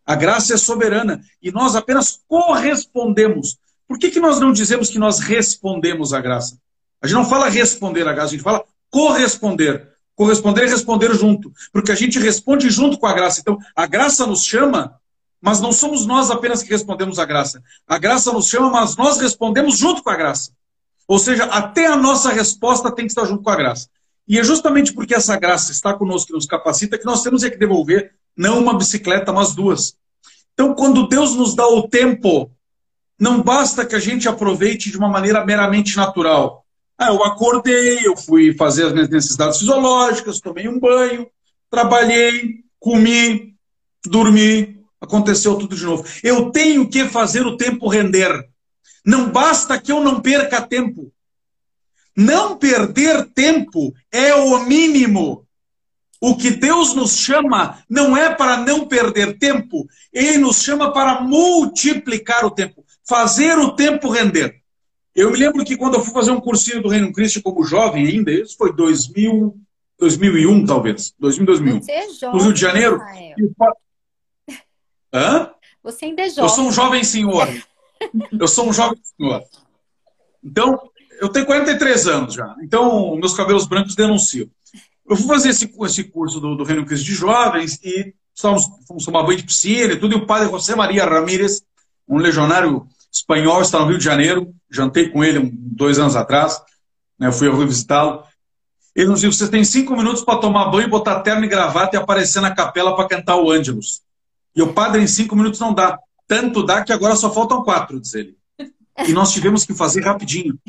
A 0.05 0.15
graça 0.15 0.53
é 0.53 0.57
soberana. 0.57 1.23
E 1.41 1.51
nós 1.51 1.75
apenas 1.75 2.19
correspondemos 2.27 3.57
por 3.89 3.97
que, 3.97 4.11
que 4.11 4.19
nós 4.19 4.39
não 4.39 4.53
dizemos 4.53 4.87
que 4.87 4.99
nós 4.99 5.17
respondemos 5.17 6.13
à 6.13 6.21
graça? 6.21 6.59
A 7.01 7.07
gente 7.07 7.17
não 7.17 7.25
fala 7.27 7.49
responder 7.49 8.07
à 8.07 8.13
graça, 8.13 8.27
a 8.27 8.31
gente 8.33 8.43
fala 8.43 8.63
corresponder. 8.91 9.89
Corresponder 10.15 10.65
é 10.65 10.67
responder 10.67 11.11
junto. 11.15 11.51
Porque 11.73 11.91
a 11.91 11.95
gente 11.95 12.19
responde 12.19 12.69
junto 12.69 12.99
com 12.99 13.07
a 13.07 13.13
graça. 13.13 13.41
Então, 13.41 13.57
a 13.75 13.87
graça 13.87 14.27
nos 14.27 14.43
chama, 14.43 14.93
mas 15.41 15.59
não 15.59 15.71
somos 15.71 16.05
nós 16.05 16.29
apenas 16.29 16.61
que 16.61 16.69
respondemos 16.69 17.17
à 17.17 17.25
graça. 17.25 17.63
A 17.87 17.97
graça 17.97 18.31
nos 18.31 18.47
chama, 18.47 18.69
mas 18.69 18.95
nós 18.95 19.17
respondemos 19.17 19.79
junto 19.79 20.03
com 20.03 20.11
a 20.11 20.15
graça. 20.15 20.51
Ou 21.07 21.17
seja, 21.17 21.45
até 21.45 21.87
a 21.87 21.95
nossa 21.95 22.29
resposta 22.31 22.91
tem 22.91 23.05
que 23.05 23.11
estar 23.11 23.25
junto 23.25 23.41
com 23.41 23.49
a 23.49 23.55
graça. 23.55 23.89
E 24.27 24.37
é 24.37 24.43
justamente 24.43 24.93
porque 24.93 25.15
essa 25.15 25.35
graça 25.35 25.71
está 25.71 25.95
conosco 25.95 26.31
e 26.31 26.35
nos 26.35 26.45
capacita 26.45 26.95
que 26.95 27.05
nós 27.05 27.23
temos 27.23 27.43
que 27.43 27.57
devolver 27.57 28.13
não 28.37 28.59
uma 28.59 28.77
bicicleta, 28.77 29.33
mas 29.33 29.55
duas. 29.55 29.95
Então, 30.53 30.75
quando 30.75 31.07
Deus 31.07 31.33
nos 31.33 31.55
dá 31.55 31.67
o 31.67 31.87
tempo 31.87 32.51
não 33.19 33.41
basta 33.43 33.85
que 33.85 33.95
a 33.95 33.99
gente 33.99 34.29
aproveite 34.29 34.89
de 34.89 34.97
uma 34.97 35.09
maneira 35.09 35.45
meramente 35.45 35.97
natural. 35.97 36.65
Ah, 36.97 37.07
eu 37.07 37.23
acordei, 37.23 38.07
eu 38.07 38.15
fui 38.15 38.53
fazer 38.55 38.85
as 38.85 38.93
minhas 38.93 39.09
necessidades 39.09 39.59
fisiológicas, 39.59 40.39
tomei 40.39 40.67
um 40.69 40.79
banho, 40.79 41.27
trabalhei, 41.69 42.63
comi, 42.79 43.55
dormi, 44.05 44.81
aconteceu 45.01 45.55
tudo 45.57 45.75
de 45.75 45.83
novo. 45.83 46.05
Eu 46.23 46.49
tenho 46.49 46.89
que 46.89 47.05
fazer 47.05 47.45
o 47.45 47.57
tempo 47.57 47.89
render. 47.89 48.47
Não 49.05 49.29
basta 49.29 49.79
que 49.79 49.91
eu 49.91 50.01
não 50.01 50.21
perca 50.21 50.61
tempo. 50.61 51.11
Não 52.15 52.57
perder 52.57 53.25
tempo 53.33 53.93
é 54.11 54.33
o 54.35 54.59
mínimo. 54.65 55.45
O 56.21 56.35
que 56.35 56.51
Deus 56.51 56.93
nos 56.93 57.17
chama 57.17 57.81
não 57.89 58.15
é 58.15 58.33
para 58.33 58.57
não 58.57 58.85
perder 58.85 59.37
tempo, 59.37 59.87
Ele 60.11 60.37
nos 60.37 60.61
chama 60.61 60.91
para 60.91 61.21
multiplicar 61.21 62.43
o 62.43 62.51
tempo 62.51 62.83
fazer 63.09 63.57
o 63.57 63.75
tempo 63.75 64.09
render. 64.09 64.61
Eu 65.15 65.31
me 65.31 65.37
lembro 65.37 65.65
que 65.65 65.75
quando 65.75 65.95
eu 65.95 66.03
fui 66.03 66.13
fazer 66.13 66.29
um 66.29 66.39
cursinho 66.39 66.81
do 66.81 66.87
Reino 66.87 67.11
Cristo 67.11 67.41
como 67.41 67.63
jovem 67.63 68.07
ainda, 68.07 68.31
isso 68.31 68.55
foi 68.55 68.71
2000, 68.71 69.57
2001 69.97 70.65
talvez, 70.65 71.13
2000, 71.19 71.45
2001. 71.47 71.81
Você 71.81 71.91
é 71.91 72.09
jovem, 72.13 72.37
no 72.37 72.43
Rio 72.43 72.53
de 72.53 72.61
Janeiro. 72.61 73.01
Hã? 75.11 75.51
Você 75.83 76.05
ainda 76.05 76.21
é 76.21 76.29
jovem. 76.29 76.43
Eu 76.43 76.49
sou 76.49 76.67
um 76.67 76.71
jovem 76.71 77.03
senhor. 77.03 77.47
Eu 78.31 78.47
sou 78.47 78.69
um 78.69 78.73
jovem 78.73 78.99
senhor. 79.17 79.43
Então, 80.43 80.79
eu 81.19 81.29
tenho 81.29 81.47
43 81.47 82.07
anos 82.07 82.35
já. 82.35 82.55
Então, 82.61 83.15
meus 83.15 83.33
cabelos 83.33 83.65
brancos 83.65 83.95
denunciam. 83.95 84.47
Eu 85.09 85.15
fui 85.15 85.25
fazer 85.25 85.49
esse, 85.49 85.73
esse 85.83 86.03
curso 86.03 86.39
do, 86.39 86.55
do 86.55 86.63
Reino 86.63 86.85
Cristo 86.85 87.05
de 87.05 87.15
Jovens 87.15 87.79
e 87.83 88.13
estávamos, 88.33 88.69
fomos 88.87 89.03
tomar 89.03 89.23
banho 89.23 89.39
de 89.39 89.43
piscina 89.43 89.93
e 89.93 89.99
tudo, 89.99 90.13
e 90.13 90.17
o 90.17 90.25
padre 90.27 90.47
José 90.49 90.75
Maria 90.75 91.03
Ramírez, 91.03 91.63
um 92.07 92.17
legionário 92.17 92.87
espanhol, 93.11 93.61
está 93.61 93.79
no 93.79 93.87
Rio 93.87 93.97
de 93.97 94.03
Janeiro. 94.03 94.53
Jantei 94.69 95.09
com 95.09 95.23
ele 95.23 95.51
dois 95.53 95.99
anos 95.99 96.15
atrás. 96.15 96.61
Né, 97.17 97.31
fui 97.31 97.47
ao 97.47 97.55
Rio 97.55 97.67
visitá-lo. 97.67 98.23
Ele 98.95 99.09
nos 99.09 99.21
disse: 99.21 99.37
você 99.37 99.47
tem 99.47 99.63
cinco 99.63 99.95
minutos 99.95 100.23
para 100.23 100.39
tomar 100.39 100.65
banho, 100.69 100.89
botar 100.89 101.21
terno 101.21 101.45
e 101.45 101.47
gravata 101.47 101.95
e 101.95 101.99
aparecer 101.99 102.41
na 102.41 102.53
capela 102.53 102.95
para 102.95 103.07
cantar 103.07 103.37
o 103.37 103.49
Ângelus. 103.49 104.01
E 104.55 104.61
o 104.61 104.73
padre, 104.73 105.01
em 105.01 105.07
cinco 105.07 105.35
minutos, 105.35 105.59
não 105.59 105.73
dá. 105.73 105.97
Tanto 106.27 106.63
dá 106.63 106.83
que 106.83 106.91
agora 106.91 107.15
só 107.15 107.31
faltam 107.31 107.63
quatro, 107.63 107.99
diz 107.99 108.13
ele. 108.13 108.37
E 109.07 109.13
nós 109.13 109.31
tivemos 109.31 109.63
que 109.63 109.73
fazer 109.73 110.03
rapidinho. 110.03 110.59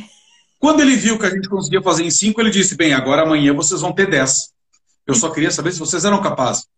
Quando 0.61 0.81
ele 0.81 0.95
viu 0.95 1.19
que 1.19 1.27
a 1.27 1.31
gente 1.31 1.49
conseguia 1.49 1.83
fazer 1.83 2.05
em 2.05 2.11
cinco, 2.11 2.41
ele 2.41 2.51
disse: 2.51 2.77
Bem, 2.77 2.95
agora 2.95 3.23
amanhã 3.23 3.53
vocês 3.53 3.81
vão 3.81 3.93
ter 3.93 4.09
dez. 4.09 4.53
Eu 5.07 5.15
só 5.15 5.31
queria 5.31 5.51
saber 5.51 5.73
se 5.73 5.81
vocês 5.81 6.05
eram 6.05 6.23
capazes. 6.23 6.69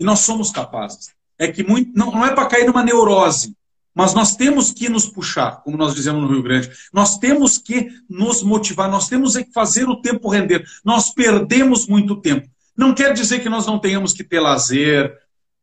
E 0.00 0.04
nós 0.04 0.20
somos 0.20 0.50
capazes. 0.50 1.10
É 1.38 1.52
que 1.52 1.62
muito, 1.62 1.90
não, 1.94 2.10
não 2.12 2.24
é 2.24 2.34
para 2.34 2.46
cair 2.46 2.64
numa 2.66 2.82
neurose. 2.82 3.54
Mas 3.94 4.12
nós 4.12 4.34
temos 4.34 4.72
que 4.72 4.88
nos 4.88 5.06
puxar, 5.06 5.62
como 5.62 5.76
nós 5.76 5.94
dizemos 5.94 6.20
no 6.20 6.28
Rio 6.28 6.42
Grande. 6.42 6.68
Nós 6.92 7.16
temos 7.18 7.58
que 7.58 7.88
nos 8.10 8.42
motivar, 8.42 8.90
nós 8.90 9.08
temos 9.08 9.36
que 9.36 9.52
fazer 9.52 9.88
o 9.88 10.00
tempo 10.00 10.28
render. 10.28 10.66
Nós 10.84 11.14
perdemos 11.14 11.86
muito 11.86 12.20
tempo. 12.20 12.48
Não 12.76 12.92
quer 12.92 13.12
dizer 13.14 13.40
que 13.40 13.48
nós 13.48 13.66
não 13.66 13.78
tenhamos 13.78 14.12
que 14.12 14.24
ter 14.24 14.40
lazer, 14.40 15.16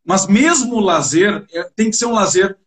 mas 0.06 0.28
mesmo 0.28 0.76
o 0.76 0.80
lazer 0.80 1.46
é, 1.52 1.64
tem 1.76 1.90
que 1.90 1.98
ser 1.98 2.06
um 2.06 2.14
lazer 2.14 2.58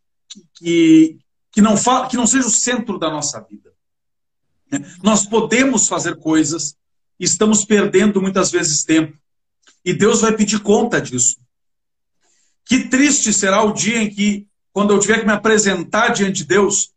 que, 0.54 1.18
que, 1.50 1.62
não, 1.62 1.78
fa, 1.78 2.06
que 2.08 2.16
não 2.16 2.26
seja 2.26 2.46
o 2.46 2.50
centro 2.50 2.98
da 2.98 3.10
nossa 3.10 3.40
vida. 3.40 3.72
Nós 5.02 5.24
podemos 5.24 5.88
fazer 5.88 6.16
coisas, 6.16 6.76
estamos 7.18 7.64
perdendo 7.64 8.20
muitas 8.20 8.50
vezes 8.50 8.84
tempo. 8.84 9.16
E 9.84 9.94
Deus 9.94 10.20
vai 10.20 10.36
pedir 10.36 10.60
conta 10.60 11.00
disso. 11.00 11.38
Que 12.66 12.88
triste 12.88 13.32
será 13.32 13.62
o 13.62 13.72
dia 13.72 14.02
em 14.02 14.10
que 14.10 14.46
quando 14.74 14.92
eu 14.92 14.98
tiver 14.98 15.20
que 15.20 15.26
me 15.26 15.32
apresentar 15.32 16.08
diante 16.08 16.38
de 16.38 16.46
Deus, 16.46 16.92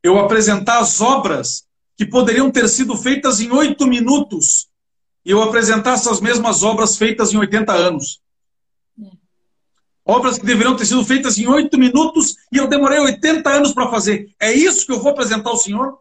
eu 0.00 0.16
apresentar 0.16 0.78
as 0.78 1.00
obras 1.00 1.66
que 1.96 2.06
poderiam 2.06 2.52
ter 2.52 2.68
sido 2.68 2.96
feitas 2.96 3.40
em 3.40 3.50
oito 3.50 3.84
minutos 3.84 4.68
e 5.24 5.32
eu 5.32 5.42
apresentar 5.42 5.94
essas 5.94 6.20
mesmas 6.20 6.62
obras 6.62 6.96
feitas 6.96 7.32
em 7.32 7.36
80 7.36 7.72
anos. 7.72 8.22
Obras 10.04 10.38
que 10.38 10.46
deveriam 10.46 10.76
ter 10.76 10.86
sido 10.86 11.04
feitas 11.04 11.36
em 11.36 11.48
oito 11.48 11.76
minutos 11.76 12.36
e 12.52 12.58
eu 12.58 12.68
demorei 12.68 13.00
80 13.00 13.50
anos 13.50 13.72
para 13.72 13.90
fazer. 13.90 14.32
É 14.38 14.52
isso 14.52 14.86
que 14.86 14.92
eu 14.92 15.00
vou 15.00 15.10
apresentar 15.10 15.50
ao 15.50 15.56
Senhor? 15.56 15.98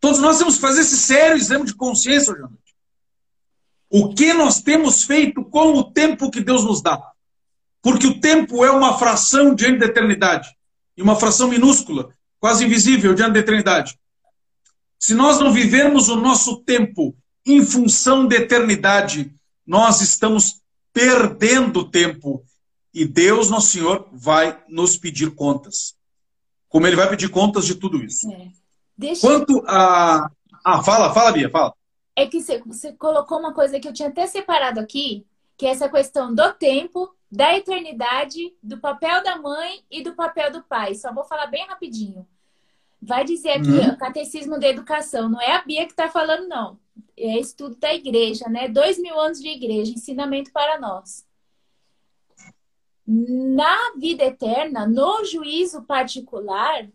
Todos 0.00 0.20
nós 0.20 0.38
temos 0.38 0.54
que 0.54 0.62
fazer 0.62 0.80
esse 0.80 0.96
sério 0.96 1.36
exame 1.36 1.66
de 1.66 1.74
consciência 1.74 2.32
noite. 2.32 2.56
O 3.90 4.14
que 4.14 4.32
nós 4.32 4.62
temos 4.62 5.02
feito 5.02 5.44
com 5.44 5.74
o 5.74 5.84
tempo 5.84 6.30
que 6.30 6.40
Deus 6.40 6.64
nos 6.64 6.80
dá? 6.80 7.10
Porque 7.82 8.06
o 8.06 8.20
tempo 8.20 8.64
é 8.64 8.70
uma 8.70 8.98
fração 8.98 9.54
diante 9.54 9.78
da 9.78 9.86
eternidade. 9.86 10.48
E 10.96 11.02
uma 11.02 11.16
fração 11.16 11.48
minúscula, 11.48 12.14
quase 12.38 12.64
invisível 12.64 13.14
diante 13.14 13.32
da 13.32 13.40
eternidade. 13.40 13.98
Se 14.98 15.14
nós 15.14 15.38
não 15.38 15.52
vivermos 15.52 16.08
o 16.08 16.16
nosso 16.16 16.62
tempo 16.62 17.16
em 17.46 17.64
função 17.64 18.26
da 18.26 18.36
eternidade, 18.36 19.32
nós 19.66 20.02
estamos 20.02 20.60
perdendo 20.92 21.88
tempo. 21.88 22.44
E 22.92 23.04
Deus, 23.04 23.48
nosso 23.48 23.68
Senhor, 23.68 24.08
vai 24.12 24.62
nos 24.68 24.98
pedir 24.98 25.34
contas. 25.34 25.94
Como 26.68 26.86
Ele 26.86 26.96
vai 26.96 27.08
pedir 27.08 27.30
contas 27.30 27.64
de 27.64 27.76
tudo 27.76 28.02
isso. 28.02 28.30
É. 28.30 28.48
Deixa... 28.96 29.26
Quanto 29.26 29.64
a. 29.66 30.30
Ah, 30.62 30.82
fala, 30.82 31.14
fala, 31.14 31.32
Bia, 31.32 31.48
fala. 31.48 31.72
É 32.14 32.26
que 32.26 32.40
você 32.66 32.92
colocou 32.92 33.38
uma 33.38 33.54
coisa 33.54 33.80
que 33.80 33.88
eu 33.88 33.92
tinha 33.94 34.08
até 34.08 34.26
separado 34.26 34.78
aqui, 34.78 35.24
que 35.56 35.64
é 35.64 35.70
essa 35.70 35.88
questão 35.88 36.34
do 36.34 36.52
tempo 36.54 37.10
da 37.30 37.56
eternidade, 37.56 38.54
do 38.62 38.78
papel 38.78 39.22
da 39.22 39.36
mãe 39.36 39.84
e 39.90 40.02
do 40.02 40.14
papel 40.14 40.50
do 40.50 40.62
pai. 40.62 40.94
Só 40.94 41.12
vou 41.12 41.24
falar 41.24 41.46
bem 41.46 41.66
rapidinho. 41.66 42.26
Vai 43.00 43.24
dizer 43.24 43.52
aqui, 43.52 43.70
uhum. 43.70 43.90
o 43.90 43.98
Catecismo 43.98 44.58
da 44.58 44.68
Educação, 44.68 45.28
não 45.28 45.40
é 45.40 45.56
a 45.56 45.62
Bia 45.62 45.86
que 45.86 45.92
está 45.92 46.08
falando, 46.08 46.48
não. 46.48 46.78
É 47.16 47.38
estudo 47.38 47.76
da 47.76 47.94
igreja, 47.94 48.48
né? 48.48 48.68
Dois 48.68 48.98
mil 48.98 49.18
anos 49.18 49.40
de 49.40 49.48
igreja, 49.48 49.92
ensinamento 49.92 50.52
para 50.52 50.78
nós. 50.78 51.26
Na 53.06 53.92
vida 53.96 54.24
eterna, 54.24 54.86
no 54.86 55.24
juízo 55.24 55.82
particular, 55.82 56.88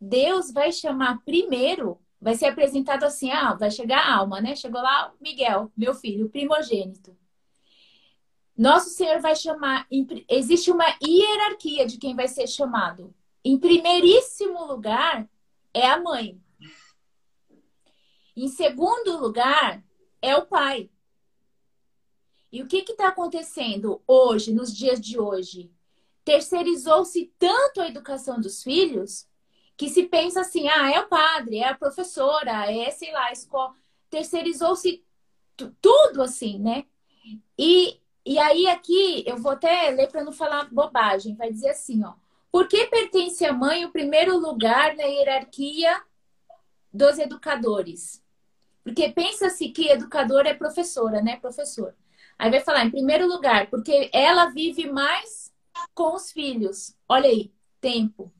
Deus 0.00 0.50
vai 0.50 0.72
chamar 0.72 1.20
primeiro, 1.24 1.98
vai 2.20 2.34
ser 2.34 2.46
apresentado 2.46 3.04
assim, 3.04 3.30
ah, 3.30 3.54
vai 3.54 3.70
chegar 3.70 3.98
a 3.98 4.16
alma, 4.16 4.40
né? 4.40 4.56
Chegou 4.56 4.80
lá 4.80 5.12
Miguel, 5.20 5.70
meu 5.76 5.94
filho, 5.94 6.30
primogênito. 6.30 7.16
Nosso 8.56 8.90
Senhor 8.90 9.20
vai 9.20 9.34
chamar, 9.34 9.86
existe 10.28 10.70
uma 10.70 10.84
hierarquia 11.02 11.86
de 11.86 11.98
quem 11.98 12.14
vai 12.14 12.28
ser 12.28 12.46
chamado. 12.46 13.14
Em 13.44 13.58
primeiríssimo 13.58 14.64
lugar 14.64 15.28
é 15.72 15.86
a 15.86 16.00
mãe. 16.00 16.40
Em 18.36 18.48
segundo 18.48 19.18
lugar 19.18 19.84
é 20.22 20.36
o 20.36 20.46
pai. 20.46 20.90
E 22.50 22.62
o 22.62 22.66
que 22.68 22.78
está 22.78 23.08
acontecendo 23.08 24.00
hoje, 24.06 24.52
nos 24.52 24.72
dias 24.72 25.00
de 25.00 25.18
hoje? 25.18 25.72
Terceirizou-se 26.24 27.32
tanto 27.38 27.80
a 27.80 27.88
educação 27.88 28.40
dos 28.40 28.62
filhos 28.62 29.28
que 29.76 29.88
se 29.88 30.04
pensa 30.04 30.40
assim: 30.40 30.68
ah, 30.68 30.90
é 30.90 31.00
o 31.00 31.08
padre, 31.08 31.58
é 31.58 31.68
a 31.68 31.76
professora, 31.76 32.70
é, 32.72 32.90
sei 32.90 33.12
lá, 33.12 33.26
a 33.26 33.32
escola. 33.32 33.74
Terceirizou-se 34.08 35.04
tudo 35.80 36.22
assim, 36.22 36.58
né? 36.58 36.86
E, 37.58 38.00
e 38.24 38.38
aí, 38.38 38.66
aqui, 38.68 39.22
eu 39.26 39.36
vou 39.36 39.52
até 39.52 39.90
ler 39.90 40.08
para 40.08 40.24
não 40.24 40.32
falar 40.32 40.72
bobagem, 40.72 41.34
vai 41.34 41.52
dizer 41.52 41.70
assim: 41.70 42.02
ó. 42.04 42.14
Por 42.50 42.68
que 42.68 42.86
pertence 42.86 43.44
à 43.44 43.52
mãe 43.52 43.84
o 43.84 43.90
primeiro 43.90 44.38
lugar 44.38 44.94
na 44.94 45.02
hierarquia 45.02 46.00
dos 46.92 47.18
educadores? 47.18 48.22
Porque 48.84 49.08
pensa-se 49.10 49.70
que 49.70 49.88
educador 49.88 50.46
é 50.46 50.54
professora, 50.54 51.20
né? 51.20 51.36
Professor. 51.36 51.94
Aí 52.38 52.50
vai 52.50 52.60
falar, 52.60 52.84
em 52.84 52.90
primeiro 52.90 53.26
lugar, 53.26 53.68
porque 53.70 54.08
ela 54.12 54.50
vive 54.50 54.88
mais 54.90 55.52
com 55.94 56.14
os 56.14 56.30
filhos. 56.30 56.94
Olha 57.08 57.28
aí, 57.28 57.52
tempo. 57.80 58.32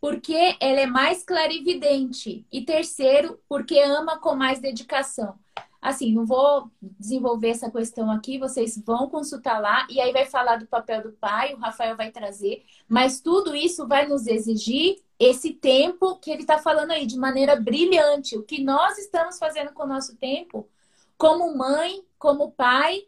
Porque 0.00 0.56
ela 0.60 0.80
é 0.80 0.86
mais 0.86 1.22
clarividente. 1.22 2.46
E 2.52 2.64
terceiro, 2.64 3.40
porque 3.48 3.78
ama 3.80 4.18
com 4.18 4.34
mais 4.34 4.60
dedicação. 4.60 5.38
Assim, 5.80 6.12
não 6.12 6.26
vou 6.26 6.70
desenvolver 6.80 7.48
essa 7.48 7.70
questão 7.70 8.10
aqui, 8.10 8.38
vocês 8.38 8.80
vão 8.84 9.08
consultar 9.08 9.60
lá 9.60 9.86
e 9.88 9.98
aí 9.98 10.12
vai 10.12 10.26
falar 10.26 10.56
do 10.56 10.66
papel 10.66 11.02
do 11.02 11.12
pai, 11.12 11.54
o 11.54 11.58
Rafael 11.58 11.96
vai 11.96 12.10
trazer, 12.10 12.64
mas 12.86 13.20
tudo 13.20 13.56
isso 13.56 13.88
vai 13.88 14.06
nos 14.06 14.26
exigir 14.26 15.00
esse 15.18 15.54
tempo 15.54 16.16
que 16.16 16.30
ele 16.30 16.42
está 16.42 16.58
falando 16.58 16.90
aí 16.90 17.06
de 17.06 17.18
maneira 17.18 17.56
brilhante. 17.56 18.36
O 18.36 18.42
que 18.42 18.62
nós 18.62 18.98
estamos 18.98 19.38
fazendo 19.38 19.72
com 19.72 19.84
o 19.84 19.88
nosso 19.88 20.16
tempo, 20.16 20.68
como 21.16 21.56
mãe, 21.56 22.02
como 22.18 22.52
pai, 22.52 23.06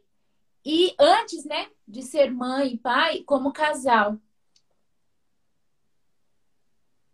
e 0.64 0.94
antes, 0.98 1.44
né, 1.44 1.68
de 1.86 2.02
ser 2.02 2.30
mãe 2.30 2.74
e 2.74 2.78
pai, 2.78 3.22
como 3.26 3.52
casal. 3.52 4.18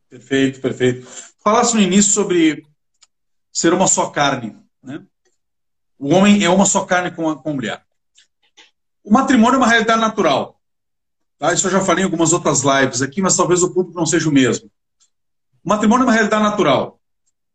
Perfeito, 0.08 0.60
perfeito. 0.60 1.06
Falasse 1.42 1.74
no 1.74 1.80
início 1.80 2.12
sobre 2.12 2.66
ser 3.52 3.72
uma 3.72 3.86
só 3.86 4.10
carne, 4.10 4.56
né? 4.82 5.04
O 5.98 6.14
homem 6.14 6.44
é 6.44 6.48
uma 6.48 6.64
só 6.64 6.84
carne 6.84 7.10
com 7.10 7.28
a, 7.28 7.36
com 7.36 7.50
a 7.50 7.52
mulher. 7.52 7.84
O 9.02 9.12
matrimônio 9.12 9.56
é 9.56 9.58
uma 9.58 9.66
realidade 9.66 10.00
natural. 10.00 10.60
Tá? 11.38 11.52
Isso 11.52 11.66
eu 11.66 11.70
já 11.70 11.80
falei 11.80 12.02
em 12.02 12.04
algumas 12.04 12.32
outras 12.32 12.62
lives 12.62 13.02
aqui, 13.02 13.20
mas 13.20 13.36
talvez 13.36 13.62
o 13.62 13.72
público 13.72 13.98
não 13.98 14.06
seja 14.06 14.28
o 14.28 14.32
mesmo. 14.32 14.70
O 15.64 15.68
matrimônio 15.68 16.04
é 16.04 16.06
uma 16.06 16.12
realidade 16.12 16.42
natural. 16.42 17.00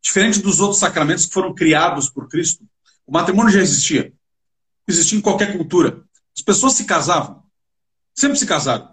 Diferente 0.02 0.42
dos 0.42 0.60
outros 0.60 0.80
sacramentos 0.80 1.26
que 1.26 1.34
foram 1.34 1.54
criados 1.54 2.10
por 2.10 2.28
Cristo, 2.28 2.64
o 3.08 3.12
matrimônio 3.12 3.52
já 3.52 3.62
existia. 3.62 4.12
Existia 4.88 5.18
em 5.18 5.22
qualquer 5.22 5.56
cultura. 5.56 6.04
As 6.36 6.44
pessoas 6.44 6.74
se 6.74 6.86
casavam. 6.86 7.44
Sempre 8.14 8.38
se 8.38 8.46
casaram. 8.46 8.90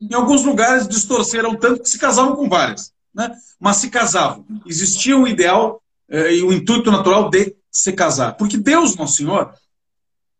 Em 0.00 0.14
alguns 0.14 0.44
lugares 0.44 0.86
distorceram 0.86 1.56
tanto 1.56 1.82
que 1.82 1.88
se 1.88 1.98
casavam 1.98 2.36
com 2.36 2.48
várias. 2.48 2.92
Né? 3.14 3.34
Mas 3.58 3.78
se 3.78 3.90
casavam. 3.90 4.46
Existia 4.66 5.16
o 5.16 5.26
ideal 5.26 5.82
eh, 6.08 6.36
e 6.36 6.42
o 6.42 6.52
intuito 6.52 6.90
natural 6.90 7.28
de 7.28 7.56
se 7.72 7.92
casar. 7.92 8.36
Porque 8.36 8.58
Deus, 8.58 8.94
nosso 8.94 9.16
Senhor, 9.16 9.54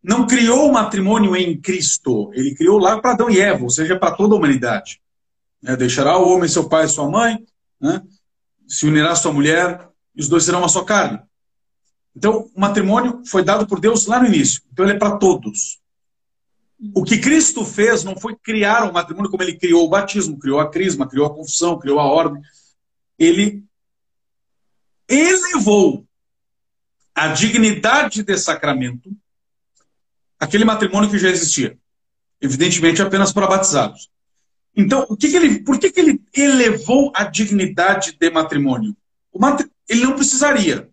não 0.02 0.26
criou 0.26 0.68
o 0.68 0.72
matrimônio 0.72 1.34
em 1.34 1.58
Cristo. 1.58 2.30
Ele 2.34 2.54
criou 2.54 2.78
lá 2.78 3.00
para 3.00 3.12
Adão 3.12 3.30
e 3.30 3.40
Eva, 3.40 3.62
ou 3.62 3.70
seja, 3.70 3.98
para 3.98 4.14
toda 4.14 4.34
a 4.34 4.38
humanidade. 4.38 5.00
É, 5.64 5.76
deixará 5.76 6.18
o 6.18 6.28
homem 6.28 6.48
seu 6.48 6.68
pai 6.68 6.84
e 6.84 6.88
sua 6.88 7.08
mãe, 7.08 7.38
né? 7.80 8.02
se 8.68 8.86
unirá 8.86 9.14
sua 9.14 9.32
mulher, 9.32 9.88
e 10.14 10.20
os 10.20 10.28
dois 10.28 10.44
serão 10.44 10.58
uma 10.58 10.68
só 10.68 10.84
carne. 10.84 11.20
Então, 12.14 12.50
o 12.54 12.60
matrimônio 12.60 13.22
foi 13.24 13.42
dado 13.42 13.66
por 13.66 13.80
Deus 13.80 14.06
lá 14.06 14.20
no 14.20 14.26
início. 14.26 14.60
Então, 14.72 14.84
ele 14.84 14.94
é 14.94 14.98
para 14.98 15.16
todos. 15.16 15.80
O 16.94 17.04
que 17.04 17.18
Cristo 17.18 17.64
fez 17.64 18.02
não 18.02 18.16
foi 18.16 18.34
criar 18.34 18.88
um 18.88 18.92
matrimônio 18.92 19.30
como 19.30 19.42
ele 19.42 19.56
criou 19.56 19.86
o 19.86 19.88
batismo, 19.88 20.38
criou 20.38 20.58
a 20.58 20.68
crisma, 20.68 21.08
criou 21.08 21.26
a 21.26 21.34
confissão, 21.34 21.78
criou 21.78 22.00
a 22.00 22.04
ordem. 22.04 22.42
Ele 23.16 23.64
elevou 25.08 26.04
a 27.14 27.28
dignidade 27.28 28.22
de 28.22 28.38
sacramento 28.38 29.10
aquele 30.42 30.64
matrimônio 30.64 31.08
que 31.08 31.18
já 31.18 31.30
existia. 31.30 31.78
Evidentemente, 32.40 33.00
apenas 33.00 33.32
para 33.32 33.46
batizados. 33.46 34.10
Então, 34.76 35.06
o 35.08 35.16
que, 35.16 35.30
que 35.30 35.36
ele, 35.36 35.60
por 35.60 35.78
que, 35.78 35.92
que 35.92 36.00
ele 36.00 36.20
elevou 36.34 37.12
a 37.14 37.22
dignidade 37.22 38.16
de 38.18 38.30
matrimônio? 38.30 38.96
Matri... 39.32 39.70
Ele 39.88 40.02
não 40.02 40.16
precisaria. 40.16 40.88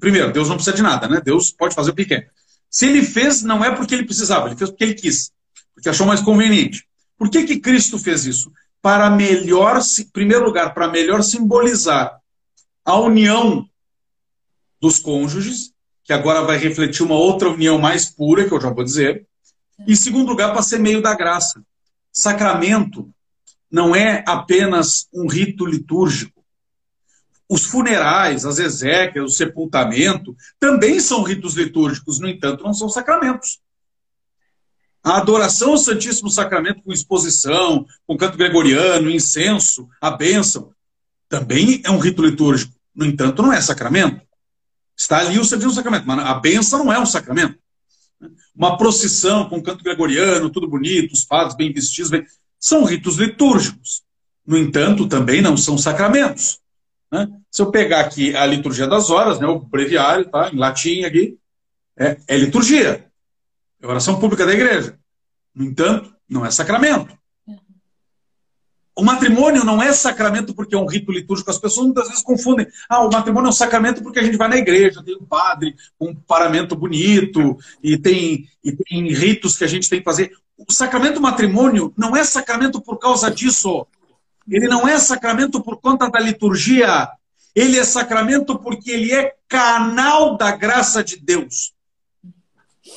Primeiro, 0.00 0.32
Deus 0.32 0.48
não 0.48 0.56
precisa 0.56 0.74
de 0.74 0.82
nada, 0.82 1.06
né? 1.06 1.20
Deus 1.24 1.52
pode 1.52 1.76
fazer 1.76 1.92
o 1.92 1.94
que 1.94 2.04
quer. 2.04 2.30
Se 2.68 2.86
ele 2.86 3.04
fez, 3.04 3.42
não 3.42 3.64
é 3.64 3.70
porque 3.72 3.94
ele 3.94 4.04
precisava, 4.04 4.48
ele 4.48 4.56
fez 4.56 4.70
porque 4.70 4.84
ele 4.84 4.94
quis, 4.94 5.30
porque 5.74 5.88
achou 5.88 6.06
mais 6.06 6.20
conveniente. 6.20 6.84
Por 7.16 7.30
que, 7.30 7.44
que 7.44 7.60
Cristo 7.60 7.98
fez 7.98 8.24
isso? 8.24 8.50
Para 8.80 9.08
melhor, 9.10 9.78
em 9.78 10.04
primeiro 10.06 10.44
lugar, 10.44 10.74
para 10.74 10.88
melhor 10.88 11.22
simbolizar 11.22 12.18
a 12.84 12.98
união 12.98 13.68
dos 14.82 14.98
cônjuges, 14.98 15.72
que 16.02 16.12
agora 16.12 16.42
vai 16.42 16.58
refletir 16.58 17.04
uma 17.04 17.14
outra 17.14 17.48
união 17.48 17.78
mais 17.78 18.06
pura, 18.06 18.44
que 18.48 18.52
eu 18.52 18.60
já 18.60 18.68
vou 18.68 18.82
dizer. 18.82 19.24
E, 19.86 19.92
em 19.92 19.96
segundo 19.96 20.28
lugar, 20.28 20.52
para 20.52 20.60
ser 20.60 20.80
meio 20.80 21.00
da 21.00 21.14
graça. 21.14 21.62
Sacramento 22.12 23.08
não 23.70 23.94
é 23.94 24.24
apenas 24.26 25.06
um 25.14 25.28
rito 25.28 25.64
litúrgico. 25.64 26.44
Os 27.48 27.64
funerais, 27.64 28.44
as 28.44 28.58
exéquias, 28.58 29.24
o 29.24 29.28
sepultamento 29.34 30.34
também 30.58 30.98
são 30.98 31.22
ritos 31.22 31.54
litúrgicos, 31.54 32.18
no 32.18 32.28
entanto, 32.28 32.64
não 32.64 32.74
são 32.74 32.88
sacramentos. 32.88 33.60
A 35.04 35.18
adoração 35.18 35.70
ao 35.70 35.78
Santíssimo 35.78 36.30
Sacramento 36.30 36.82
com 36.82 36.92
exposição, 36.92 37.86
com 38.06 38.16
canto 38.16 38.36
gregoriano, 38.36 39.10
incenso, 39.10 39.88
a 40.00 40.10
bênção, 40.10 40.72
também 41.28 41.80
é 41.84 41.90
um 41.90 41.98
rito 41.98 42.22
litúrgico. 42.22 42.74
No 42.94 43.04
entanto, 43.04 43.42
não 43.42 43.52
é 43.52 43.60
sacramento. 43.60 44.22
Está 44.96 45.18
ali 45.18 45.38
o 45.38 45.44
Santíssimo 45.44 45.72
Sacramento, 45.72 46.06
mas 46.06 46.18
a 46.18 46.34
benção 46.34 46.84
não 46.84 46.92
é 46.92 46.98
um 46.98 47.06
sacramento. 47.06 47.58
Uma 48.54 48.76
procissão 48.76 49.48
com 49.48 49.62
canto 49.62 49.82
gregoriano, 49.82 50.50
tudo 50.50 50.68
bonito, 50.68 51.12
os 51.12 51.24
padres 51.24 51.56
bem 51.56 51.72
vestidos, 51.72 52.10
bem... 52.10 52.24
são 52.58 52.84
ritos 52.84 53.16
litúrgicos. 53.16 54.02
No 54.46 54.58
entanto, 54.58 55.08
também 55.08 55.40
não 55.40 55.56
são 55.56 55.78
sacramentos. 55.78 56.60
Né? 57.10 57.28
Se 57.50 57.62
eu 57.62 57.70
pegar 57.70 58.00
aqui 58.00 58.34
a 58.36 58.44
liturgia 58.46 58.86
das 58.86 59.10
horas, 59.10 59.38
né, 59.38 59.46
o 59.46 59.60
breviário, 59.60 60.28
tá, 60.30 60.50
em 60.52 60.56
latim 60.56 61.02
aqui, 61.04 61.38
é, 61.98 62.16
é 62.26 62.36
liturgia. 62.36 63.06
É 63.80 63.86
oração 63.86 64.18
pública 64.18 64.46
da 64.46 64.52
igreja. 64.52 64.98
No 65.54 65.64
entanto, 65.64 66.14
não 66.28 66.44
é 66.46 66.50
sacramento. 66.50 67.16
O 68.94 69.02
matrimônio 69.02 69.64
não 69.64 69.82
é 69.82 69.90
sacramento 69.92 70.54
porque 70.54 70.74
é 70.74 70.78
um 70.78 70.86
rito 70.86 71.10
litúrgico. 71.10 71.50
As 71.50 71.58
pessoas 71.58 71.86
muitas 71.86 72.08
vezes 72.08 72.22
confundem. 72.22 72.66
Ah, 72.88 73.04
o 73.04 73.10
matrimônio 73.10 73.46
é 73.46 73.50
um 73.50 73.54
sacramento 73.54 74.02
porque 74.02 74.18
a 74.18 74.22
gente 74.22 74.36
vai 74.36 74.48
na 74.48 74.56
igreja, 74.56 75.02
tem 75.02 75.16
um 75.16 75.24
padre 75.24 75.74
com 75.98 76.10
um 76.10 76.14
paramento 76.14 76.76
bonito 76.76 77.56
e 77.82 77.96
tem, 77.96 78.46
e 78.62 78.72
tem 78.72 79.10
ritos 79.12 79.56
que 79.56 79.64
a 79.64 79.68
gente 79.68 79.88
tem 79.88 80.00
que 80.00 80.04
fazer. 80.04 80.32
O 80.56 80.70
sacramento 80.70 81.20
matrimônio 81.20 81.92
não 81.96 82.14
é 82.14 82.22
sacramento 82.22 82.80
por 82.82 82.98
causa 82.98 83.30
disso. 83.30 83.86
Ele 84.48 84.68
não 84.68 84.86
é 84.86 84.98
sacramento 84.98 85.62
por 85.62 85.80
conta 85.80 86.10
da 86.10 86.20
liturgia. 86.20 87.08
Ele 87.54 87.78
é 87.78 87.84
sacramento 87.84 88.58
porque 88.58 88.90
ele 88.90 89.12
é 89.12 89.34
canal 89.48 90.36
da 90.36 90.52
graça 90.52 91.02
de 91.02 91.16
Deus. 91.16 91.72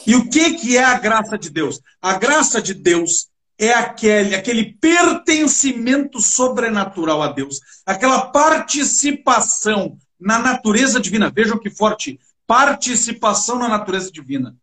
E 0.06 0.16
o 0.16 0.30
que, 0.30 0.54
que 0.54 0.78
é 0.78 0.84
a 0.84 0.98
graça 0.98 1.38
de 1.38 1.50
Deus? 1.50 1.80
A 2.02 2.18
graça 2.18 2.62
de 2.62 2.74
Deus 2.74 3.30
é 3.58 3.74
aquele, 3.74 4.36
aquele 4.36 4.74
pertencimento 4.74 6.20
sobrenatural 6.20 7.22
a 7.22 7.28
Deus, 7.28 7.60
aquela 7.86 8.28
participação 8.28 9.98
na 10.20 10.40
natureza 10.40 11.00
divina. 11.00 11.32
Vejam 11.34 11.58
que 11.58 11.70
forte, 11.70 12.20
participação 12.46 13.58
na 13.58 13.68
natureza 13.68 14.12
divina. 14.12 14.56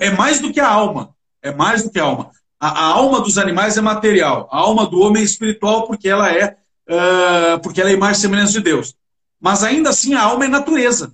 É 0.00 0.10
mais 0.10 0.40
do 0.40 0.52
que 0.52 0.60
a 0.60 0.68
alma, 0.68 1.14
é 1.42 1.52
mais 1.52 1.82
do 1.82 1.90
que 1.90 1.98
a 1.98 2.04
alma. 2.04 2.30
A, 2.58 2.68
a 2.68 2.84
alma 2.84 3.20
dos 3.20 3.36
animais 3.36 3.76
é 3.76 3.80
material, 3.80 4.48
a 4.50 4.58
alma 4.58 4.86
do 4.86 5.00
homem 5.00 5.22
é 5.22 5.24
espiritual 5.24 5.86
porque 5.86 6.08
ela 6.08 6.32
é 6.32 6.56
uh, 6.88 7.60
porque 7.62 7.80
ela 7.80 7.90
é 7.90 7.94
imagem 7.94 8.18
e 8.18 8.20
semelhança 8.22 8.52
de 8.52 8.60
Deus. 8.60 8.94
Mas 9.40 9.62
ainda 9.62 9.90
assim 9.90 10.14
a 10.14 10.22
alma 10.22 10.46
é 10.46 10.48
natureza. 10.48 11.12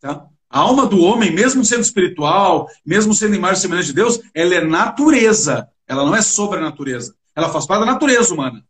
Tá? 0.00 0.26
A 0.50 0.60
alma 0.60 0.86
do 0.86 1.00
homem, 1.02 1.30
mesmo 1.30 1.64
sendo 1.64 1.82
espiritual, 1.82 2.68
mesmo 2.84 3.12
sendo 3.12 3.34
imagem 3.34 3.58
e 3.58 3.60
semelhança 3.60 3.88
de 3.88 3.94
Deus, 3.94 4.20
ela 4.34 4.54
é 4.54 4.64
natureza. 4.64 5.68
Ela 5.86 6.04
não 6.04 6.16
é 6.16 6.22
sobrenatureza. 6.22 7.14
Ela 7.36 7.50
faz 7.50 7.66
parte 7.66 7.80
da 7.80 7.92
natureza 7.92 8.32
humana. 8.32 8.64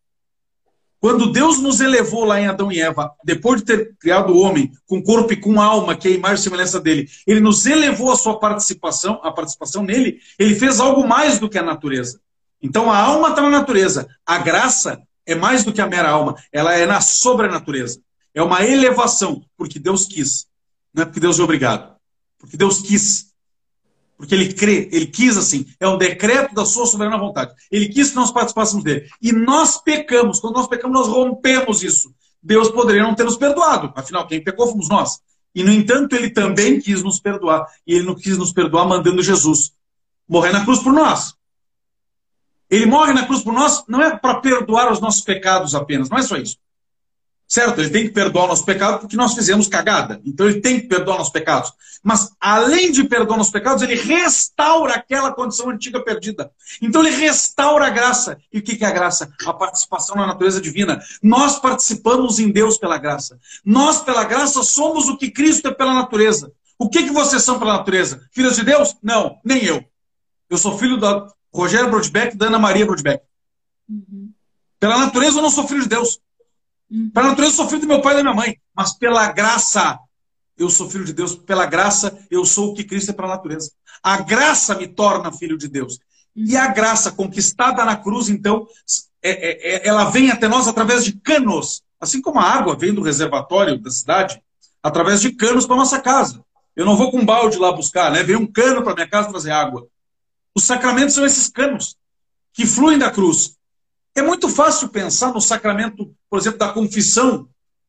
Quando 1.01 1.31
Deus 1.31 1.61
nos 1.61 1.81
elevou 1.81 2.25
lá 2.25 2.41
em 2.41 2.49
Adão 2.49 2.73
e 2.73 2.81
Eva, 2.81 3.13
depois 3.25 3.61
de 3.61 3.67
ter 3.67 3.97
criado 4.01 4.33
o 4.33 4.41
homem 4.41 4.73
com 4.87 5.01
corpo 5.01 5.33
e 5.33 5.37
com 5.37 5.61
alma, 5.61 5.95
que 5.95 6.09
é 6.09 6.11
a 6.11 6.15
imagem 6.15 6.41
e 6.41 6.43
semelhança 6.43 6.81
dele, 6.81 7.09
ele 7.25 7.39
nos 7.39 7.67
elevou 7.67 8.11
a 8.11 8.17
sua 8.17 8.39
participação, 8.41 9.21
a 9.23 9.31
participação 9.31 9.85
nele, 9.85 10.19
ele 10.37 10.57
fez 10.57 10.81
algo 10.81 11.07
mais 11.07 11.39
do 11.39 11.49
que 11.49 11.57
a 11.57 11.63
natureza. 11.63 12.21
Então 12.61 12.91
a 12.91 12.99
alma 12.99 13.29
está 13.29 13.41
na 13.41 13.51
natureza, 13.51 14.09
a 14.27 14.39
graça 14.39 15.01
é 15.25 15.37
mais 15.37 15.63
do 15.63 15.73
que 15.73 15.81
a 15.81 15.87
mera 15.87 16.11
alma, 16.11 16.35
ela 16.51 16.75
é 16.75 16.85
na 16.85 17.01
sobrenatureza. 17.01 18.01
É 18.35 18.43
uma 18.43 18.65
elevação, 18.65 19.43
porque 19.57 19.79
Deus 19.79 20.05
quis. 20.05 20.49
Não 20.93 21.03
é 21.03 21.07
porque 21.07 21.21
Deus 21.21 21.39
é 21.39 21.43
obrigado. 21.43 21.97
Porque 22.39 22.57
Deus 22.57 22.81
quis. 22.81 23.29
Porque 24.17 24.35
ele 24.35 24.53
crê, 24.53 24.89
ele 24.93 25.07
quis 25.07 25.37
assim. 25.37 25.67
É 25.79 25.89
um 25.89 25.97
decreto 25.97 26.55
da 26.55 26.65
sua 26.65 26.87
soberana 26.87 27.19
vontade. 27.19 27.53
Ele 27.71 27.89
quis 27.89 28.11
que 28.11 28.17
nós 28.17 28.33
participássemos 28.33 28.83
dele. 28.83 29.09
E 29.23 29.33
nós 29.33 29.81
pecamos. 29.81 30.41
Quando 30.41 30.57
nós 30.57 30.69
pecamos, 30.69 30.99
nós 30.99 31.09
rompemos 31.09 31.83
isso. 31.83 32.13
Deus 32.43 32.71
poderia 32.71 33.03
não 33.03 33.15
ter 33.15 33.25
nos 33.25 33.37
perdoado. 33.37 33.93
Afinal, 33.95 34.27
quem 34.27 34.43
pecou 34.43 34.69
fomos 34.69 34.89
nós. 34.89 35.21
E, 35.55 35.63
no 35.63 35.73
entanto, 35.73 36.15
ele 36.15 36.31
também 36.31 36.81
quis 36.81 37.03
nos 37.03 37.21
perdoar. 37.21 37.67
E 37.87 37.95
ele 37.95 38.07
não 38.07 38.15
quis 38.15 38.37
nos 38.37 38.53
perdoar 38.53 38.87
mandando 38.87 39.23
Jesus 39.23 39.73
morrer 40.29 40.53
na 40.53 40.65
cruz 40.65 40.81
por 40.81 40.93
nós. 40.93 41.35
Ele 42.71 42.85
morre 42.85 43.15
na 43.15 43.25
cruz 43.27 43.43
por 43.43 43.53
nós 43.53 43.83
não 43.89 44.03
é 44.03 44.15
para 44.17 44.41
perdoar 44.41 44.93
os 44.93 45.01
nossos 45.01 45.23
pecados 45.23 45.75
apenas, 45.75 46.11
não 46.11 46.19
é 46.19 46.23
só 46.23 46.37
isso. 46.37 46.59
Certo? 47.49 47.81
Ele 47.81 47.89
tem 47.89 48.05
que 48.05 48.11
perdoar 48.11 48.45
o 48.45 48.49
nosso 48.49 48.65
pecado 48.65 49.01
porque 49.01 49.17
nós 49.17 49.33
fizemos 49.33 49.69
cagada. 49.69 50.21
Então 50.23 50.47
ele 50.47 50.61
tem 50.61 50.79
que 50.79 50.87
perdoar 50.87 51.17
nossos 51.17 51.33
pecados. 51.33 51.73
Mas, 52.03 52.31
além 52.39 52.93
de 52.93 53.03
perdoar 53.05 53.39
nossos 53.39 53.53
pecados, 53.53 53.83
ele 53.83 53.95
restaura 53.95 54.95
aquela 54.95 55.33
condição 55.33 55.71
antiga 55.71 56.05
perdida. 56.05 56.51
Então 56.83 57.01
ele 57.01 57.17
restaura 57.17 57.87
a 57.87 57.91
graça. 57.91 58.39
E 58.53 58.59
o 58.59 58.63
que 58.63 58.85
é 58.85 58.87
a 58.87 58.93
graça? 58.93 59.33
A 59.47 59.53
participação 59.55 60.15
na 60.17 60.27
natureza 60.27 60.61
divina. 60.61 61.01
Nós 61.23 61.59
participamos 61.59 62.39
em 62.39 62.51
Deus 62.51 62.77
pela 62.77 62.99
graça. 62.99 63.39
Nós, 63.65 64.03
pela 64.03 64.25
graça, 64.25 64.63
somos 64.63 65.09
o 65.09 65.17
que 65.17 65.31
Cristo 65.31 65.69
é 65.69 65.73
pela 65.73 65.95
natureza. 65.95 66.53
O 66.79 66.89
que, 66.89 67.05
que 67.05 67.11
vocês 67.11 67.43
são 67.43 67.59
pela 67.59 67.79
natureza? 67.79 68.29
Filhos 68.31 68.57
de 68.57 68.65
Deus? 68.65 68.95
Não, 69.03 69.41
nem 69.43 69.65
eu. 69.65 69.83
Eu 70.51 70.59
sou 70.59 70.79
filho 70.79 70.99
da 70.99 71.27
Rogério 71.53 71.91
Brodbeck 71.91 72.35
e 72.35 72.39
da 72.39 72.47
Ana 72.47 72.59
Maria 72.59 72.85
Brodbeck. 72.85 73.25
Uhum. 73.89 74.31
Pela 74.79 74.99
natureza 74.99 75.39
eu 75.39 75.43
não 75.43 75.51
sou 75.51 75.67
filho 75.67 75.83
de 75.83 75.89
Deus. 75.89 76.21
Uhum. 76.91 77.11
Pela 77.11 77.29
natureza 77.29 77.53
eu 77.53 77.57
sou 77.57 77.69
filho 77.69 77.83
do 77.83 77.89
meu 77.89 78.01
pai 78.01 78.15
e 78.15 78.17
da 78.17 78.23
minha 78.23 78.35
mãe. 78.35 78.59
Mas 78.75 78.93
pela 78.93 79.31
graça 79.33 79.99
eu 80.57 80.69
sou 80.69 80.91
filho 80.91 81.05
de 81.05 81.13
Deus. 81.13 81.35
Pela 81.35 81.67
graça 81.67 82.19
eu 82.31 82.45
sou 82.45 82.71
o 82.71 82.75
que 82.75 82.85
Cristo 82.85 83.11
é 83.11 83.15
para 83.15 83.27
a 83.27 83.31
natureza. 83.31 83.71
A 84.03 84.19
graça 84.19 84.75
me 84.75 84.87
torna 84.87 85.33
filho 85.33 85.59
de 85.59 85.69
Deus. 85.69 85.99
E 86.35 86.57
a 86.57 86.69
graça 86.69 87.11
conquistada 87.11 87.85
na 87.85 87.97
cruz, 87.97 88.29
então, 88.29 88.67
é, 89.23 89.31
é, 89.31 89.75
é, 89.75 89.89
ela 89.89 90.05
vem 90.05 90.31
até 90.31 90.47
nós 90.47 90.69
através 90.69 91.05
de 91.05 91.13
canos. 91.13 91.83
Assim 92.01 92.21
como 92.21 92.39
a 92.39 92.45
água 92.45 92.77
vem 92.77 92.95
do 92.95 93.03
reservatório 93.03 93.77
da 93.79 93.91
cidade, 93.91 94.41
através 94.81 95.21
de 95.21 95.33
canos 95.33 95.67
para 95.67 95.77
nossa 95.77 96.01
casa. 96.01 96.45
Eu 96.77 96.87
não 96.87 96.97
vou 96.97 97.11
com 97.11 97.19
um 97.19 97.25
balde 97.25 97.59
lá 97.59 97.73
buscar, 97.73 98.13
né? 98.13 98.23
Vem 98.23 98.37
um 98.37 98.47
cano 98.47 98.85
para 98.85 98.95
minha 98.95 99.09
casa 99.09 99.31
trazer 99.31 99.51
água. 99.51 99.89
Os 100.55 100.63
sacramentos 100.63 101.17
são 101.17 101.27
esses 101.27 101.49
canos 101.49 101.97
que 102.53 102.65
fluem 102.65 102.99
da 102.99 103.11
cruz. 103.11 103.58
É 104.15 104.23
muito 104.23 104.49
fácil 104.49 104.89
pensar 104.89 105.33
no 105.33 105.41
sacramento, 105.41 106.15
por 106.29 106.39
exemplo, 106.39 106.59
da 106.59 106.73
confissão, 106.73 107.49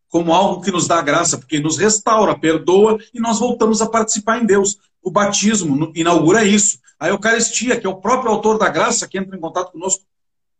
como 0.10 0.34
algo 0.34 0.62
que 0.62 0.72
nos 0.72 0.88
dá 0.88 1.02
graça, 1.02 1.38
porque 1.38 1.60
nos 1.60 1.78
restaura, 1.78 2.38
perdoa 2.38 2.98
e 3.14 3.20
nós 3.20 3.40
voltamos 3.40 3.82
a 3.82 3.90
participar 3.90 4.40
em 4.40 4.46
Deus. 4.46 4.78
O 5.02 5.12
batismo 5.12 5.92
inaugura 5.96 6.44
isso. 6.44 6.80
A 7.00 7.08
Eucaristia, 7.08 7.80
que 7.80 7.88
é 7.88 7.90
o 7.90 8.02
próprio 8.02 8.32
autor 8.32 8.58
da 8.58 8.70
graça 8.70 9.08
que 9.08 9.18
entra 9.18 9.36
em 9.36 9.40
contato 9.40 9.72
conosco. 9.72 10.04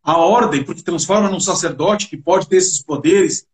A 0.02 0.18
ordem, 0.18 0.64
porque 0.64 0.82
transforma 0.82 1.30
num 1.30 1.40
sacerdote 1.40 2.08
que 2.08 2.16
pode 2.16 2.48
ter 2.48 2.58
esses 2.58 2.82
poderes. 2.82 3.46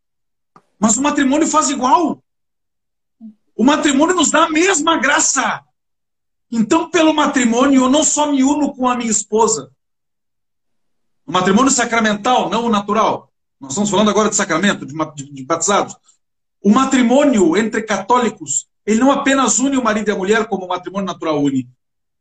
Mas 0.79 0.95
o 0.95 1.01
matrimônio 1.01 1.47
faz 1.47 1.69
igual. 1.69 2.21
O 3.55 3.63
matrimônio 3.63 4.15
nos 4.15 4.29
dá 4.29 4.43
a 4.43 4.49
mesma 4.49 4.97
graça. 4.97 5.63
Então, 6.51 6.89
pelo 6.89 7.13
matrimônio, 7.13 7.83
eu 7.83 7.89
não 7.89 8.03
só 8.03 8.31
me 8.31 8.43
uno 8.43 8.73
com 8.75 8.87
a 8.87 8.95
minha 8.95 9.09
esposa. 9.09 9.71
O 11.25 11.31
matrimônio 11.31 11.71
sacramental, 11.71 12.49
não 12.49 12.65
o 12.65 12.69
natural. 12.69 13.31
Nós 13.59 13.71
estamos 13.71 13.89
falando 13.89 14.09
agora 14.09 14.29
de 14.29 14.35
sacramento, 14.35 14.85
de, 14.85 14.93
de, 15.15 15.31
de 15.31 15.43
batizados. 15.43 15.95
O 16.61 16.69
matrimônio 16.69 17.55
entre 17.57 17.81
católicos, 17.81 18.67
ele 18.85 18.99
não 18.99 19.11
apenas 19.11 19.59
une 19.59 19.77
o 19.77 19.83
marido 19.83 20.09
e 20.09 20.11
a 20.11 20.15
mulher 20.15 20.47
como 20.47 20.65
o 20.65 20.67
matrimônio 20.67 21.05
natural 21.05 21.41
une. 21.41 21.67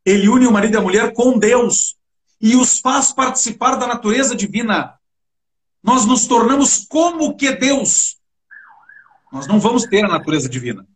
Ele 0.05 0.29
une 0.29 0.47
o 0.47 0.53
marido 0.53 0.75
e 0.75 0.77
a 0.79 0.83
mulher 0.83 1.13
com 1.13 1.39
Deus 1.39 1.97
e 2.41 2.57
os 2.57 2.79
faz 2.79 3.13
participar 3.13 3.77
da 3.77 3.87
natureza 3.87 4.35
divina. 4.35 4.95
Nós 5.83 6.07
nos 6.07 6.27
tornamos 6.27 6.87
como 6.89 7.37
que 7.37 7.53
Deus. 7.53 8.17
Nós 9.33 9.47
não 9.47 9.59
vamos 9.59 9.85
ter 9.85 10.05
a 10.05 10.09
natureza 10.09 10.49
divina. 10.49 10.87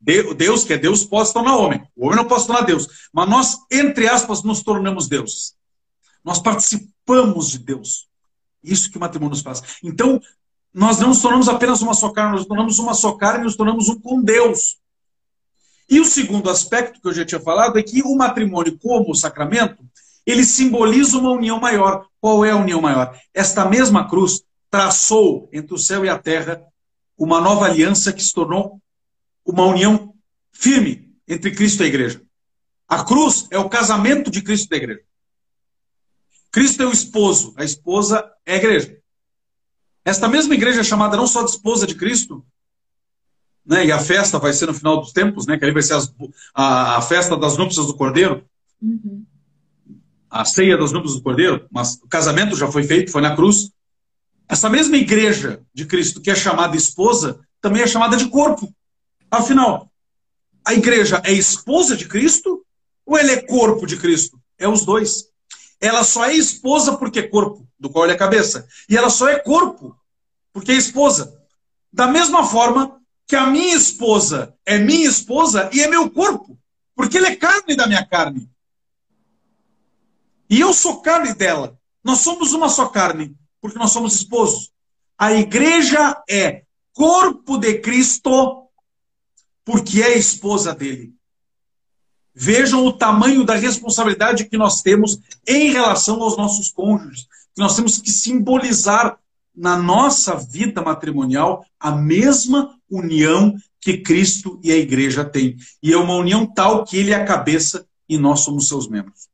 Deus, 0.00 0.64
que 0.64 0.72
é 0.72 0.78
Deus, 0.78 1.04
pode 1.04 1.32
tornar 1.32 1.56
homem. 1.56 1.82
O 1.94 2.06
homem 2.06 2.16
não 2.16 2.24
pode 2.24 2.46
tornar 2.46 2.62
Deus. 2.62 2.88
Mas 3.12 3.28
nós, 3.28 3.58
entre 3.70 4.08
aspas, 4.08 4.42
nos 4.42 4.62
tornamos 4.62 5.08
Deus. 5.08 5.54
Nós 6.24 6.40
participamos 6.40 6.90
de 7.50 7.58
Deus. 7.58 8.08
Isso 8.62 8.90
que 8.90 8.96
o 8.96 9.00
matrimônio 9.00 9.30
nos 9.30 9.42
faz. 9.42 9.62
Então, 9.82 10.20
nós 10.72 10.98
não 10.98 11.08
nos 11.08 11.20
tornamos 11.20 11.48
apenas 11.48 11.82
uma 11.82 11.94
só 11.94 12.10
carne, 12.10 12.32
nós 12.32 12.40
nos 12.40 12.48
tornamos 12.48 12.78
uma 12.78 12.94
só 12.94 13.12
carne 13.12 13.40
e 13.40 13.44
nos 13.44 13.56
tornamos 13.56 13.88
um 13.88 13.98
com 13.98 14.22
Deus. 14.22 14.78
E 15.88 15.98
o 15.98 16.04
segundo 16.04 16.48
aspecto 16.48 17.00
que 17.00 17.08
eu 17.08 17.12
já 17.12 17.24
tinha 17.24 17.40
falado 17.40 17.78
é 17.78 17.82
que 17.82 18.02
o 18.02 18.14
matrimônio, 18.14 18.78
como 18.78 19.14
sacramento, 19.14 19.84
ele 20.24 20.44
simboliza 20.44 21.18
uma 21.18 21.32
união 21.32 21.58
maior. 21.58 22.06
Qual 22.20 22.44
é 22.44 22.52
a 22.52 22.56
união 22.56 22.80
maior? 22.80 23.18
Esta 23.34 23.64
mesma 23.64 24.08
cruz 24.08 24.42
traçou 24.70 25.48
entre 25.52 25.74
o 25.74 25.78
céu 25.78 26.04
e 26.04 26.08
a 26.08 26.16
terra 26.16 26.62
uma 27.18 27.40
nova 27.40 27.66
aliança 27.66 28.12
que 28.12 28.22
se 28.22 28.32
tornou 28.32 28.80
uma 29.44 29.64
união 29.64 30.14
firme 30.52 31.12
entre 31.26 31.50
Cristo 31.50 31.82
e 31.82 31.84
a 31.84 31.88
igreja. 31.88 32.22
A 32.88 33.04
cruz 33.04 33.48
é 33.50 33.58
o 33.58 33.68
casamento 33.68 34.30
de 34.30 34.42
Cristo 34.42 34.66
e 34.66 34.70
da 34.70 34.76
igreja. 34.76 35.00
Cristo 36.50 36.82
é 36.82 36.86
o 36.86 36.92
esposo, 36.92 37.54
a 37.56 37.64
esposa 37.64 38.28
é 38.44 38.54
a 38.54 38.56
igreja. 38.56 38.98
Esta 40.04 40.28
mesma 40.28 40.54
igreja 40.54 40.80
é 40.80 40.84
chamada 40.84 41.16
não 41.16 41.26
só 41.26 41.42
de 41.42 41.50
esposa 41.50 41.86
de 41.86 41.94
Cristo, 41.94 42.44
né, 43.64 43.86
e 43.86 43.92
a 43.92 43.98
festa 43.98 44.38
vai 44.38 44.52
ser 44.52 44.66
no 44.66 44.74
final 44.74 45.00
dos 45.00 45.12
tempos, 45.12 45.46
né, 45.46 45.56
que 45.56 45.64
ali 45.64 45.72
vai 45.72 45.82
ser 45.82 45.94
as, 45.94 46.12
a, 46.54 46.96
a, 46.96 47.02
festa 47.02 47.36
das 47.36 47.56
núpcias 47.56 47.86
do 47.86 47.94
Cordeiro, 47.94 48.44
uhum. 48.82 49.24
a 50.28 50.44
ceia 50.44 50.76
das 50.76 50.92
núpcias 50.92 51.16
do 51.16 51.22
Cordeiro, 51.22 51.66
mas 51.70 51.94
o 52.02 52.08
casamento 52.08 52.56
já 52.56 52.70
foi 52.70 52.82
feito, 52.82 53.12
foi 53.12 53.22
na 53.22 53.36
cruz. 53.36 53.70
Essa 54.48 54.68
mesma 54.68 54.96
igreja 54.96 55.62
de 55.72 55.84
Cristo, 55.84 56.20
que 56.20 56.30
é 56.30 56.34
chamada 56.34 56.76
esposa, 56.76 57.40
também 57.60 57.82
é 57.82 57.86
chamada 57.86 58.16
de 58.16 58.28
corpo. 58.28 58.74
Afinal, 59.30 59.88
a 60.66 60.74
igreja 60.74 61.22
é 61.24 61.32
esposa 61.32 61.96
de 61.96 62.08
Cristo 62.08 62.64
ou 63.06 63.16
ela 63.16 63.30
é 63.30 63.42
corpo 63.42 63.86
de 63.86 63.96
Cristo? 63.96 64.40
É 64.58 64.68
os 64.68 64.84
dois. 64.84 65.29
Ela 65.80 66.04
só 66.04 66.26
é 66.26 66.34
esposa 66.34 66.96
porque 66.96 67.20
é 67.20 67.28
corpo, 67.28 67.66
do 67.78 67.88
qual 67.88 68.04
ele 68.04 68.12
é 68.12 68.16
cabeça. 68.16 68.68
E 68.88 68.96
ela 68.96 69.08
só 69.08 69.28
é 69.28 69.38
corpo 69.38 69.96
porque 70.52 70.72
é 70.72 70.76
esposa. 70.76 71.40
Da 71.92 72.06
mesma 72.06 72.44
forma 72.44 73.00
que 73.26 73.36
a 73.36 73.46
minha 73.46 73.74
esposa 73.74 74.54
é 74.66 74.78
minha 74.78 75.08
esposa 75.08 75.70
e 75.72 75.80
é 75.80 75.88
meu 75.88 76.10
corpo, 76.10 76.58
porque 76.94 77.16
ele 77.16 77.26
é 77.26 77.36
carne 77.36 77.74
da 77.76 77.86
minha 77.86 78.04
carne. 78.04 78.50
E 80.48 80.60
eu 80.60 80.72
sou 80.72 81.00
carne 81.00 81.32
dela. 81.32 81.78
Nós 82.02 82.18
somos 82.18 82.52
uma 82.52 82.68
só 82.68 82.88
carne, 82.88 83.36
porque 83.60 83.78
nós 83.78 83.92
somos 83.92 84.14
esposos. 84.14 84.72
A 85.16 85.32
igreja 85.32 86.20
é 86.28 86.64
corpo 86.92 87.56
de 87.56 87.78
Cristo 87.78 88.68
porque 89.64 90.02
é 90.02 90.18
esposa 90.18 90.74
dele. 90.74 91.14
Vejam 92.34 92.86
o 92.86 92.92
tamanho 92.92 93.44
da 93.44 93.54
responsabilidade 93.54 94.48
que 94.48 94.56
nós 94.56 94.82
temos 94.82 95.20
em 95.46 95.70
relação 95.70 96.22
aos 96.22 96.36
nossos 96.36 96.70
cônjuges. 96.70 97.26
Que 97.54 97.60
nós 97.60 97.74
temos 97.74 97.98
que 97.98 98.10
simbolizar 98.10 99.18
na 99.54 99.76
nossa 99.76 100.36
vida 100.36 100.80
matrimonial 100.80 101.66
a 101.78 101.90
mesma 101.90 102.78
união 102.88 103.54
que 103.80 103.98
Cristo 103.98 104.60
e 104.62 104.70
a 104.70 104.76
igreja 104.76 105.24
têm. 105.24 105.56
E 105.82 105.92
é 105.92 105.96
uma 105.96 106.14
união 106.14 106.46
tal 106.46 106.84
que 106.84 106.96
ele 106.96 107.10
é 107.10 107.14
a 107.14 107.24
cabeça 107.24 107.86
e 108.08 108.18
nós 108.18 108.40
somos 108.40 108.68
seus 108.68 108.88
membros. 108.88 109.28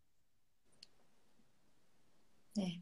É. 2.58 2.72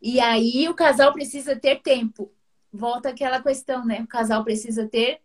E 0.00 0.20
aí 0.20 0.68
o 0.68 0.74
casal 0.74 1.12
precisa 1.12 1.56
ter 1.56 1.82
tempo. 1.82 2.32
Volta 2.72 3.08
aquela 3.10 3.42
questão, 3.42 3.84
né? 3.84 4.02
O 4.02 4.06
casal 4.06 4.44
precisa 4.44 4.86
ter 4.86 5.20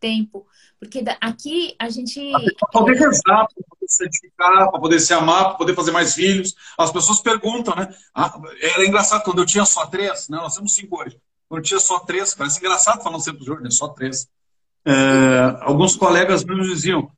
tempo. 0.00 0.46
Porque 0.78 1.04
aqui 1.20 1.74
a 1.78 1.88
gente. 1.88 2.30
Para 2.58 2.68
poder 2.70 2.94
rezar, 2.94 3.46
para 3.46 3.64
poder 3.68 3.88
se 3.88 4.04
edificar, 4.04 4.70
para 4.70 4.80
poder 4.80 5.00
se 5.00 5.12
amar, 5.12 5.44
para 5.44 5.54
poder 5.54 5.74
fazer 5.74 5.90
mais 5.90 6.14
filhos. 6.14 6.54
As 6.78 6.92
pessoas 6.92 7.20
perguntam, 7.20 7.74
né? 7.74 7.88
Ah, 8.14 8.38
era 8.60 8.86
engraçado 8.86 9.24
quando 9.24 9.40
eu 9.40 9.46
tinha 9.46 9.64
só 9.64 9.86
três, 9.86 10.28
né? 10.28 10.36
Nós 10.38 10.54
temos 10.54 10.74
cinco 10.74 11.00
hoje. 11.00 11.18
quando 11.48 11.62
tinha 11.62 11.80
só 11.80 11.98
três. 12.00 12.34
Parece 12.34 12.58
engraçado 12.58 13.02
falando 13.02 13.22
sempre 13.22 13.40
do 13.40 13.46
Jorge, 13.46 13.64
né? 13.64 13.70
Só 13.70 13.88
três. 13.88 14.28
É, 14.84 15.56
alguns 15.60 15.96
colegas 15.96 16.44
meus 16.44 16.68
diziam, 16.68 17.10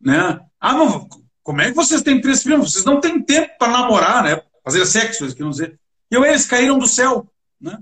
né? 0.00 0.38
Ah, 0.60 0.74
não, 0.74 1.08
como 1.42 1.60
é 1.60 1.68
que 1.68 1.76
vocês 1.76 2.02
têm 2.02 2.20
três 2.20 2.42
filhos? 2.42 2.72
Vocês 2.72 2.84
não 2.84 3.00
têm 3.00 3.22
tempo 3.22 3.56
para 3.58 3.72
namorar, 3.72 4.22
né? 4.22 4.42
Fazer 4.62 4.84
sexo, 4.84 5.24
eles 5.24 5.32
queriam 5.32 5.50
dizer. 5.50 5.78
E 6.10 6.14
eu, 6.14 6.24
eles 6.24 6.44
caíram 6.44 6.78
do 6.78 6.86
céu, 6.86 7.26
né? 7.60 7.78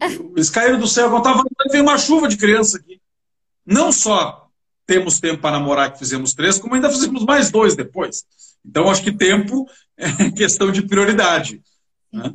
Eles 0.34 0.48
caíram 0.48 0.78
do 0.78 0.86
céu. 0.86 1.10
Quando 1.10 1.28
estava 1.28 1.44
veio 1.70 1.82
uma 1.82 1.98
chuva 1.98 2.26
de 2.26 2.38
criança 2.38 2.78
aqui. 2.78 2.99
Não 3.64 3.92
só 3.92 4.48
temos 4.86 5.20
tempo 5.20 5.40
para 5.40 5.58
namorar, 5.58 5.92
que 5.92 5.98
fizemos 5.98 6.34
três, 6.34 6.58
como 6.58 6.74
ainda 6.74 6.90
fizemos 6.90 7.24
mais 7.24 7.50
dois 7.50 7.76
depois. 7.76 8.24
Então, 8.64 8.90
acho 8.90 9.02
que 9.02 9.12
tempo 9.12 9.66
é 9.96 10.30
questão 10.32 10.72
de 10.72 10.82
prioridade. 10.82 11.62
Né? 12.12 12.34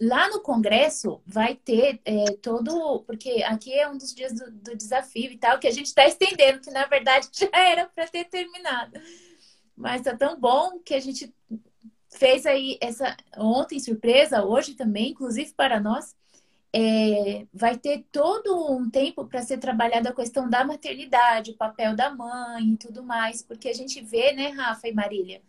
Lá 0.00 0.28
no 0.28 0.40
Congresso 0.40 1.20
vai 1.26 1.54
ter 1.56 2.00
é, 2.04 2.24
todo. 2.40 3.02
Porque 3.06 3.42
aqui 3.42 3.72
é 3.74 3.88
um 3.88 3.96
dos 3.98 4.14
dias 4.14 4.32
do, 4.32 4.50
do 4.50 4.76
desafio 4.76 5.30
e 5.32 5.36
tal, 5.36 5.58
que 5.58 5.66
a 5.66 5.72
gente 5.72 5.86
está 5.86 6.06
estendendo, 6.06 6.60
que 6.60 6.70
na 6.70 6.86
verdade 6.86 7.28
já 7.34 7.50
era 7.52 7.86
para 7.86 8.06
ter 8.06 8.24
terminado. 8.24 8.98
Mas 9.76 10.02
tá 10.02 10.16
tão 10.16 10.38
bom 10.38 10.78
que 10.78 10.94
a 10.94 11.00
gente 11.00 11.34
fez 12.10 12.46
aí 12.46 12.78
essa 12.80 13.16
ontem 13.36 13.80
surpresa, 13.80 14.44
hoje 14.44 14.74
também, 14.74 15.10
inclusive 15.10 15.52
para 15.54 15.80
nós. 15.80 16.14
É, 16.74 17.46
vai 17.52 17.76
ter 17.76 18.06
todo 18.10 18.72
um 18.72 18.88
tempo 18.88 19.26
para 19.26 19.42
ser 19.42 19.58
trabalhada 19.58 20.08
a 20.08 20.14
questão 20.14 20.48
da 20.48 20.64
maternidade, 20.64 21.50
o 21.50 21.56
papel 21.56 21.94
da 21.94 22.14
mãe 22.14 22.72
e 22.72 22.76
tudo 22.78 23.02
mais, 23.02 23.42
porque 23.42 23.68
a 23.68 23.74
gente 23.74 24.00
vê, 24.00 24.32
né, 24.32 24.48
Rafa 24.48 24.88
e 24.88 24.94
Marília, 24.94 25.42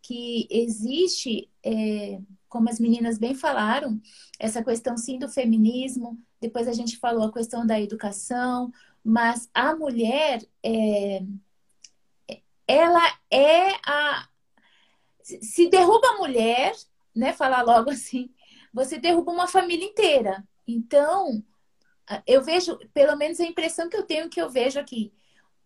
que 0.00 0.46
existe, 0.50 1.50
é, 1.64 2.20
como 2.48 2.70
as 2.70 2.78
meninas 2.78 3.18
bem 3.18 3.34
falaram, 3.34 4.00
essa 4.38 4.62
questão 4.62 4.96
sim 4.96 5.18
do 5.18 5.28
feminismo, 5.28 6.16
depois 6.40 6.68
a 6.68 6.72
gente 6.72 6.96
falou 6.96 7.24
a 7.24 7.32
questão 7.32 7.66
da 7.66 7.80
educação, 7.80 8.72
mas 9.04 9.48
a 9.52 9.74
mulher, 9.74 10.42
é, 10.62 11.22
ela 12.66 13.02
é 13.30 13.70
a. 13.84 14.28
Se 15.22 15.68
derruba 15.68 16.06
a 16.08 16.18
mulher, 16.18 16.74
né, 17.14 17.32
falar 17.32 17.62
logo 17.62 17.90
assim, 17.90 18.30
você 18.72 18.98
derruba 18.98 19.32
uma 19.32 19.48
família 19.48 19.84
inteira. 19.84 20.46
Então, 20.68 21.42
eu 22.26 22.42
vejo, 22.42 22.78
pelo 22.92 23.16
menos 23.16 23.40
a 23.40 23.44
impressão 23.44 23.88
que 23.88 23.96
eu 23.96 24.02
tenho 24.02 24.28
que 24.28 24.40
eu 24.40 24.50
vejo 24.50 24.78
aqui, 24.78 25.12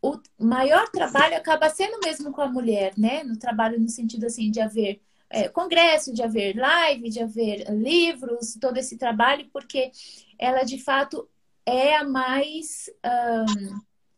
o 0.00 0.18
maior 0.38 0.88
trabalho 0.88 1.36
acaba 1.36 1.68
sendo 1.68 1.98
mesmo 2.04 2.32
com 2.32 2.40
a 2.40 2.48
mulher, 2.48 2.92
né? 2.96 3.22
No 3.22 3.38
trabalho 3.38 3.80
no 3.80 3.88
sentido 3.88 4.26
assim 4.26 4.50
de 4.50 4.60
haver 4.60 5.00
é, 5.30 5.48
congresso, 5.48 6.12
de 6.12 6.22
haver 6.22 6.56
live, 6.56 7.10
de 7.10 7.20
haver 7.20 7.70
livros, 7.70 8.56
todo 8.60 8.76
esse 8.78 8.96
trabalho, 8.96 9.48
porque 9.52 9.90
ela 10.38 10.64
de 10.64 10.78
fato 10.78 11.28
é 11.64 11.96
a 11.96 12.04
mais 12.04 12.90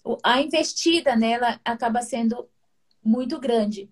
um, 0.04 0.18
a 0.22 0.40
investida 0.40 1.14
nela 1.14 1.60
acaba 1.64 2.02
sendo 2.02 2.48
muito 3.02 3.38
grande. 3.38 3.90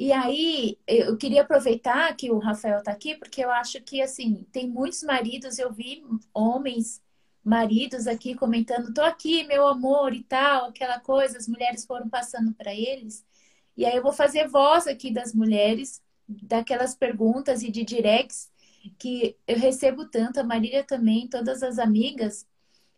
E 0.00 0.12
aí, 0.12 0.78
eu 0.86 1.14
queria 1.18 1.42
aproveitar 1.42 2.16
que 2.16 2.30
o 2.30 2.38
Rafael 2.38 2.78
está 2.78 2.90
aqui, 2.90 3.16
porque 3.16 3.44
eu 3.44 3.50
acho 3.50 3.82
que, 3.82 4.00
assim, 4.00 4.46
tem 4.50 4.66
muitos 4.66 5.02
maridos, 5.02 5.58
eu 5.58 5.70
vi 5.70 6.02
homens, 6.32 7.02
maridos 7.44 8.06
aqui 8.06 8.34
comentando, 8.34 8.94
tô 8.94 9.02
aqui, 9.02 9.44
meu 9.44 9.66
amor 9.66 10.14
e 10.14 10.22
tal, 10.24 10.70
aquela 10.70 10.98
coisa, 11.00 11.36
as 11.36 11.46
mulheres 11.46 11.84
foram 11.84 12.08
passando 12.08 12.54
para 12.54 12.74
eles. 12.74 13.26
E 13.76 13.84
aí 13.84 13.94
eu 13.94 14.02
vou 14.02 14.12
fazer 14.14 14.48
voz 14.48 14.86
aqui 14.86 15.12
das 15.12 15.34
mulheres, 15.34 16.02
daquelas 16.26 16.94
perguntas 16.94 17.62
e 17.62 17.70
de 17.70 17.84
directs 17.84 18.50
que 18.98 19.36
eu 19.46 19.58
recebo 19.58 20.06
tanto, 20.06 20.40
a 20.40 20.44
Marília 20.44 20.82
também, 20.82 21.28
todas 21.28 21.62
as 21.62 21.78
amigas, 21.78 22.46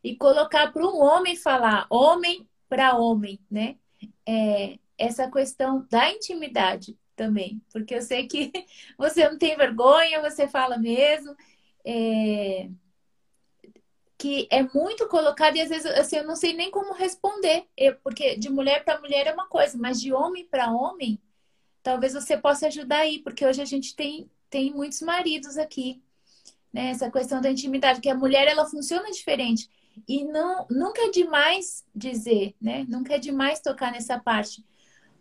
e 0.05 0.15
colocar 0.17 0.73
para 0.73 0.87
um 0.87 1.01
homem 1.03 1.35
falar, 1.35 1.85
homem 1.91 2.49
para 2.69 2.97
homem, 2.97 3.41
né? 3.51 3.77
É, 4.25 4.79
essa 5.03 5.31
questão 5.31 5.87
da 5.91 6.11
intimidade 6.11 6.97
também, 7.17 7.61
porque 7.73 7.95
eu 7.95 8.03
sei 8.03 8.27
que 8.27 8.53
você 8.97 9.29
não 9.29 9.37
tem 9.37 9.57
vergonha, 9.57 10.21
você 10.21 10.47
fala 10.47 10.79
mesmo, 10.79 11.37
é, 11.85 12.69
que 14.17 14.47
é 14.51 14.63
muito 14.63 15.09
colocado 15.09 15.57
e 15.57 15.61
às 15.61 15.69
vezes 15.69 15.87
assim, 15.87 16.17
eu 16.17 16.27
não 16.27 16.37
sei 16.37 16.53
nem 16.53 16.71
como 16.71 16.95
responder, 16.95 17.67
eu, 17.77 17.97
porque 17.97 18.37
de 18.37 18.49
mulher 18.49 18.85
para 18.85 19.01
mulher 19.01 19.27
é 19.27 19.35
uma 19.35 19.49
coisa, 19.49 19.77
mas 19.77 20.01
de 20.01 20.13
homem 20.13 20.47
para 20.47 20.71
homem, 20.71 21.21
talvez 21.83 22.15
você 22.15 22.37
possa 22.37 22.69
ajudar 22.69 22.99
aí, 22.99 23.19
porque 23.19 23.45
hoje 23.45 23.61
a 23.61 23.65
gente 23.67 23.97
tem, 23.97 24.31
tem 24.49 24.73
muitos 24.73 25.03
maridos 25.03 25.59
aqui, 25.59 26.01
né? 26.73 26.91
Essa 26.91 27.11
questão 27.11 27.41
da 27.41 27.51
intimidade, 27.51 28.01
que 28.01 28.09
a 28.09 28.15
mulher 28.15 28.47
ela 28.47 28.67
funciona 28.67 29.11
diferente. 29.11 29.69
E 30.09 30.25
não, 30.25 30.67
nunca 30.71 31.03
é 31.03 31.11
demais 31.11 31.85
dizer, 31.95 32.55
né? 32.61 32.87
Nunca 32.89 33.15
é 33.15 33.19
demais 33.19 33.61
tocar 33.61 33.93
nessa 33.93 34.19
parte. 34.19 34.65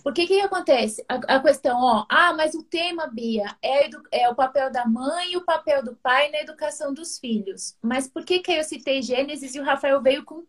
Porque 0.03 0.25
que, 0.25 0.35
que 0.35 0.41
acontece? 0.41 1.05
A, 1.07 1.35
a, 1.35 1.39
questão, 1.39 1.79
ó, 1.79 2.05
ah, 2.09 2.33
mas 2.33 2.55
o 2.55 2.63
tema, 2.63 3.07
Bia, 3.07 3.55
é, 3.61 3.89
é, 4.11 4.29
o 4.29 4.35
papel 4.35 4.71
da 4.71 4.85
mãe 4.85 5.33
e 5.33 5.37
o 5.37 5.45
papel 5.45 5.83
do 5.83 5.95
pai 5.95 6.31
na 6.31 6.39
educação 6.39 6.93
dos 6.93 7.19
filhos. 7.19 7.77
Mas 7.81 8.07
por 8.07 8.25
que, 8.25 8.39
que 8.39 8.51
eu 8.51 8.63
citei 8.63 9.01
Gênesis 9.01 9.53
e 9.53 9.59
o 9.59 9.63
Rafael 9.63 10.01
veio 10.01 10.23
com, 10.25 10.45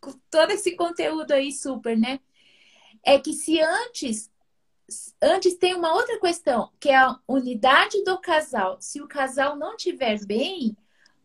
com 0.00 0.12
todo 0.30 0.50
esse 0.52 0.74
conteúdo 0.76 1.32
aí 1.32 1.52
super, 1.52 1.96
né? 1.96 2.20
É 3.04 3.18
que 3.18 3.32
se 3.32 3.60
antes, 3.60 4.30
antes 5.20 5.54
tem 5.56 5.74
uma 5.74 5.92
outra 5.94 6.18
questão, 6.18 6.70
que 6.80 6.88
é 6.88 6.96
a 6.96 7.18
unidade 7.28 8.02
do 8.04 8.18
casal. 8.18 8.78
Se 8.80 9.00
o 9.00 9.08
casal 9.08 9.56
não 9.56 9.76
tiver 9.76 10.24
bem, 10.24 10.76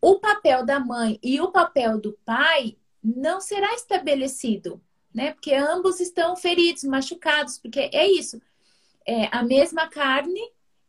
o 0.02 0.20
papel 0.20 0.66
da 0.66 0.80
mãe 0.80 1.20
e 1.24 1.40
o 1.40 1.52
papel 1.52 2.00
do 2.00 2.14
pai 2.26 2.78
não 3.04 3.40
será 3.40 3.74
estabelecido 3.74 4.82
né? 5.16 5.32
Porque 5.32 5.54
ambos 5.54 6.02
estão 6.02 6.36
feridos, 6.36 6.84
machucados, 6.84 7.58
porque 7.58 7.90
é 7.94 8.06
isso. 8.06 8.42
É 9.08 9.28
a 9.32 9.42
mesma 9.42 9.88
carne 9.88 10.42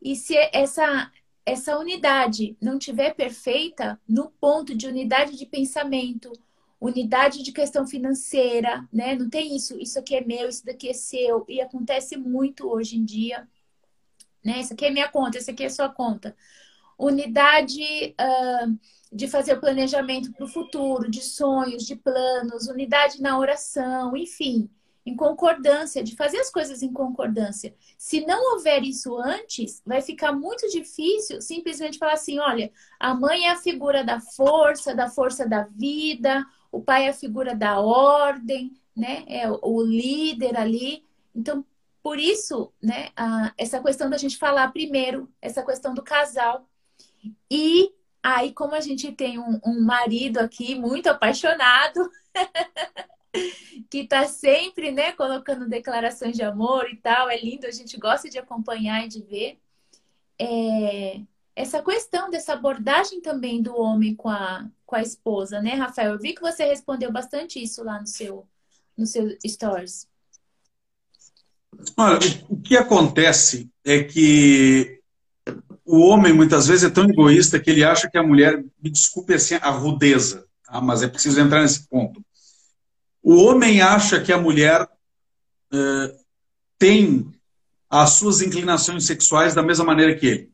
e 0.03 0.17
se 0.17 0.35
essa 0.53 1.11
essa 1.47 1.79
unidade 1.79 2.57
não 2.61 2.77
tiver 2.77 3.15
perfeita 3.15 4.01
no 4.09 4.31
ponto 4.31 4.75
de 4.75 4.89
unidade 4.89 5.37
de 5.39 5.47
pensamento, 5.47 6.33
unidade 6.81 7.41
de 7.41 7.53
questão 7.53 7.87
financeira, 7.87 8.85
né? 8.93 9.15
Não 9.15 9.31
tem 9.31 9.55
isso, 9.55 9.79
isso 9.79 9.97
aqui 9.97 10.17
é 10.17 10.21
meu, 10.25 10.49
isso 10.49 10.67
daqui 10.67 10.89
é 10.89 10.93
seu, 10.93 11.45
e 11.49 11.61
acontece 11.61 12.17
muito 12.17 12.69
hoje 12.69 12.97
em 12.97 13.05
dia, 13.05 13.49
né? 14.45 14.61
Isso 14.61 14.73
aqui 14.73 14.87
é 14.87 14.91
minha 14.91 15.09
conta, 15.09 15.39
isso 15.39 15.51
aqui 15.51 15.63
é 15.63 15.69
sua 15.69 15.89
conta. 15.89 16.37
Unidade 16.99 18.15
uh, 18.21 18.79
de 19.13 19.29
fazer 19.29 19.55
o 19.55 19.61
planejamento 19.61 20.33
para 20.33 20.45
o 20.45 20.49
futuro, 20.49 21.11
de 21.11 21.23
sonhos, 21.23 21.87
de 21.87 21.97
planos, 21.97 22.67
unidade 22.67 23.21
na 23.21 23.39
oração, 23.39 24.17
enfim, 24.17 24.69
em 25.05 25.15
concordância, 25.15 26.03
de 26.03 26.17
fazer 26.17 26.39
as 26.39 26.51
coisas 26.51 26.83
em 26.83 26.93
concordância. 26.93 27.75
Se 27.97 28.27
não 28.27 28.55
houver 28.55 28.83
isso 28.83 29.17
antes, 29.17 29.81
vai 29.87 30.03
ficar 30.03 30.33
muito 30.33 30.69
difícil 30.69 31.41
simplesmente 31.41 31.99
falar 31.99 32.15
assim: 32.15 32.41
olha, 32.41 32.73
a 32.99 33.15
mãe 33.15 33.47
é 33.47 33.53
a 33.53 33.57
figura 33.57 34.03
da 34.03 34.19
força, 34.19 34.95
da 34.95 35.09
força 35.09 35.49
da 35.49 35.63
vida, 35.63 36.45
o 36.73 36.83
pai 36.83 37.07
é 37.07 37.11
a 37.11 37.15
figura 37.15 37.55
da 37.55 37.81
ordem, 37.81 38.73
né? 38.97 39.25
É 39.29 39.49
o 39.49 39.81
líder 39.83 40.57
ali. 40.57 41.07
Então, 41.35 41.65
por 42.03 42.19
isso, 42.19 42.73
né, 42.83 43.11
a, 43.17 43.53
essa 43.57 43.81
questão 43.83 44.11
da 44.11 44.17
gente 44.17 44.37
falar 44.37 44.73
primeiro, 44.73 45.29
essa 45.41 45.63
questão 45.63 45.95
do 45.95 46.03
casal. 46.03 46.69
E 47.51 47.93
Aí, 48.29 48.53
como 48.53 48.75
a 48.75 48.81
gente 48.81 49.13
tem 49.13 49.39
um, 49.39 49.61
um 49.65 49.81
marido 49.83 50.39
aqui 50.39 50.75
muito 50.75 51.07
apaixonado, 51.07 52.11
que 53.89 53.99
está 53.99 54.27
sempre, 54.27 54.91
né, 54.91 55.13
colocando 55.13 55.69
declarações 55.69 56.35
de 56.35 56.43
amor 56.43 56.91
e 56.91 56.97
tal, 56.97 57.31
é 57.31 57.39
lindo, 57.39 57.69
a 57.69 57.71
gente 57.71 57.97
gosta 57.97 58.29
de 58.29 58.37
acompanhar 58.37 59.05
e 59.05 59.09
de 59.09 59.23
ver. 59.23 59.61
É, 60.41 61.21
essa 61.55 61.81
questão 61.81 62.29
dessa 62.29 62.55
abordagem 62.55 63.21
também 63.21 63.63
do 63.63 63.81
homem 63.81 64.13
com 64.13 64.29
a, 64.29 64.69
com 64.85 64.97
a 64.97 65.03
esposa, 65.03 65.63
né, 65.63 65.75
Rafael? 65.75 66.15
Eu 66.15 66.19
vi 66.19 66.35
que 66.35 66.43
você 66.43 66.65
respondeu 66.65 67.13
bastante 67.13 67.63
isso 67.63 67.85
lá 67.85 68.01
no 68.01 68.09
seu, 68.09 68.45
no 68.99 69.07
seu 69.07 69.39
stories. 69.47 70.09
Olha, 71.97 72.19
o 72.49 72.61
que 72.61 72.77
acontece 72.77 73.71
é 73.85 74.03
que 74.03 74.96
o 75.87 76.01
homem 76.01 76.33
muitas 76.33 76.67
vezes 76.67 76.85
é 76.85 76.91
tão 76.91 77.05
egoísta 77.05 77.61
que 77.61 77.71
ele 77.71 77.85
acha 77.85 78.11
que 78.11 78.19
a 78.19 78.23
mulher, 78.23 78.63
me 78.83 78.91
desculpe 78.91 79.33
assim, 79.33 79.55
a 79.55 79.71
rudeza, 79.71 80.45
tá? 80.65 80.81
mas 80.81 81.03
é 81.03 81.09
preciso 81.09 81.41
entrar 81.41 81.63
nesse 81.63 81.89
ponto. 81.89 82.21
O 83.23 83.37
homem 83.37 83.81
acha 83.81 84.21
que 84.21 84.33
a 84.33 84.39
mulher 84.39 84.83
uh, 84.83 86.19
tem 86.77 87.33
as 87.89 88.11
suas 88.11 88.43
inclinações 88.43 89.05
sexuais 89.05 89.55
da 89.55 89.63
mesma 89.63 89.85
maneira 89.85 90.17
que 90.17 90.27
ele. 90.27 90.51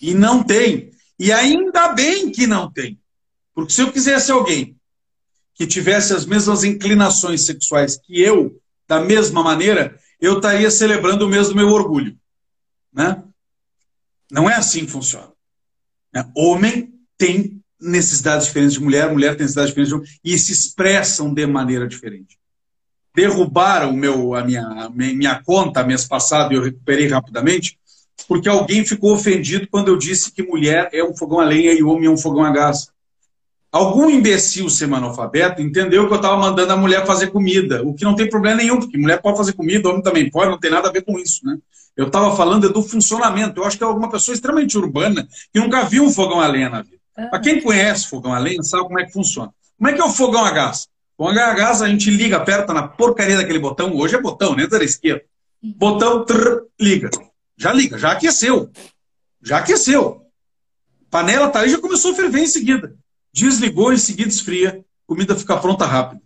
E 0.00 0.14
não 0.14 0.42
tem. 0.42 0.92
E 1.18 1.32
ainda 1.32 1.88
bem 1.88 2.30
que 2.30 2.46
não 2.46 2.70
tem. 2.72 2.98
Porque 3.54 3.72
se 3.72 3.82
eu 3.82 3.92
quisesse 3.92 4.30
alguém 4.30 4.76
que 5.54 5.66
tivesse 5.66 6.12
as 6.12 6.26
mesmas 6.26 6.64
inclinações 6.64 7.42
sexuais 7.42 7.96
que 7.96 8.20
eu, 8.20 8.60
da 8.86 9.00
mesma 9.00 9.42
maneira, 9.42 9.98
eu 10.20 10.36
estaria 10.36 10.70
celebrando 10.70 11.26
o 11.26 11.28
mesmo 11.28 11.54
meu 11.54 11.68
orgulho. 11.68 12.16
Né? 12.92 13.22
Não 14.30 14.48
é 14.48 14.54
assim 14.54 14.84
que 14.84 14.90
funciona. 14.90 15.32
Né? 16.12 16.24
Homem 16.36 16.92
tem 17.18 17.60
necessidades 17.80 18.46
diferentes 18.46 18.74
de 18.74 18.80
mulher, 18.80 19.10
mulher 19.10 19.36
tem 19.36 19.40
necessidades 19.40 19.70
diferentes 19.70 19.90
de 19.90 19.94
homem, 19.94 20.08
e 20.24 20.38
se 20.38 20.52
expressam 20.52 21.32
de 21.32 21.46
maneira 21.46 21.86
diferente. 21.86 22.38
Derrubaram 23.14 23.92
meu, 23.92 24.34
a 24.34 24.42
minha, 24.42 24.90
minha 24.90 25.42
conta 25.44 25.84
mês 25.84 26.04
passado 26.06 26.52
e 26.52 26.56
eu 26.56 26.62
recuperei 26.62 27.06
rapidamente, 27.06 27.78
porque 28.26 28.48
alguém 28.48 28.84
ficou 28.84 29.12
ofendido 29.12 29.68
quando 29.70 29.88
eu 29.88 29.96
disse 29.96 30.32
que 30.32 30.42
mulher 30.42 30.88
é 30.92 31.04
um 31.04 31.14
fogão 31.14 31.40
a 31.40 31.44
lenha 31.44 31.72
e 31.72 31.82
homem 31.82 32.06
é 32.06 32.10
um 32.10 32.16
fogão 32.16 32.44
a 32.44 32.50
gás. 32.50 32.88
Algum 33.70 34.08
imbecil 34.08 34.70
semanalfabeto 34.70 35.60
entendeu 35.60 36.06
que 36.06 36.12
eu 36.12 36.16
estava 36.16 36.36
mandando 36.36 36.72
a 36.72 36.76
mulher 36.76 37.04
fazer 37.04 37.28
comida, 37.28 37.82
o 37.82 37.92
que 37.92 38.04
não 38.04 38.14
tem 38.14 38.28
problema 38.28 38.56
nenhum, 38.56 38.78
porque 38.78 38.96
mulher 38.96 39.20
pode 39.20 39.36
fazer 39.36 39.52
comida, 39.52 39.88
homem 39.88 40.02
também 40.02 40.30
pode, 40.30 40.50
não 40.50 40.60
tem 40.60 40.70
nada 40.70 40.88
a 40.88 40.92
ver 40.92 41.02
com 41.02 41.18
isso, 41.18 41.44
né? 41.44 41.58
Eu 41.96 42.06
estava 42.06 42.34
falando 42.36 42.72
do 42.72 42.82
funcionamento. 42.82 43.60
Eu 43.60 43.64
acho 43.64 43.78
que 43.78 43.84
é 43.84 43.86
alguma 43.86 44.10
pessoa 44.10 44.34
extremamente 44.34 44.76
urbana 44.76 45.28
que 45.52 45.60
nunca 45.60 45.84
viu 45.84 46.04
um 46.04 46.10
fogão 46.10 46.40
a 46.40 46.46
lenha 46.46 46.68
na 46.68 46.82
vida. 46.82 46.98
Uhum. 47.16 47.30
Para 47.30 47.40
quem 47.40 47.60
conhece 47.60 48.08
fogão 48.08 48.34
a 48.34 48.38
lenha, 48.38 48.62
sabe 48.62 48.84
como 48.84 48.98
é 48.98 49.04
que 49.04 49.12
funciona. 49.12 49.52
Como 49.78 49.88
é 49.88 49.92
que 49.92 50.00
é 50.00 50.04
o 50.04 50.10
fogão 50.10 50.44
a 50.44 50.50
gás? 50.50 50.88
O 51.16 51.24
fogão 51.24 51.44
a 51.44 51.54
gás 51.54 51.82
a 51.82 51.88
gente 51.88 52.10
liga, 52.10 52.36
aperta 52.36 52.72
na 52.72 52.88
porcaria 52.88 53.36
daquele 53.36 53.58
botão. 53.58 53.94
Hoje 53.94 54.16
é 54.16 54.20
botão, 54.20 54.56
né? 54.56 54.66
Da 54.66 54.82
esquerda. 54.82 55.22
Botão, 55.62 56.24
trrr, 56.24 56.64
liga. 56.80 57.10
Já 57.56 57.72
liga, 57.72 57.96
já 57.96 58.12
aqueceu. 58.12 58.70
Já 59.40 59.58
aqueceu. 59.58 60.26
Panela 61.10 61.48
tá 61.48 61.60
aí, 61.60 61.70
já 61.70 61.78
começou 61.78 62.12
a 62.12 62.14
ferver 62.16 62.40
em 62.40 62.46
seguida. 62.46 62.96
Desligou, 63.32 63.92
em 63.92 63.96
seguida 63.96 64.28
esfria, 64.28 64.84
comida 65.06 65.36
fica 65.36 65.56
pronta 65.56 65.86
rápido. 65.86 66.20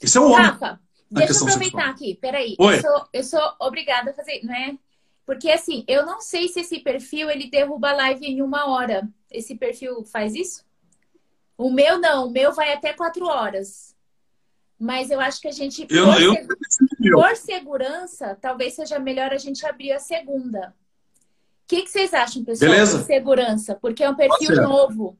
Esse 0.00 0.16
é 0.16 0.20
o 0.20 0.30
homem. 0.30 0.46
Rafa, 0.46 0.80
deixa 1.14 1.32
eu 1.32 1.42
aproveitar 1.42 1.88
aqui, 1.88 2.14
peraí. 2.20 2.56
Oi. 2.58 2.76
Eu 2.76 2.80
sou, 2.80 3.08
eu 3.12 3.24
sou 3.24 3.54
obrigada 3.60 4.10
a 4.10 4.14
fazer, 4.14 4.40
não 4.42 4.54
é? 4.54 4.76
Porque 5.26 5.50
assim, 5.50 5.84
eu 5.88 6.04
não 6.04 6.20
sei 6.20 6.48
se 6.48 6.60
esse 6.60 6.80
perfil 6.80 7.30
ele 7.30 7.48
derruba 7.48 7.90
a 7.90 7.96
live 7.96 8.26
em 8.26 8.42
uma 8.42 8.66
hora. 8.68 9.08
Esse 9.30 9.54
perfil 9.54 10.04
faz 10.04 10.34
isso? 10.34 10.64
O 11.56 11.70
meu 11.70 11.98
não, 11.98 12.26
o 12.26 12.30
meu 12.30 12.52
vai 12.52 12.72
até 12.72 12.92
quatro 12.92 13.26
horas. 13.26 13.94
Mas 14.78 15.10
eu 15.10 15.20
acho 15.20 15.40
que 15.40 15.48
a 15.48 15.52
gente, 15.52 15.86
eu, 15.88 16.04
por, 16.04 16.20
eu, 16.20 16.34
seg 16.34 17.12
por 17.12 17.36
segurança, 17.36 18.36
talvez 18.40 18.74
seja 18.74 18.98
melhor 18.98 19.32
a 19.32 19.38
gente 19.38 19.64
abrir 19.64 19.92
a 19.92 20.00
segunda. 20.00 20.74
O 21.64 21.66
que, 21.66 21.82
que 21.82 21.90
vocês 21.90 22.12
acham, 22.12 22.44
pessoal? 22.44 22.70
Beleza. 22.70 22.98
De 22.98 23.04
segurança, 23.04 23.74
porque 23.80 24.02
é 24.02 24.10
um 24.10 24.14
perfil 24.14 24.56
novo. 24.56 25.16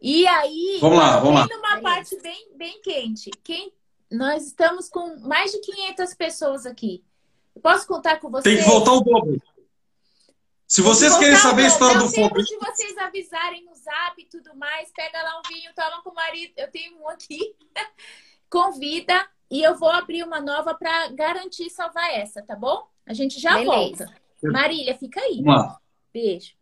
E 0.00 0.26
aí, 0.26 0.78
vamos 0.80 0.98
lá, 0.98 1.18
vamos 1.20 1.48
lá. 1.48 1.56
uma 1.56 1.80
parte 1.80 2.20
bem, 2.20 2.48
bem 2.56 2.82
quente. 2.82 3.30
Quem, 3.42 3.72
nós 4.12 4.46
estamos 4.46 4.88
com 4.88 5.16
mais 5.20 5.50
de 5.50 5.58
500 5.60 6.14
pessoas 6.14 6.66
aqui. 6.66 7.02
Posso 7.62 7.86
contar 7.86 8.20
com 8.20 8.30
vocês? 8.30 8.56
Tem 8.56 8.64
que 8.64 8.70
voltar 8.70 8.92
o 8.92 9.00
dobro. 9.00 9.42
Se 10.66 10.80
vocês 10.80 11.14
querem 11.18 11.36
saber 11.36 11.64
a 11.64 11.68
história 11.68 11.98
do 11.98 12.08
fogo. 12.08 12.42
Se 12.42 12.56
vocês 12.56 12.96
avisarem 12.96 13.64
no 13.64 13.74
zap 13.74 14.14
e 14.18 14.24
tudo 14.24 14.56
mais, 14.56 14.90
pega 14.92 15.22
lá 15.22 15.38
um 15.38 15.42
vinho, 15.48 15.70
toma 15.74 16.02
com 16.02 16.10
o 16.10 16.14
marido. 16.14 16.52
Eu 16.56 16.70
tenho 16.70 16.98
um 16.98 17.08
aqui. 17.08 17.54
Convida 18.48 19.28
e 19.50 19.62
eu 19.62 19.76
vou 19.76 19.90
abrir 19.90 20.22
uma 20.22 20.40
nova 20.40 20.74
para 20.74 21.08
garantir 21.08 21.68
salvar 21.68 22.10
essa, 22.10 22.42
tá 22.42 22.56
bom? 22.56 22.86
A 23.06 23.12
gente 23.12 23.38
já 23.38 23.54
Beleza. 23.54 23.70
volta. 23.70 24.22
Marília, 24.44 24.96
fica 24.96 25.20
aí. 25.20 25.42
Vamos 25.42 25.62
lá. 25.62 25.80
Beijo. 26.12 26.54